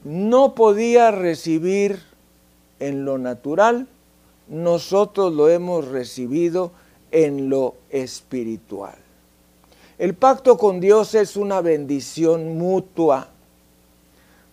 no 0.05 0.55
podía 0.55 1.11
recibir 1.11 2.03
en 2.81 3.05
lo 3.05 3.19
natural, 3.19 3.89
nosotros 4.49 5.33
lo 5.33 5.49
hemos 5.49 5.89
recibido 5.89 6.73
en 7.11 7.51
lo 7.51 7.75
espiritual. 7.91 8.97
El 9.99 10.15
pacto 10.15 10.57
con 10.57 10.81
Dios 10.81 11.15
es 11.15 11.37
una 11.37 11.61
bendición 11.61 12.57
mutua. 12.57 13.29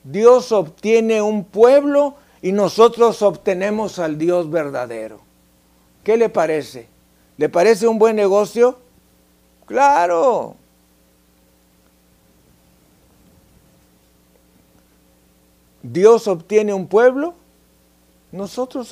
Dios 0.03 0.51
obtiene 0.51 1.21
un 1.21 1.43
pueblo 1.43 2.15
y 2.41 2.51
nosotros 2.51 3.21
obtenemos 3.21 3.99
al 3.99 4.17
Dios 4.17 4.49
verdadero. 4.49 5.19
¿Qué 6.03 6.17
le 6.17 6.29
parece? 6.29 6.87
¿Le 7.37 7.49
parece 7.49 7.87
un 7.87 7.99
buen 7.99 8.15
negocio? 8.15 8.77
Claro. 9.65 10.55
Dios 15.91 16.27
obtiene 16.27 16.73
un 16.73 16.87
pueblo 16.87 17.35
nosotros 18.35 18.91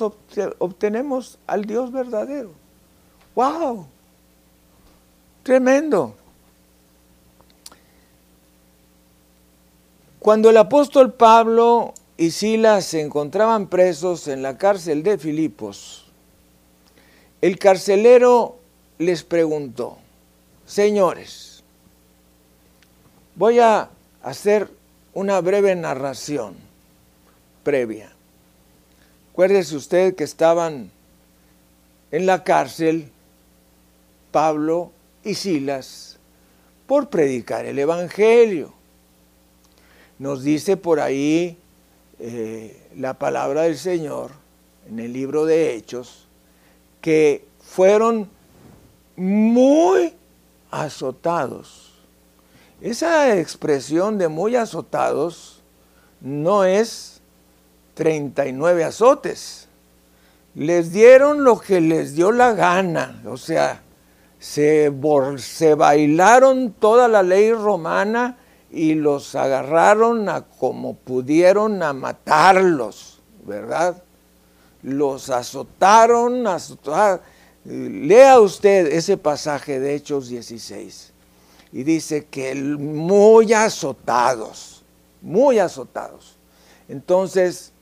obtenemos 0.58 1.38
al 1.46 1.66
Dios 1.66 1.92
verdadero. 1.92 2.50
¡Wow! 3.34 3.86
Tremendo. 5.42 6.14
Cuando 10.18 10.48
el 10.48 10.56
apóstol 10.56 11.12
Pablo 11.12 11.92
y 12.16 12.30
Silas 12.30 12.86
se 12.86 13.02
encontraban 13.02 13.66
presos 13.66 14.28
en 14.28 14.40
la 14.40 14.56
cárcel 14.56 15.02
de 15.02 15.18
Filipos, 15.18 16.06
el 17.42 17.58
carcelero 17.58 18.56
les 18.96 19.24
preguntó, 19.24 19.98
señores, 20.64 21.62
voy 23.34 23.58
a 23.58 23.90
hacer 24.22 24.70
una 25.12 25.38
breve 25.42 25.76
narración 25.76 26.63
previa. 27.64 28.12
Acuérdese 29.32 29.74
usted 29.74 30.14
que 30.14 30.22
estaban 30.22 30.92
en 32.12 32.26
la 32.26 32.44
cárcel 32.44 33.10
Pablo 34.30 34.92
y 35.24 35.34
Silas 35.34 36.18
por 36.86 37.08
predicar 37.08 37.66
el 37.66 37.78
Evangelio. 37.78 38.72
Nos 40.20 40.44
dice 40.44 40.76
por 40.76 41.00
ahí 41.00 41.58
eh, 42.20 42.88
la 42.96 43.14
palabra 43.14 43.62
del 43.62 43.76
Señor 43.76 44.30
en 44.88 45.00
el 45.00 45.12
libro 45.12 45.46
de 45.46 45.74
Hechos 45.74 46.28
que 47.00 47.44
fueron 47.60 48.28
muy 49.16 50.14
azotados. 50.70 51.92
Esa 52.80 53.36
expresión 53.38 54.18
de 54.18 54.28
muy 54.28 54.56
azotados 54.56 55.62
no 56.20 56.64
es 56.64 57.13
39 57.94 58.84
azotes. 58.84 59.68
Les 60.54 60.92
dieron 60.92 61.42
lo 61.42 61.58
que 61.58 61.80
les 61.80 62.14
dio 62.14 62.30
la 62.30 62.52
gana, 62.52 63.22
o 63.26 63.36
sea, 63.36 63.80
se, 64.44 64.90
bailaron 65.76 66.72
toda 66.72 67.08
la 67.08 67.22
ley 67.22 67.52
romana 67.52 68.36
y 68.70 68.94
los 68.94 69.34
agarraron 69.34 70.28
a 70.28 70.42
como 70.42 70.94
pudieron 70.94 71.82
a 71.82 71.92
matarlos, 71.92 73.20
¿verdad? 73.46 74.02
Los 74.82 75.30
azotaron, 75.30 76.46
azotaron. 76.46 77.20
Lea 77.64 78.38
usted 78.38 78.92
ese 78.92 79.16
pasaje 79.16 79.80
de 79.80 79.94
Hechos 79.94 80.28
16 80.28 81.12
y 81.72 81.82
dice 81.82 82.26
que 82.26 82.54
muy 82.54 83.54
azotados, 83.54 84.84
muy 85.22 85.58
azotados. 85.58 86.36
Entonces, 86.88 87.72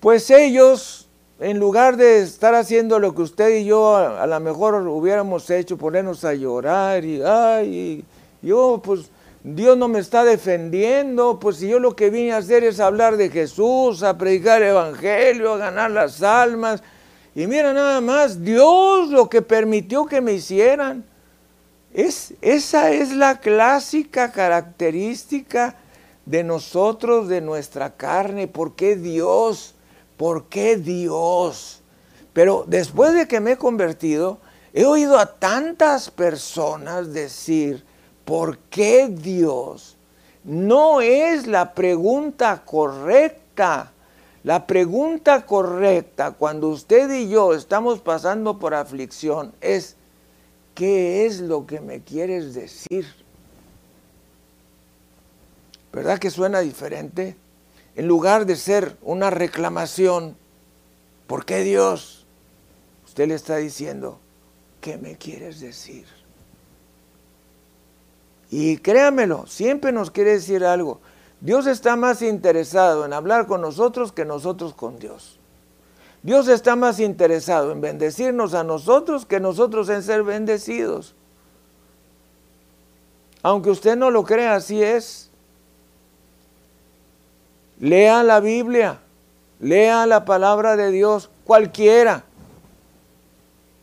pues 0.00 0.30
ellos, 0.30 1.08
en 1.38 1.58
lugar 1.58 1.96
de 1.96 2.22
estar 2.22 2.54
haciendo 2.54 2.98
lo 2.98 3.14
que 3.14 3.22
usted 3.22 3.58
y 3.58 3.66
yo 3.66 3.96
a, 3.96 4.26
lo 4.26 4.40
mejor 4.40 4.74
hubiéramos 4.86 5.48
hecho, 5.50 5.76
ponernos 5.76 6.24
a 6.24 6.34
llorar 6.34 7.04
y, 7.04 7.22
ay, 7.22 8.04
yo 8.42 8.80
pues 8.82 9.10
Dios 9.44 9.76
no 9.76 9.88
me 9.88 9.98
está 9.98 10.24
defendiendo, 10.24 11.38
pues 11.38 11.56
si 11.56 11.68
yo 11.68 11.78
lo 11.78 11.96
que 11.96 12.10
vine 12.10 12.32
a 12.32 12.38
hacer 12.38 12.64
es 12.64 12.80
hablar 12.80 13.16
de 13.16 13.30
Jesús, 13.30 14.02
a 14.02 14.16
predicar 14.16 14.62
el 14.62 14.70
Evangelio, 14.70 15.54
a 15.54 15.58
ganar 15.58 15.90
las 15.90 16.22
almas. 16.22 16.82
Y 17.34 17.46
mira 17.46 17.72
nada 17.72 18.00
más, 18.00 18.42
Dios 18.42 19.08
lo 19.08 19.30
que 19.30 19.40
permitió 19.40 20.04
que 20.04 20.20
me 20.20 20.32
hicieran. 20.32 21.04
Es, 21.92 22.34
esa 22.42 22.90
es 22.90 23.12
la 23.12 23.40
clásica 23.40 24.30
característica 24.30 25.76
de 26.26 26.44
nosotros, 26.44 27.28
de 27.28 27.40
nuestra 27.40 27.96
carne. 27.96 28.46
¿Por 28.46 28.74
qué 28.74 28.96
Dios? 28.96 29.74
¿Por 30.20 30.48
qué 30.48 30.76
Dios? 30.76 31.80
Pero 32.34 32.64
después 32.66 33.14
de 33.14 33.26
que 33.26 33.40
me 33.40 33.52
he 33.52 33.56
convertido, 33.56 34.36
he 34.74 34.84
oído 34.84 35.18
a 35.18 35.24
tantas 35.24 36.10
personas 36.10 37.14
decir, 37.14 37.82
¿por 38.26 38.58
qué 38.58 39.08
Dios? 39.08 39.96
No 40.44 41.00
es 41.00 41.46
la 41.46 41.72
pregunta 41.72 42.60
correcta. 42.66 43.92
La 44.44 44.66
pregunta 44.66 45.46
correcta 45.46 46.32
cuando 46.32 46.68
usted 46.68 47.10
y 47.10 47.30
yo 47.30 47.54
estamos 47.54 47.98
pasando 48.00 48.58
por 48.58 48.74
aflicción 48.74 49.54
es, 49.62 49.96
¿qué 50.74 51.24
es 51.24 51.40
lo 51.40 51.66
que 51.66 51.80
me 51.80 52.02
quieres 52.02 52.52
decir? 52.52 53.06
¿Verdad 55.90 56.18
que 56.18 56.28
suena 56.28 56.60
diferente? 56.60 57.38
En 58.00 58.08
lugar 58.08 58.46
de 58.46 58.56
ser 58.56 58.96
una 59.02 59.28
reclamación, 59.28 60.34
¿por 61.26 61.44
qué 61.44 61.60
Dios? 61.60 62.24
Usted 63.04 63.28
le 63.28 63.34
está 63.34 63.56
diciendo, 63.58 64.18
¿qué 64.80 64.96
me 64.96 65.18
quieres 65.18 65.60
decir? 65.60 66.06
Y 68.50 68.78
créamelo, 68.78 69.46
siempre 69.46 69.92
nos 69.92 70.10
quiere 70.10 70.30
decir 70.30 70.64
algo. 70.64 70.98
Dios 71.42 71.66
está 71.66 71.94
más 71.94 72.22
interesado 72.22 73.04
en 73.04 73.12
hablar 73.12 73.46
con 73.46 73.60
nosotros 73.60 74.12
que 74.12 74.24
nosotros 74.24 74.72
con 74.72 74.98
Dios. 74.98 75.38
Dios 76.22 76.48
está 76.48 76.76
más 76.76 77.00
interesado 77.00 77.70
en 77.70 77.82
bendecirnos 77.82 78.54
a 78.54 78.64
nosotros 78.64 79.26
que 79.26 79.40
nosotros 79.40 79.90
en 79.90 80.02
ser 80.02 80.22
bendecidos. 80.22 81.14
Aunque 83.42 83.68
usted 83.68 83.94
no 83.94 84.10
lo 84.10 84.24
crea, 84.24 84.54
así 84.54 84.82
es. 84.82 85.29
Lea 87.80 88.22
la 88.22 88.40
Biblia, 88.40 88.98
lea 89.58 90.06
la 90.06 90.26
palabra 90.26 90.76
de 90.76 90.90
Dios, 90.90 91.30
cualquiera. 91.44 92.24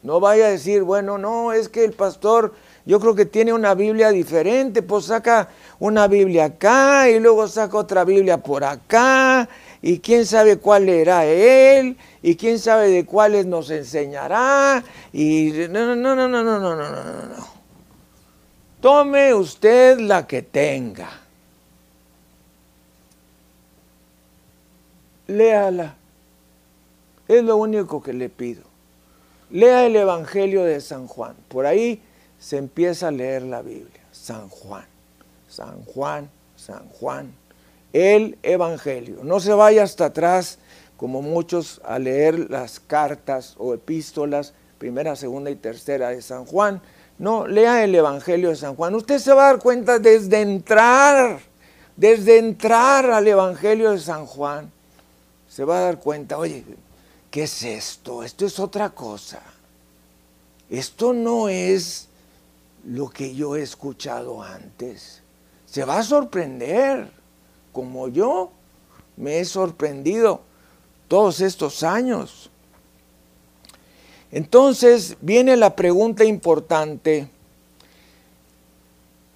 No 0.03 0.19
vaya 0.19 0.45
a 0.45 0.49
decir, 0.49 0.83
bueno, 0.83 1.17
no, 1.17 1.51
es 1.51 1.67
que 1.67 1.83
el 1.83 1.93
pastor 1.93 2.53
yo 2.85 2.99
creo 2.99 3.15
que 3.15 3.25
tiene 3.25 3.53
una 3.53 3.73
Biblia 3.73 4.11
diferente, 4.11 4.83
pues 4.83 5.05
saca 5.05 5.49
una 5.79 6.07
Biblia 6.07 6.45
acá 6.45 7.09
y 7.09 7.19
luego 7.19 7.47
saca 7.47 7.75
otra 7.75 8.05
Biblia 8.05 8.37
por 8.37 8.63
acá 8.63 9.49
y 9.81 9.99
quién 9.99 10.25
sabe 10.25 10.57
cuál 10.57 10.85
leerá 10.85 11.25
él 11.25 11.97
y 12.21 12.35
quién 12.35 12.59
sabe 12.59 12.89
de 12.89 13.05
cuáles 13.05 13.45
nos 13.47 13.71
enseñará 13.71 14.83
y 15.11 15.51
no, 15.69 15.95
no, 15.95 16.15
no, 16.15 16.15
no, 16.15 16.27
no, 16.27 16.43
no, 16.43 16.59
no, 16.59 16.75
no, 16.75 16.89
no, 16.91 17.25
no. 17.35 17.47
Tome 18.79 19.33
usted 19.33 19.99
la 19.99 20.27
que 20.27 20.43
tenga. 20.43 21.26
Léala. 25.27 25.95
Es 27.27 27.43
lo 27.43 27.57
único 27.57 28.01
que 28.01 28.13
le 28.13 28.29
pido. 28.29 28.63
Lea 29.49 29.85
el 29.85 29.95
Evangelio 29.95 30.63
de 30.63 30.81
San 30.81 31.07
Juan. 31.07 31.35
Por 31.47 31.65
ahí 31.65 32.01
se 32.39 32.57
empieza 32.57 33.09
a 33.09 33.11
leer 33.11 33.43
la 33.43 33.61
Biblia. 33.61 34.01
San 34.11 34.49
Juan, 34.49 34.85
San 35.47 35.83
Juan, 35.83 36.29
San 36.55 36.87
Juan. 36.89 37.33
El 37.93 38.37
Evangelio. 38.43 39.19
No 39.23 39.39
se 39.39 39.53
vaya 39.53 39.83
hasta 39.83 40.05
atrás 40.05 40.59
como 40.97 41.21
muchos 41.21 41.79
a 41.85 41.99
leer 41.99 42.49
las 42.49 42.79
cartas 42.79 43.55
o 43.57 43.73
epístolas, 43.73 44.53
primera, 44.77 45.15
segunda 45.15 45.49
y 45.49 45.55
tercera 45.55 46.09
de 46.09 46.21
San 46.21 46.45
Juan. 46.45 46.81
No, 47.19 47.47
lea 47.47 47.83
el 47.83 47.95
Evangelio 47.95 48.49
de 48.49 48.55
San 48.55 48.75
Juan. 48.75 48.95
Usted 48.95 49.19
se 49.19 49.33
va 49.33 49.49
a 49.49 49.53
dar 49.53 49.61
cuenta 49.61 49.99
desde 49.99 50.41
entrar, 50.41 51.39
desde 51.95 52.37
entrar 52.37 53.09
al 53.09 53.27
Evangelio 53.27 53.91
de 53.91 53.99
San 53.99 54.25
Juan, 54.25 54.71
se 55.57 55.65
va 55.65 55.79
a 55.79 55.81
dar 55.81 55.99
cuenta, 55.99 56.37
oye, 56.37 56.63
¿qué 57.31 57.45
es 57.45 57.63
esto? 57.63 58.21
Esto 58.21 58.45
es 58.45 58.59
otra 58.59 58.91
cosa. 58.91 59.41
Esto 60.69 61.13
no 61.13 61.49
es 61.49 62.09
lo 62.85 63.09
que 63.09 63.33
yo 63.33 63.55
he 63.55 63.63
escuchado 63.63 64.43
antes. 64.43 65.23
Se 65.65 65.83
va 65.83 65.97
a 65.97 66.03
sorprender, 66.03 67.09
como 67.73 68.07
yo 68.07 68.51
me 69.15 69.39
he 69.39 69.45
sorprendido 69.45 70.41
todos 71.07 71.41
estos 71.41 71.81
años. 71.81 72.51
Entonces 74.31 75.17
viene 75.21 75.57
la 75.57 75.75
pregunta 75.75 76.23
importante. 76.23 77.29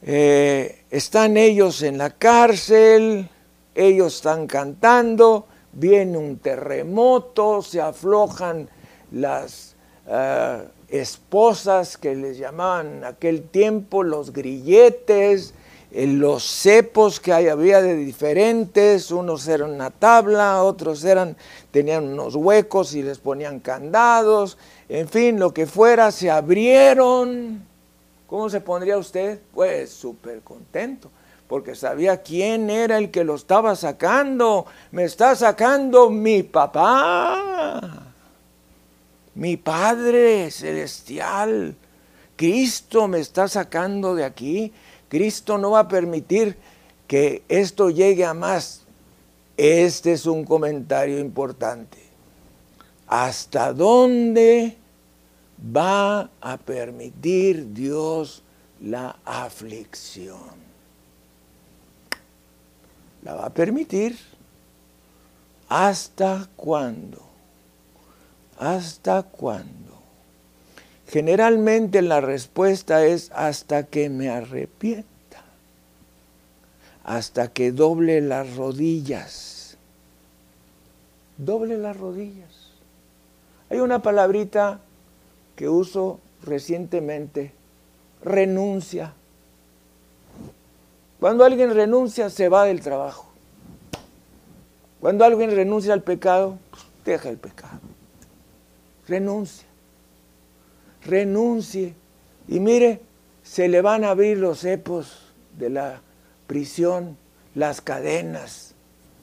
Eh, 0.04 0.84
están 0.92 1.36
ellos 1.36 1.82
en 1.82 1.98
la 1.98 2.12
cárcel, 2.12 3.28
ellos 3.74 4.18
están 4.18 4.46
cantando, 4.46 5.48
viene 5.74 6.18
un 6.18 6.38
terremoto, 6.38 7.62
se 7.62 7.82
aflojan 7.82 8.70
las... 9.12 9.76
Ah, 10.08 10.64
esposas 10.92 11.98
que 11.98 12.16
les 12.16 12.38
llamaban 12.38 12.98
en 12.98 13.04
aquel 13.06 13.44
tiempo 13.44 14.04
los 14.04 14.34
grilletes, 14.34 15.54
eh, 15.92 16.06
los 16.06 16.44
cepos 16.44 17.20
que 17.20 17.34
había 17.34 17.82
de 17.82 17.96
diferentes, 17.96 19.10
unos 19.10 19.48
eran 19.48 19.72
una 19.72 19.90
tabla, 19.90 20.62
otros 20.64 21.04
eran, 21.06 21.38
tenían 21.72 22.10
unos 22.10 22.36
huecos 22.36 22.94
y 22.94 23.04
les 23.04 23.20
ponían 23.20 23.62
candados, 23.62 24.58
en 24.90 25.08
fin, 25.08 25.40
lo 25.40 25.54
que 25.54 25.66
fuera, 25.66 26.12
se 26.12 26.30
abrieron. 26.30 27.66
¿Cómo 28.28 28.50
se 28.50 28.62
pondría 28.62 28.98
usted? 28.98 29.40
Pues 29.54 29.92
súper 29.92 30.42
contento, 30.42 31.10
porque 31.52 31.76
sabía 31.76 32.22
quién 32.22 32.70
era 32.70 32.98
el 32.98 33.12
que 33.12 33.26
lo 33.26 33.36
estaba 33.36 33.76
sacando. 33.76 34.66
Me 34.92 35.04
está 35.04 35.36
sacando 35.36 36.10
mi 36.10 36.44
papá 36.44 38.12
mi 39.36 39.58
Padre 39.58 40.52
Celestial, 40.52 41.76
Cristo 42.36 43.08
me 43.08 43.20
está 43.20 43.48
sacando 43.48 44.16
de 44.16 44.24
aquí, 44.24 44.74
Cristo 45.08 45.58
no 45.58 45.72
va 45.72 45.82
a 45.82 45.88
permitir 45.88 46.58
que 47.08 47.44
esto 47.50 47.90
llegue 47.90 48.26
a 48.26 48.34
más. 48.34 48.82
Este 49.58 50.14
es 50.14 50.26
un 50.26 50.44
comentario 50.44 51.20
importante. 51.20 51.98
¿Hasta 53.08 53.74
dónde 53.74 54.78
va 55.76 56.30
a 56.40 56.58
permitir 56.58 57.74
Dios 57.74 58.42
la 58.80 59.18
aflicción? 59.26 60.61
La 63.24 63.36
va 63.36 63.46
a 63.46 63.54
permitir. 63.54 64.18
¿Hasta 65.70 66.48
cuándo? 66.56 67.22
¿Hasta 68.58 69.24
cuándo? 69.24 69.82
Generalmente 71.08 72.02
la 72.02 72.22
respuesta 72.22 73.06
es 73.06 73.32
hasta 73.34 73.84
que 73.84 74.10
me 74.10 74.30
arrepienta, 74.30 75.44
hasta 77.04 77.52
que 77.52 77.72
doble 77.72 78.22
las 78.22 78.56
rodillas. 78.56 79.78
Doble 81.38 81.78
las 81.78 81.98
rodillas. 81.98 82.72
Hay 83.70 83.80
una 83.80 84.02
palabrita 84.02 84.80
que 85.56 85.68
uso 85.68 86.20
recientemente, 86.44 87.52
renuncia. 88.24 89.14
Cuando 91.22 91.46
alguien 91.46 91.74
renuncia, 91.74 92.30
se 92.30 92.50
va 92.50 92.66
del 92.66 92.82
trabajo. 92.82 93.32
Cuando 95.00 95.24
alguien 95.24 95.52
renuncia 95.52 95.94
al 95.94 96.04
pecado, 96.04 96.58
pues, 96.70 96.84
deja 97.06 97.30
el 97.30 97.38
pecado 97.38 97.80
renuncia, 99.12 99.68
renuncie. 101.06 101.94
Y 102.48 102.60
mire, 102.60 103.02
se 103.44 103.68
le 103.68 103.82
van 103.82 104.04
a 104.04 104.12
abrir 104.12 104.38
los 104.38 104.60
cepos 104.60 105.34
de 105.58 105.70
la 105.70 106.02
prisión, 106.48 107.18
las 107.54 107.82
cadenas, 107.82 108.74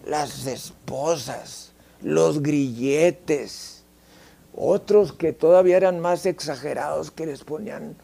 las 0.06 0.46
esposas, 0.46 1.72
los 2.02 2.42
grilletes, 2.42 3.84
otros 4.54 5.12
que 5.12 5.32
todavía 5.32 5.76
eran 5.76 6.00
más 6.00 6.26
exagerados 6.26 7.10
que 7.10 7.26
les 7.26 7.44
ponían 7.44 7.96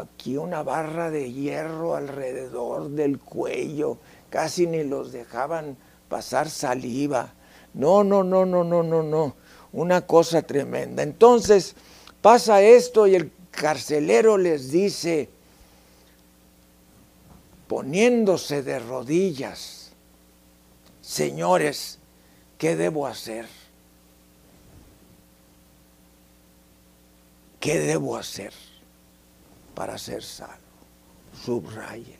aquí 0.00 0.36
una 0.36 0.62
barra 0.62 1.10
de 1.10 1.32
hierro 1.32 1.94
alrededor 1.94 2.90
del 2.90 3.18
cuello, 3.18 3.98
casi 4.30 4.66
ni 4.66 4.84
los 4.84 5.12
dejaban 5.12 5.76
pasar 6.08 6.50
saliva. 6.50 7.34
No, 7.74 8.04
no, 8.04 8.24
no, 8.24 8.44
no, 8.46 8.64
no, 8.64 8.82
no, 8.82 9.02
no 9.02 9.34
una 9.72 10.02
cosa 10.02 10.42
tremenda. 10.42 11.02
Entonces 11.02 11.74
pasa 12.20 12.62
esto 12.62 13.06
y 13.06 13.14
el 13.14 13.30
carcelero 13.50 14.38
les 14.38 14.70
dice, 14.70 15.28
poniéndose 17.66 18.62
de 18.62 18.78
rodillas, 18.78 19.90
señores, 21.00 21.98
¿qué 22.56 22.76
debo 22.76 23.06
hacer? 23.06 23.46
¿Qué 27.60 27.78
debo 27.80 28.16
hacer 28.16 28.52
para 29.78 29.96
ser 29.96 30.24
salvo? 30.24 30.56
Subráyele. 31.44 32.18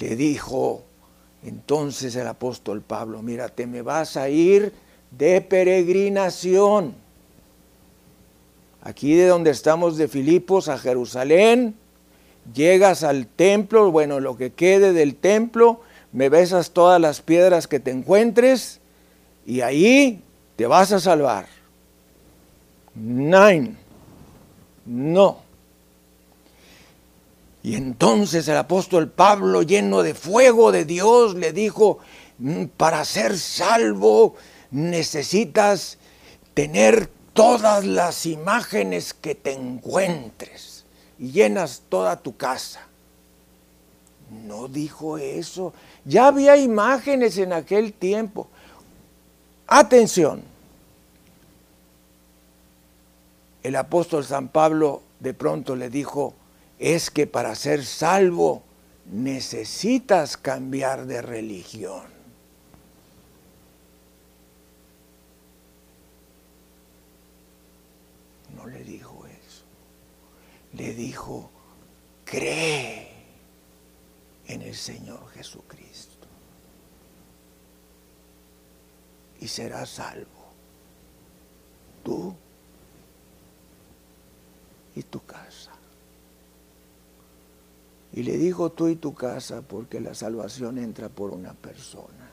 Le 0.00 0.16
dijo 0.16 0.82
entonces 1.44 2.16
el 2.16 2.26
apóstol 2.26 2.82
Pablo, 2.82 3.22
mira, 3.22 3.48
te 3.48 3.68
me 3.68 3.80
vas 3.80 4.16
a 4.16 4.28
ir 4.28 4.72
de 5.12 5.40
peregrinación. 5.40 6.96
Aquí 8.82 9.14
de 9.14 9.28
donde 9.28 9.52
estamos 9.52 9.96
de 9.96 10.08
Filipos 10.08 10.68
a 10.68 10.78
Jerusalén, 10.78 11.76
llegas 12.52 13.04
al 13.04 13.28
templo, 13.28 13.92
bueno, 13.92 14.18
lo 14.18 14.36
que 14.36 14.50
quede 14.52 14.92
del 14.92 15.14
templo, 15.14 15.80
me 16.10 16.28
besas 16.28 16.72
todas 16.72 17.00
las 17.00 17.20
piedras 17.20 17.68
que 17.68 17.78
te 17.78 17.92
encuentres 17.92 18.80
y 19.46 19.60
ahí 19.60 20.24
te 20.56 20.66
vas 20.66 20.90
a 20.90 20.98
salvar. 20.98 21.46
Nine. 22.96 23.85
No. 24.86 25.38
Y 27.62 27.74
entonces 27.74 28.46
el 28.46 28.56
apóstol 28.56 29.10
Pablo, 29.10 29.62
lleno 29.62 30.02
de 30.02 30.14
fuego 30.14 30.70
de 30.70 30.84
Dios, 30.84 31.34
le 31.34 31.52
dijo, 31.52 31.98
mm, 32.38 32.66
para 32.76 33.04
ser 33.04 33.36
salvo 33.38 34.36
necesitas 34.70 35.98
tener 36.54 37.10
todas 37.32 37.84
las 37.84 38.24
imágenes 38.24 39.14
que 39.14 39.34
te 39.34 39.52
encuentres 39.52 40.84
y 41.18 41.32
llenas 41.32 41.82
toda 41.88 42.16
tu 42.16 42.36
casa. 42.36 42.86
No 44.30 44.68
dijo 44.68 45.18
eso. 45.18 45.72
Ya 46.04 46.28
había 46.28 46.56
imágenes 46.56 47.36
en 47.38 47.52
aquel 47.52 47.92
tiempo. 47.92 48.48
Atención. 49.66 50.42
El 53.66 53.74
apóstol 53.74 54.24
San 54.24 54.46
Pablo 54.46 55.02
de 55.18 55.34
pronto 55.34 55.74
le 55.74 55.90
dijo, 55.90 56.34
es 56.78 57.10
que 57.10 57.26
para 57.26 57.52
ser 57.56 57.84
salvo 57.84 58.62
necesitas 59.06 60.36
cambiar 60.36 61.06
de 61.06 61.20
religión. 61.20 62.04
No 68.54 68.68
le 68.68 68.84
dijo 68.84 69.26
eso. 69.26 69.64
Le 70.74 70.94
dijo, 70.94 71.50
cree 72.24 73.08
en 74.46 74.62
el 74.62 74.76
Señor 74.76 75.28
Jesucristo 75.30 76.28
y 79.40 79.48
serás 79.48 79.88
salvo. 79.88 80.52
Tú 82.04 82.36
y 84.96 85.04
tu 85.04 85.24
casa. 85.24 85.70
Y 88.12 88.24
le 88.24 88.36
dijo 88.36 88.72
tú 88.72 88.88
y 88.88 88.96
tu 88.96 89.14
casa 89.14 89.62
porque 89.62 90.00
la 90.00 90.14
salvación 90.14 90.78
entra 90.78 91.08
por 91.08 91.30
una 91.30 91.52
persona. 91.52 92.30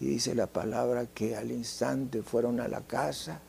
Y 0.00 0.06
dice 0.06 0.34
la 0.34 0.46
palabra 0.46 1.06
que 1.06 1.36
al 1.36 1.50
instante 1.50 2.22
fueron 2.22 2.60
a 2.60 2.68
la 2.68 2.82
casa 2.82 3.40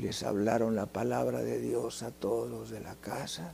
les 0.00 0.22
hablaron 0.22 0.74
la 0.74 0.86
palabra 0.86 1.42
de 1.42 1.60
Dios 1.60 2.02
a 2.02 2.10
todos 2.10 2.48
los 2.50 2.70
de 2.70 2.80
la 2.80 2.94
casa, 2.94 3.52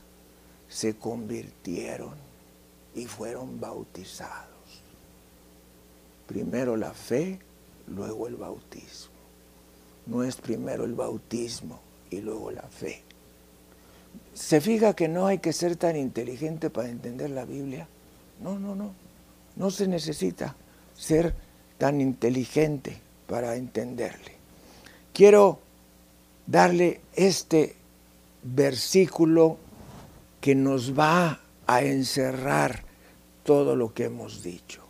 se 0.69 0.95
convirtieron 0.95 2.13
y 2.95 3.05
fueron 3.05 3.59
bautizados. 3.59 4.47
Primero 6.25 6.77
la 6.77 6.93
fe, 6.93 7.39
luego 7.87 8.27
el 8.27 8.35
bautismo. 8.35 9.11
No 10.05 10.23
es 10.23 10.37
primero 10.37 10.85
el 10.85 10.93
bautismo 10.93 11.81
y 12.09 12.21
luego 12.21 12.51
la 12.51 12.63
fe 12.63 13.07
se 14.37 14.61
fija 14.61 14.95
que 14.95 15.07
no 15.07 15.25
hay 15.25 15.39
que 15.39 15.51
ser 15.51 15.77
tan 15.77 15.95
inteligente 15.95 16.69
para 16.69 16.89
entender 16.89 17.31
la 17.31 17.43
Biblia. 17.43 17.87
No, 18.39 18.59
no, 18.59 18.75
no. 18.75 18.93
No 19.55 19.71
se 19.71 19.87
necesita 19.87 20.55
ser 20.95 21.33
tan 21.79 21.99
inteligente 22.01 23.01
para 23.25 23.55
entenderle. 23.55 24.33
Quiero 25.11 25.59
darle 26.45 27.01
este 27.15 27.75
versículo 28.43 29.57
que 30.39 30.53
nos 30.53 30.97
va 30.97 31.41
a 31.65 31.81
encerrar 31.81 32.83
todo 33.43 33.75
lo 33.75 33.91
que 33.95 34.05
hemos 34.05 34.43
dicho, 34.43 34.83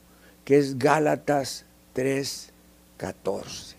que 0.44 0.58
es 0.58 0.78
Gálatas 0.78 1.64
3:14. 1.96 3.77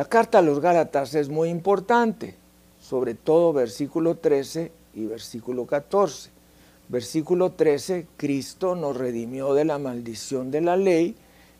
La 0.00 0.06
carta 0.06 0.38
a 0.38 0.42
los 0.42 0.60
Gálatas 0.60 1.14
es 1.14 1.28
muy 1.28 1.50
importante 1.50 2.34
sobre 2.80 3.14
todo 3.14 3.52
versículo 3.52 4.16
13 4.16 4.72
y 4.94 5.04
versículo 5.04 5.66
14. 5.66 6.30
Versículo 6.88 7.52
13, 7.52 8.06
Cristo 8.16 8.74
nos 8.76 8.96
redimió 8.96 9.52
de 9.52 9.66
la 9.66 9.76
maldición 9.76 10.50
de 10.50 10.62
la 10.62 10.78
ley, 10.78 11.16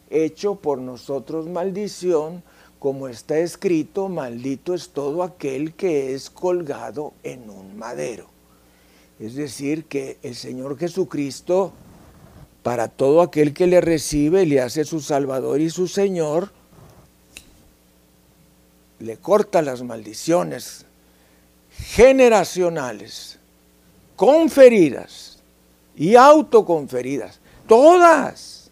hecho 0.09 0.55
por 0.55 0.79
nosotros 0.79 1.49
maldición, 1.49 2.43
como 2.79 3.09
está 3.09 3.37
escrito, 3.37 4.09
maldito 4.09 4.73
es 4.73 4.89
todo 4.89 5.23
aquel 5.23 5.75
que 5.75 6.15
es 6.15 6.31
colgado 6.31 7.13
en 7.23 7.51
un 7.51 7.77
madero. 7.77 8.25
Es 9.19 9.35
decir, 9.35 9.85
que 9.85 10.17
el 10.23 10.35
Señor 10.35 10.79
Jesucristo, 10.79 11.75
para 12.63 12.89
todo 12.89 13.21
aquel 13.21 13.53
que 13.53 13.67
le 13.67 13.83
recibe, 13.83 14.47
le 14.47 14.63
hace 14.63 14.87
su 14.87 15.01
Salvador 15.01 15.61
y 15.61 15.69
su 15.69 15.89
Señor, 15.89 16.59
le 19.01 19.17
corta 19.17 19.63
las 19.63 19.83
maldiciones 19.83 20.85
generacionales, 21.71 23.39
conferidas 24.17 25.39
y 25.97 26.17
autoconferidas, 26.17 27.41
todas, 27.67 28.71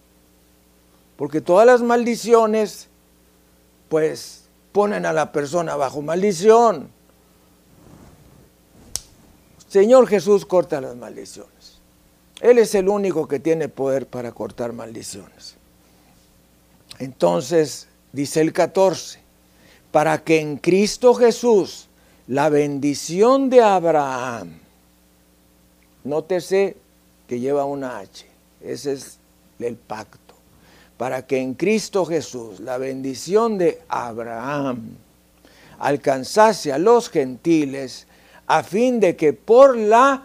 porque 1.17 1.41
todas 1.41 1.67
las 1.67 1.83
maldiciones, 1.83 2.89
pues 3.89 4.45
ponen 4.73 5.07
a 5.07 5.13
la 5.13 5.33
persona 5.33 5.77
bajo 5.77 6.03
maldición. 6.03 6.91
Señor 9.69 10.07
Jesús 10.07 10.47
corta 10.47 10.81
las 10.81 10.97
maldiciones. 10.97 11.81
Él 12.41 12.59
es 12.59 12.75
el 12.75 12.89
único 12.89 13.27
que 13.27 13.41
tiene 13.41 13.69
poder 13.69 14.07
para 14.07 14.33
cortar 14.33 14.73
maldiciones. 14.73 15.57
Entonces, 16.99 17.89
dice 18.13 18.41
el 18.41 18.53
14, 18.53 19.21
para 19.91 20.23
que 20.23 20.41
en 20.41 20.57
Cristo 20.59 21.15
Jesús 21.15 21.89
la 22.27 22.49
bendición 22.49 23.49
de 23.49 23.63
Abraham, 23.63 24.59
nótese 26.05 26.77
que 27.27 27.41
lleva 27.41 27.65
una 27.65 27.99
H, 27.99 28.27
ese 28.61 28.93
es 28.93 29.19
el 29.59 29.77
pacto, 29.77 30.35
para 30.97 31.27
que 31.27 31.39
en 31.39 31.55
Cristo 31.55 32.05
Jesús 32.05 32.61
la 32.61 32.79
bendición 32.79 33.57
de 33.59 33.81
Abraham 33.89 34.97
alcanzase 35.79 36.73
a 36.73 36.79
los 36.79 37.09
gentiles, 37.09 38.07
a 38.47 38.63
fin 38.63 39.01
de 39.01 39.17
que 39.17 39.33
por 39.33 39.77
la 39.77 40.23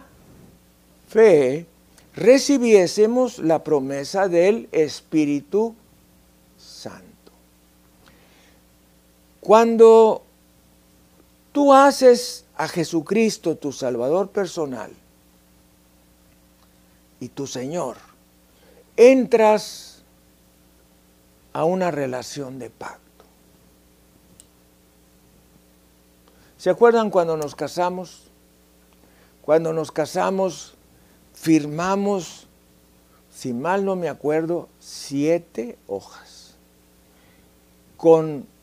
fe 1.08 1.66
recibiésemos 2.16 3.38
la 3.38 3.62
promesa 3.62 4.28
del 4.28 4.68
Espíritu 4.72 5.74
Santo. 6.58 7.04
Cuando 9.44 10.22
tú 11.52 11.74
haces 11.74 12.46
a 12.56 12.66
Jesucristo 12.66 13.56
tu 13.56 13.72
Salvador 13.72 14.30
personal 14.30 14.90
y 17.20 17.28
tu 17.28 17.46
Señor, 17.46 17.98
entras 18.96 20.02
a 21.52 21.64
una 21.64 21.90
relación 21.90 22.58
de 22.58 22.70
pacto. 22.70 23.26
¿Se 26.56 26.70
acuerdan 26.70 27.10
cuando 27.10 27.36
nos 27.36 27.54
casamos? 27.54 28.22
Cuando 29.42 29.74
nos 29.74 29.92
casamos, 29.92 30.72
firmamos, 31.34 32.46
si 33.30 33.52
mal 33.52 33.84
no 33.84 33.94
me 33.94 34.08
acuerdo, 34.08 34.70
siete 34.80 35.76
hojas, 35.86 36.54
con 37.98 38.53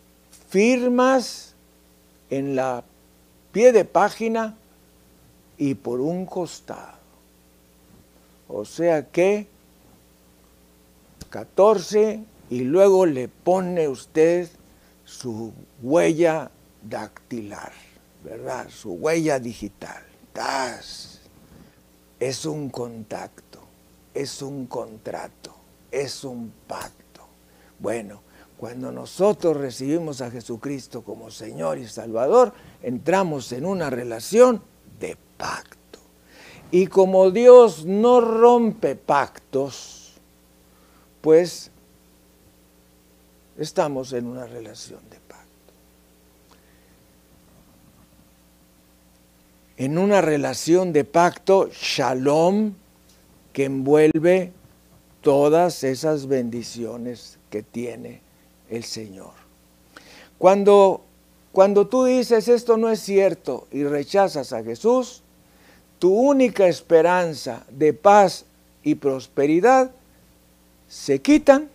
firmas 0.52 1.56
en 2.30 2.58
la 2.58 2.84
pie 3.54 3.72
de 3.72 3.86
página 3.86 4.58
y 5.58 5.76
por 5.76 6.02
un 6.02 6.26
costado. 6.26 6.99
O 8.49 8.66
sea 8.66 9.08
que 9.08 9.47
14 11.30 12.26
y 12.49 12.60
luego 12.66 13.06
le 13.06 13.30
pone 13.30 13.88
usted 13.88 14.49
su 15.06 15.54
huella 15.82 16.52
dactilar, 16.82 17.72
¿verdad? 18.22 18.68
Su 18.70 18.91
huella 18.91 19.39
digital. 19.39 20.04
Es 22.20 22.45
un 22.45 22.70
contacto, 22.70 23.60
es 24.14 24.41
un 24.41 24.68
contrato, 24.68 25.56
es 25.91 26.26
un 26.26 26.52
pacto. 26.68 27.26
Bueno, 27.80 28.22
cuando 28.62 28.91
nosotros 28.91 29.57
recibimos 29.57 30.22
a 30.22 30.30
Jesucristo 30.30 31.01
como 31.01 31.32
Señor 31.32 31.80
y 31.80 31.88
Salvador, 31.88 32.53
entramos 32.84 33.51
en 33.53 33.66
una 33.66 33.89
relación 33.89 34.62
de 34.99 35.18
pacto. 35.36 35.97
Y 36.70 36.86
como 36.86 37.32
Dios 37.32 37.86
no 37.88 38.22
rompe 38.22 38.95
pactos, 38.95 40.14
pues 41.22 41.72
estamos 43.57 44.14
en 44.14 44.28
una 44.28 44.45
relación 44.45 44.99
de 45.09 45.18
pacto. 45.22 45.74
En 49.78 49.97
una 49.97 50.22
relación 50.22 50.93
de 50.93 51.03
pacto, 51.03 51.68
shalom, 51.74 52.76
que 53.53 53.66
envuelve 53.66 54.51
todas 55.22 55.84
esas 55.84 56.28
bendiciones 56.28 57.39
que 57.49 57.64
tiene 57.64 58.30
el 58.72 58.84
Señor. 58.84 59.34
Cuando, 60.39 61.03
cuando 61.51 61.86
tú 61.86 62.05
dices 62.05 62.47
esto 62.47 62.78
no 62.78 62.89
es 62.89 62.99
cierto 62.99 63.67
y 63.72 63.84
rechazas 63.84 64.53
a 64.53 64.63
Jesús, 64.63 65.22
tu 65.99 66.11
única 66.11 66.67
esperanza 66.67 67.63
de 67.69 67.93
paz 67.93 68.45
y 68.82 68.95
prosperidad 68.95 69.91
se 70.89 71.19
quitan 71.19 71.69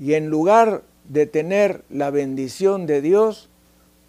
y 0.00 0.14
en 0.14 0.28
lugar 0.28 0.82
de 1.08 1.26
tener 1.26 1.82
la 1.90 2.10
bendición 2.10 2.86
de 2.86 3.02
Dios, 3.02 3.48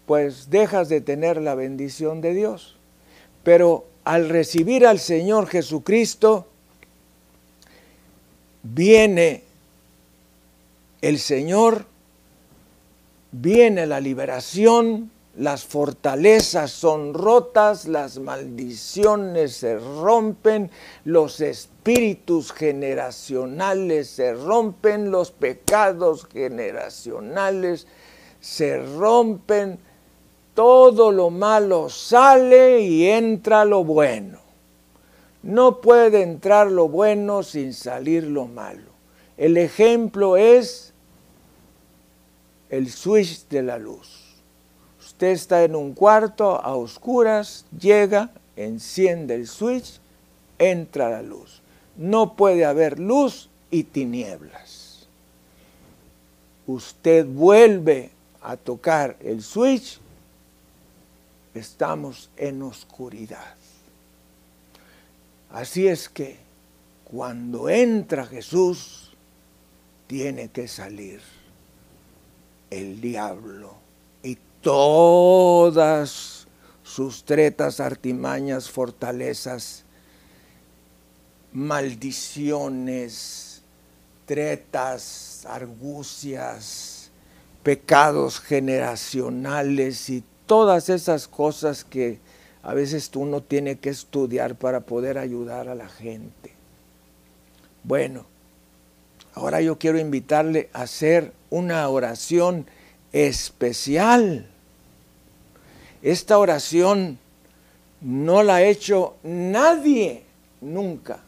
pues 0.06 0.50
dejas 0.50 0.88
de 0.88 1.02
tener 1.02 1.41
la 1.41 1.56
bendición 1.56 2.22
de 2.22 2.34
Dios. 2.34 2.76
Pero 3.43 3.86
al 4.04 4.30
recibir 4.30 4.88
al 4.88 5.00
Señor 5.00 5.48
Jesucristo, 5.48 6.48
viene 8.64 9.43
el 11.06 11.20
Señor, 11.20 11.86
viene 13.32 13.86
la 13.86 13.99
liberación, 13.99 15.12
las 15.38 15.64
fortalezas 15.64 16.72
son 16.72 17.14
rotas, 17.14 17.86
las 17.86 18.18
maldiciones 18.18 19.56
se 19.56 19.78
rompen, 19.78 20.72
los 21.03 21.41
espíritus 21.41 22.51
generacionales 22.51 24.08
se 24.08 24.34
rompen, 24.34 25.12
los 25.12 25.30
pecados 25.30 26.26
generacionales 26.26 27.86
se 28.39 28.84
rompen, 28.97 29.78
todo 30.56 31.12
lo 31.12 31.30
malo 31.30 31.88
sale 31.88 32.82
y 32.82 33.06
entra 33.10 33.64
lo 33.64 33.84
bueno. 33.84 34.39
No 35.43 35.82
puede 35.82 36.24
entrar 36.24 36.72
lo 36.72 36.89
bueno 36.89 37.43
sin 37.43 37.76
salir 37.76 38.24
lo 38.24 38.47
malo. 38.47 38.89
El 39.38 39.58
ejemplo 39.58 40.38
es 40.38 40.85
el 42.70 42.89
switch 42.91 43.47
de 43.47 43.63
la 43.63 43.78
luz. 43.78 44.26
Usted 44.99 45.28
está 45.28 45.63
en 45.63 45.76
un 45.76 45.93
cuarto 45.93 46.59
a 46.61 46.76
oscuras, 46.76 47.66
llega, 47.78 48.32
enciende 48.55 49.36
el 49.36 49.47
switch, 49.47 49.99
entra 50.57 51.09
la 51.09 51.22
luz. 51.22 51.61
No 51.95 52.36
puede 52.36 52.66
haber 52.66 52.99
luz 52.99 53.49
y 53.72 53.84
tinieblas. 53.84 55.07
Usted 56.68 57.26
vuelve 57.26 58.09
a 58.41 58.57
tocar 58.57 59.16
el 59.22 59.43
switch, 59.43 59.99
estamos 61.53 62.30
en 62.36 62.61
oscuridad. 62.63 63.55
Así 65.51 65.88
es 65.88 66.09
que 66.09 66.38
cuando 67.05 67.70
entra 67.70 68.26
Jesús, 68.26 69.13
tiene 70.07 70.49
que 70.49 70.68
salir 70.68 71.22
el 72.80 73.02
diablo 73.02 73.76
y 74.24 74.38
todas 74.62 76.48
sus 76.84 77.24
tretas, 77.24 77.80
artimañas, 77.80 78.70
fortalezas, 78.70 79.84
maldiciones, 81.54 83.62
tretas, 84.26 85.46
argucias, 85.48 87.10
pecados 87.64 88.40
generacionales 88.40 90.10
y 90.10 90.24
todas 90.46 90.90
esas 90.90 91.28
cosas 91.28 91.84
que 91.84 92.20
a 92.62 92.74
veces 92.74 93.10
tú 93.10 93.26
no 93.26 93.42
tienes 93.42 93.80
que 93.80 93.90
estudiar 93.90 94.56
para 94.56 94.82
poder 94.82 95.18
ayudar 95.18 95.70
a 95.70 95.76
la 95.76 95.88
gente. 95.88 96.52
Bueno, 97.84 98.26
ahora 99.36 99.62
yo 99.62 99.78
quiero 99.78 100.00
invitarle 100.00 100.70
a 100.74 100.82
hacer 100.82 101.32
una 101.52 101.88
oración 101.88 102.66
especial. 103.12 104.48
Esta 106.02 106.40
oración 106.40 107.20
no 108.02 108.42
la 108.42 108.56
ha 108.56 108.64
hecho 108.64 109.16
nadie 109.24 110.24
nunca. 110.62 111.20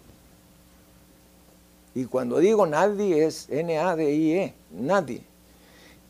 Y 1.94 2.06
cuando 2.06 2.40
digo 2.40 2.66
nadie 2.66 3.26
es 3.26 3.48
N-A-D-I-E, 3.50 4.54
nadie. 4.72 5.22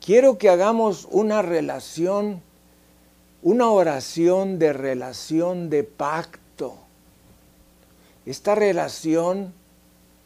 Quiero 0.04 0.38
que 0.38 0.48
hagamos 0.48 1.06
una 1.10 1.42
relación 1.42 2.42
una 3.42 3.70
oración 3.70 4.58
de 4.58 4.72
relación 4.72 5.70
de 5.70 5.84
pacto. 5.84 6.74
Esta 8.26 8.54
relación 8.54 9.54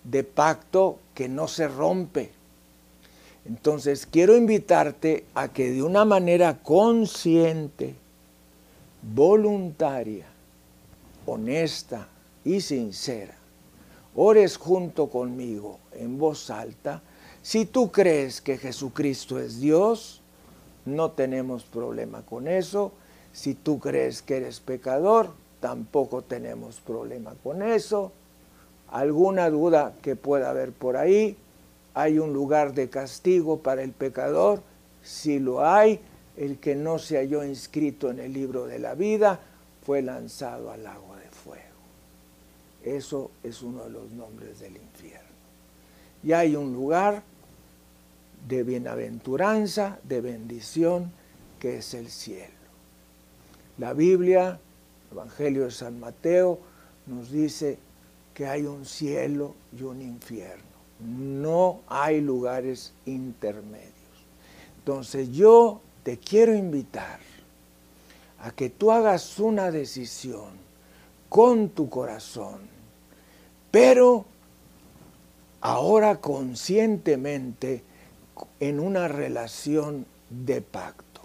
de 0.05 0.25
pacto 0.25 0.99
que 1.15 1.29
no 1.29 1.49
se 1.49 1.69
rompe. 1.69 2.31
Entonces 3.45 4.07
quiero 4.07 4.37
invitarte 4.37 5.25
a 5.35 5.49
que 5.49 5.71
de 5.71 5.83
una 5.83 6.05
manera 6.05 6.63
consciente, 6.63 7.95
voluntaria, 9.03 10.27
honesta 11.27 12.09
y 12.45 12.61
sincera, 12.61 13.35
ores 14.15 14.57
junto 14.57 15.09
conmigo 15.09 15.79
en 15.93 16.19
voz 16.19 16.51
alta. 16.51 17.03
Si 17.43 17.65
tú 17.65 17.91
crees 17.91 18.41
que 18.41 18.59
Jesucristo 18.59 19.41
es 19.41 19.61
Dios, 19.61 20.23
no 20.85 21.11
tenemos 21.11 21.65
problema 21.65 22.23
con 22.23 22.47
eso. 22.47 22.93
Si 23.33 23.55
tú 23.55 23.79
crees 23.81 24.23
que 24.23 24.37
eres 24.37 24.61
pecador, 24.61 25.31
tampoco 25.61 26.23
tenemos 26.23 26.81
problema 26.81 27.35
con 27.43 27.63
eso. 27.63 28.13
Alguna 28.93 29.49
duda 29.49 29.95
que 30.03 30.17
pueda 30.17 30.51
haber 30.51 30.73
por 30.73 30.99
ahí, 30.99 31.37
hay 31.95 32.19
un 32.19 32.35
lugar 32.35 32.75
de 32.75 32.91
castigo 32.91 33.61
para 33.61 33.83
el 33.83 33.93
pecador. 33.93 34.63
Si 35.03 35.39
lo 35.39 35.67
hay, 35.67 35.99
el 36.37 36.59
que 36.59 36.77
no 36.77 36.99
se 36.99 37.17
halló 37.17 37.43
inscrito 37.43 38.11
en 38.11 38.19
el 38.19 38.35
libro 38.35 38.67
de 38.67 38.79
la 38.79 38.95
vida 38.95 39.41
fue 39.85 40.03
lanzado 40.03 40.71
al 40.71 40.87
agua 40.87 41.17
de 41.17 41.31
fuego. 41.31 41.63
Eso 42.85 43.31
es 43.43 43.63
uno 43.63 43.85
de 43.85 43.91
los 43.91 44.11
nombres 44.13 44.61
del 44.61 44.77
infierno. 44.77 45.23
Y 46.23 46.33
hay 46.33 46.55
un 46.55 46.75
lugar 46.75 47.23
de 48.47 48.63
bienaventuranza, 48.63 49.99
de 50.05 50.21
bendición, 50.21 51.13
que 51.59 51.79
es 51.79 51.95
el 51.95 52.11
cielo. 52.11 52.53
La 53.79 53.95
Biblia, 53.95 54.61
el 55.11 55.17
Evangelio 55.17 55.65
de 55.65 55.71
San 55.71 55.99
Mateo, 55.99 56.59
nos 57.07 57.31
dice 57.31 57.79
que 58.35 58.47
hay 58.47 58.63
un 58.63 58.85
cielo 58.85 59.55
y 59.77 59.83
un 59.83 60.03
infierno. 60.03 60.63
No 61.01 61.81
hay 61.89 62.21
lugares 62.21 62.93
intermedios. 63.07 63.93
Entonces 64.79 65.31
yo 65.31 65.81
te 66.03 66.19
quiero 66.19 66.55
invitar 66.55 67.21
a 68.41 68.51
que 68.51 68.71
tú 68.71 68.91
hagas 68.91 69.39
una 69.39 69.71
decisión 69.71 70.51
con 71.29 71.71
tu 71.71 71.89
corazón, 71.89 72.61
pero 73.71 74.25
ahora 75.61 76.21
conscientemente 76.21 77.85
en 78.61 78.81
una 78.81 79.09
relación 79.09 80.07
de 80.29 80.61
pacto. 80.61 81.21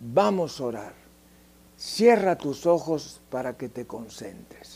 Vamos 0.00 0.60
a 0.60 0.64
orar. 0.64 0.94
Cierra 1.76 2.36
tus 2.36 2.66
ojos 2.66 3.20
para 3.30 3.56
que 3.56 3.68
te 3.68 3.86
concentres. 3.86 4.75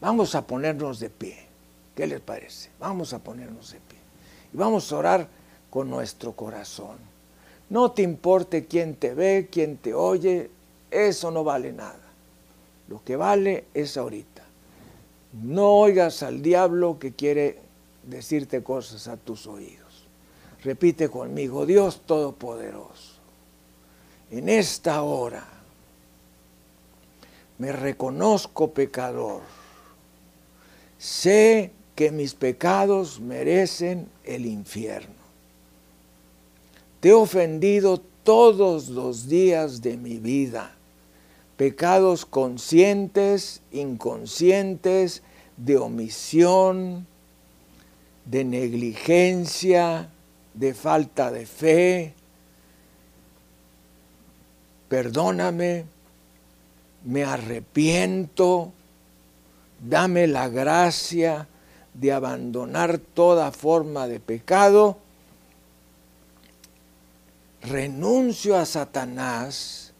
Vamos 0.00 0.34
a 0.34 0.46
ponernos 0.46 1.00
de 1.00 1.10
pie. 1.10 1.36
¿Qué 1.94 2.06
les 2.06 2.20
parece? 2.20 2.70
Vamos 2.78 3.12
a 3.12 3.18
ponernos 3.18 3.72
de 3.72 3.78
pie. 3.78 3.98
Y 4.52 4.56
vamos 4.56 4.90
a 4.90 4.96
orar 4.96 5.28
con 5.68 5.90
nuestro 5.90 6.32
corazón. 6.32 6.96
No 7.68 7.92
te 7.92 8.02
importe 8.02 8.66
quién 8.66 8.96
te 8.96 9.14
ve, 9.14 9.48
quién 9.50 9.76
te 9.76 9.94
oye, 9.94 10.50
eso 10.90 11.30
no 11.30 11.44
vale 11.44 11.72
nada. 11.72 12.00
Lo 12.88 13.04
que 13.04 13.16
vale 13.16 13.66
es 13.74 13.96
ahorita. 13.96 14.42
No 15.42 15.68
oigas 15.74 16.22
al 16.22 16.42
diablo 16.42 16.98
que 16.98 17.12
quiere 17.12 17.58
decirte 18.02 18.62
cosas 18.62 19.06
a 19.06 19.16
tus 19.16 19.46
oídos. 19.46 20.06
Repite 20.64 21.08
conmigo, 21.08 21.66
Dios 21.66 22.02
Todopoderoso 22.04 23.20
en 24.30 24.48
esta 24.48 25.02
hora 25.02 25.44
me 27.58 27.72
reconozco 27.72 28.70
pecador. 28.70 29.42
Sé 31.00 31.72
que 31.96 32.10
mis 32.10 32.34
pecados 32.34 33.20
merecen 33.20 34.06
el 34.22 34.44
infierno. 34.44 35.14
Te 37.00 37.08
he 37.08 37.12
ofendido 37.14 38.02
todos 38.22 38.90
los 38.90 39.26
días 39.26 39.80
de 39.80 39.96
mi 39.96 40.18
vida. 40.18 40.76
Pecados 41.56 42.26
conscientes, 42.26 43.62
inconscientes, 43.72 45.22
de 45.56 45.78
omisión, 45.78 47.06
de 48.26 48.44
negligencia, 48.44 50.10
de 50.52 50.74
falta 50.74 51.30
de 51.30 51.46
fe, 51.46 52.12
perdóname, 54.90 55.86
me 57.06 57.24
arrepiento, 57.24 58.74
Dame 59.80 60.26
la 60.26 60.48
gracia 60.48 61.48
de 61.94 62.12
abandonar 62.12 62.98
toda 62.98 63.50
forma 63.50 64.06
de 64.06 64.20
pecado. 64.20 64.98
Renuncio 67.62 68.56
a 68.56 68.64
Satanás, 68.66 69.92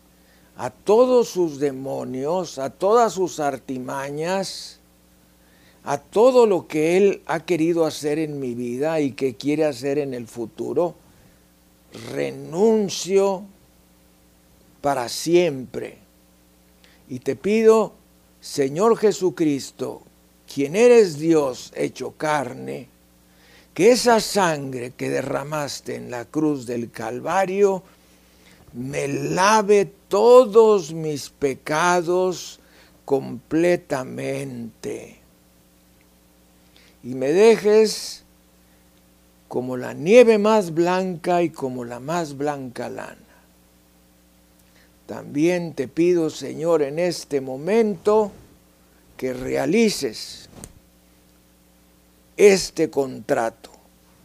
a 0.57 0.71
todos 0.71 1.29
sus 1.29 1.59
demonios, 1.59 2.59
a 2.59 2.71
todas 2.71 3.15
sus 3.15 3.41
artimañas, 3.41 4.81
a 5.85 5.99
todo 5.99 6.47
lo 6.47 6.67
que 6.69 6.97
Él 6.97 7.23
ha 7.27 7.41
querido 7.41 7.87
hacer 7.87 8.19
en 8.19 8.39
mi 8.39 8.55
vida 8.55 9.01
y 9.01 9.13
que 9.13 9.37
quiere 9.37 9.65
hacer 9.65 9.99
en 9.99 10.13
el 10.13 10.27
futuro. 10.27 10.95
Renuncio 12.13 13.45
para 14.81 15.09
siempre. 15.09 15.99
Y 17.09 17.21
te 17.21 17.35
pido, 17.37 17.95
Señor 18.41 18.97
Jesucristo, 18.97 20.03
quien 20.53 20.77
eres 20.77 21.19
Dios 21.19 21.73
hecho 21.77 22.13
carne, 22.13 22.89
que 23.75 23.93
esa 23.93 24.21
sangre 24.21 24.93
que 24.97 25.11
derramaste 25.11 25.97
en 25.97 26.11
la 26.11 26.25
cruz 26.25 26.65
del 26.67 26.91
Calvario 26.91 27.83
me 28.73 29.09
lave 29.09 29.93
todos 30.09 30.93
mis 30.93 31.31
pecados 31.31 32.61
completamente 33.05 35.21
y 37.03 37.15
me 37.15 37.33
dejes 37.33 38.25
como 39.49 39.77
la 39.77 39.95
nieve 39.95 40.39
más 40.39 40.75
blanca 40.75 41.43
y 41.43 41.51
como 41.51 41.85
la 41.85 41.99
más 41.99 42.37
blanca 42.37 42.89
lana. 42.89 43.20
También 45.11 45.75
te 45.75 45.89
pido, 45.89 46.31
Señor, 46.31 46.83
en 46.83 47.01
este 47.01 47.41
momento 47.41 48.31
que 49.17 49.33
realices 49.33 50.49
este 52.37 52.91
contrato 52.91 53.73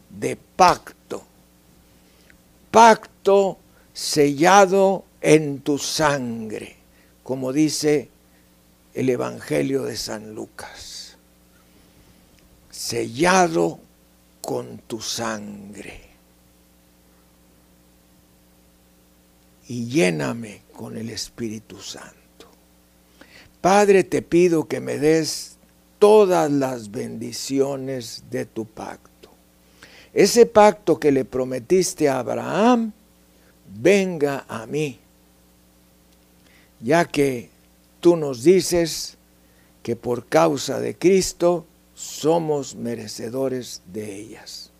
de 0.08 0.36
pacto, 0.36 1.24
pacto 2.70 3.58
sellado 3.92 5.02
en 5.20 5.58
tu 5.58 5.76
sangre, 5.76 6.76
como 7.24 7.52
dice 7.52 8.08
el 8.94 9.08
Evangelio 9.08 9.82
de 9.82 9.96
San 9.96 10.36
Lucas, 10.36 11.16
sellado 12.70 13.80
con 14.40 14.78
tu 14.86 15.00
sangre. 15.00 16.05
Y 19.68 19.86
lléname 19.86 20.62
con 20.72 20.96
el 20.96 21.10
Espíritu 21.10 21.80
Santo. 21.80 22.16
Padre, 23.60 24.04
te 24.04 24.22
pido 24.22 24.68
que 24.68 24.80
me 24.80 24.98
des 24.98 25.56
todas 25.98 26.50
las 26.50 26.90
bendiciones 26.90 28.22
de 28.30 28.46
tu 28.46 28.64
pacto. 28.64 29.30
Ese 30.12 30.46
pacto 30.46 31.00
que 31.00 31.10
le 31.10 31.24
prometiste 31.24 32.08
a 32.08 32.20
Abraham, 32.20 32.92
venga 33.74 34.44
a 34.48 34.66
mí, 34.66 35.00
ya 36.80 37.04
que 37.04 37.50
tú 38.00 38.16
nos 38.16 38.44
dices 38.44 39.16
que 39.82 39.96
por 39.96 40.26
causa 40.26 40.78
de 40.78 40.94
Cristo 40.96 41.66
somos 41.94 42.76
merecedores 42.76 43.82
de 43.92 44.14
ellas. 44.14 44.70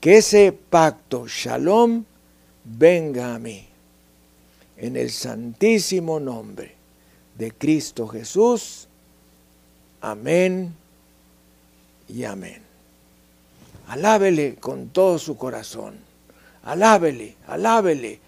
Que 0.00 0.18
ese 0.18 0.52
pacto, 0.52 1.26
shalom, 1.26 2.04
venga 2.64 3.34
a 3.34 3.38
mí 3.38 3.73
en 4.76 4.96
el 4.96 5.10
santísimo 5.10 6.20
nombre 6.20 6.74
de 7.36 7.52
Cristo 7.52 8.06
Jesús. 8.08 8.88
Amén 10.00 10.74
y 12.08 12.24
amén. 12.24 12.62
Alábele 13.88 14.56
con 14.56 14.88
todo 14.88 15.18
su 15.18 15.36
corazón. 15.36 15.98
Alábele, 16.62 17.36
alábele, 17.46 18.20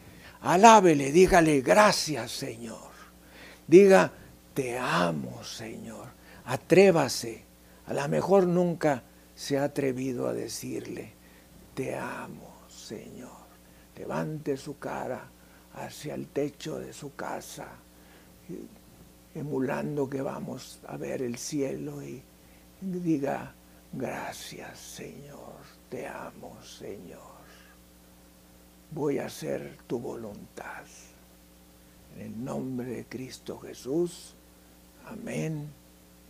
alábele. 0.43 1.13
Dígale 1.13 1.61
gracias, 1.61 2.33
Señor. 2.33 2.91
Diga, 3.67 4.13
te 4.55 4.79
amo, 4.79 5.43
Señor. 5.45 6.07
Atrévase. 6.45 7.45
A 7.87 7.95
lo 7.95 8.09
mejor 8.09 8.47
nunca 8.47 9.03
se 9.35 9.59
ha 9.59 9.65
atrevido 9.65 10.27
a 10.27 10.33
decirle, 10.33 11.13
te 11.75 11.95
amo, 11.95 12.57
Señor. 12.69 13.31
Levante 13.97 14.57
su 14.57 14.79
cara 14.79 15.31
hacia 15.77 16.15
el 16.15 16.27
techo 16.27 16.79
de 16.79 16.93
su 16.93 17.15
casa, 17.15 17.69
emulando 19.35 20.09
que 20.09 20.23
vamos 20.23 20.81
a 20.87 20.97
ver 20.97 21.23
el 21.23 21.37
cielo 21.37 22.03
y 22.03 22.23
diga, 22.81 23.55
gracias 23.93 24.79
Señor, 24.79 25.57
te 25.91 26.07
amo 26.07 26.57
Señor, 26.63 27.21
voy 28.91 29.19
a 29.19 29.27
hacer 29.27 29.79
tu 29.87 29.99
voluntad. 29.99 30.85
En 32.17 32.23
el 32.23 32.45
nombre 32.45 32.89
de 32.89 33.05
Cristo 33.05 33.59
Jesús, 33.59 34.35
amén 35.07 35.69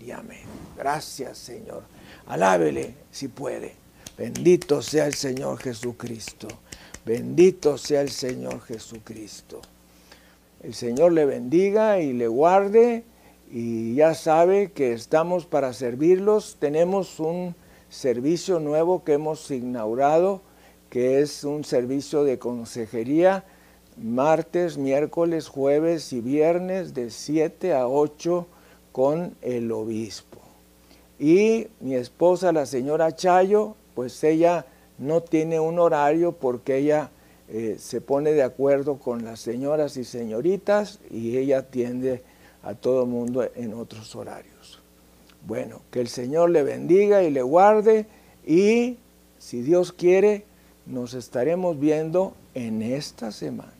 y 0.00 0.10
amén. 0.10 0.46
Gracias 0.76 1.38
Señor. 1.38 1.84
Alábele 2.26 2.94
si 3.12 3.28
puede. 3.28 3.74
Bendito 4.18 4.82
sea 4.82 5.06
el 5.06 5.14
Señor 5.14 5.58
Jesucristo. 5.58 6.48
Bendito 7.06 7.78
sea 7.78 8.00
el 8.00 8.10
Señor 8.10 8.62
Jesucristo. 8.62 9.60
El 10.60 10.74
Señor 10.74 11.12
le 11.12 11.24
bendiga 11.24 12.00
y 12.00 12.12
le 12.12 12.26
guarde 12.26 13.04
y 13.48 13.94
ya 13.94 14.12
sabe 14.12 14.72
que 14.72 14.92
estamos 14.92 15.46
para 15.46 15.72
servirlos. 15.72 16.56
Tenemos 16.58 17.20
un 17.20 17.54
servicio 17.90 18.58
nuevo 18.58 19.04
que 19.04 19.12
hemos 19.12 19.48
inaugurado, 19.52 20.40
que 20.90 21.20
es 21.20 21.44
un 21.44 21.62
servicio 21.62 22.24
de 22.24 22.40
consejería 22.40 23.44
martes, 23.96 24.76
miércoles, 24.76 25.46
jueves 25.46 26.12
y 26.12 26.20
viernes 26.20 26.92
de 26.92 27.10
7 27.10 27.72
a 27.72 27.86
8 27.86 28.48
con 28.90 29.36
el 29.42 29.70
obispo. 29.70 30.40
Y 31.20 31.68
mi 31.78 31.94
esposa, 31.94 32.50
la 32.50 32.66
señora 32.66 33.14
Chayo, 33.14 33.76
pues 33.94 34.24
ella 34.24 34.66
no 34.98 35.22
tiene 35.22 35.60
un 35.60 35.78
horario 35.78 36.32
porque 36.32 36.76
ella 36.76 37.10
eh, 37.48 37.76
se 37.78 38.00
pone 38.00 38.32
de 38.32 38.42
acuerdo 38.42 38.98
con 38.98 39.24
las 39.24 39.40
señoras 39.40 39.96
y 39.96 40.04
señoritas 40.04 40.98
y 41.10 41.36
ella 41.36 41.58
atiende 41.58 42.22
a 42.62 42.74
todo 42.74 43.06
mundo 43.06 43.48
en 43.54 43.74
otros 43.74 44.16
horarios. 44.16 44.80
Bueno, 45.46 45.82
que 45.92 46.00
el 46.00 46.08
Señor 46.08 46.50
le 46.50 46.64
bendiga 46.64 47.22
y 47.22 47.30
le 47.30 47.42
guarde 47.42 48.06
y 48.44 48.96
si 49.38 49.62
Dios 49.62 49.92
quiere, 49.92 50.44
nos 50.86 51.14
estaremos 51.14 51.78
viendo 51.78 52.34
en 52.54 52.82
esta 52.82 53.30
semana. 53.30 53.75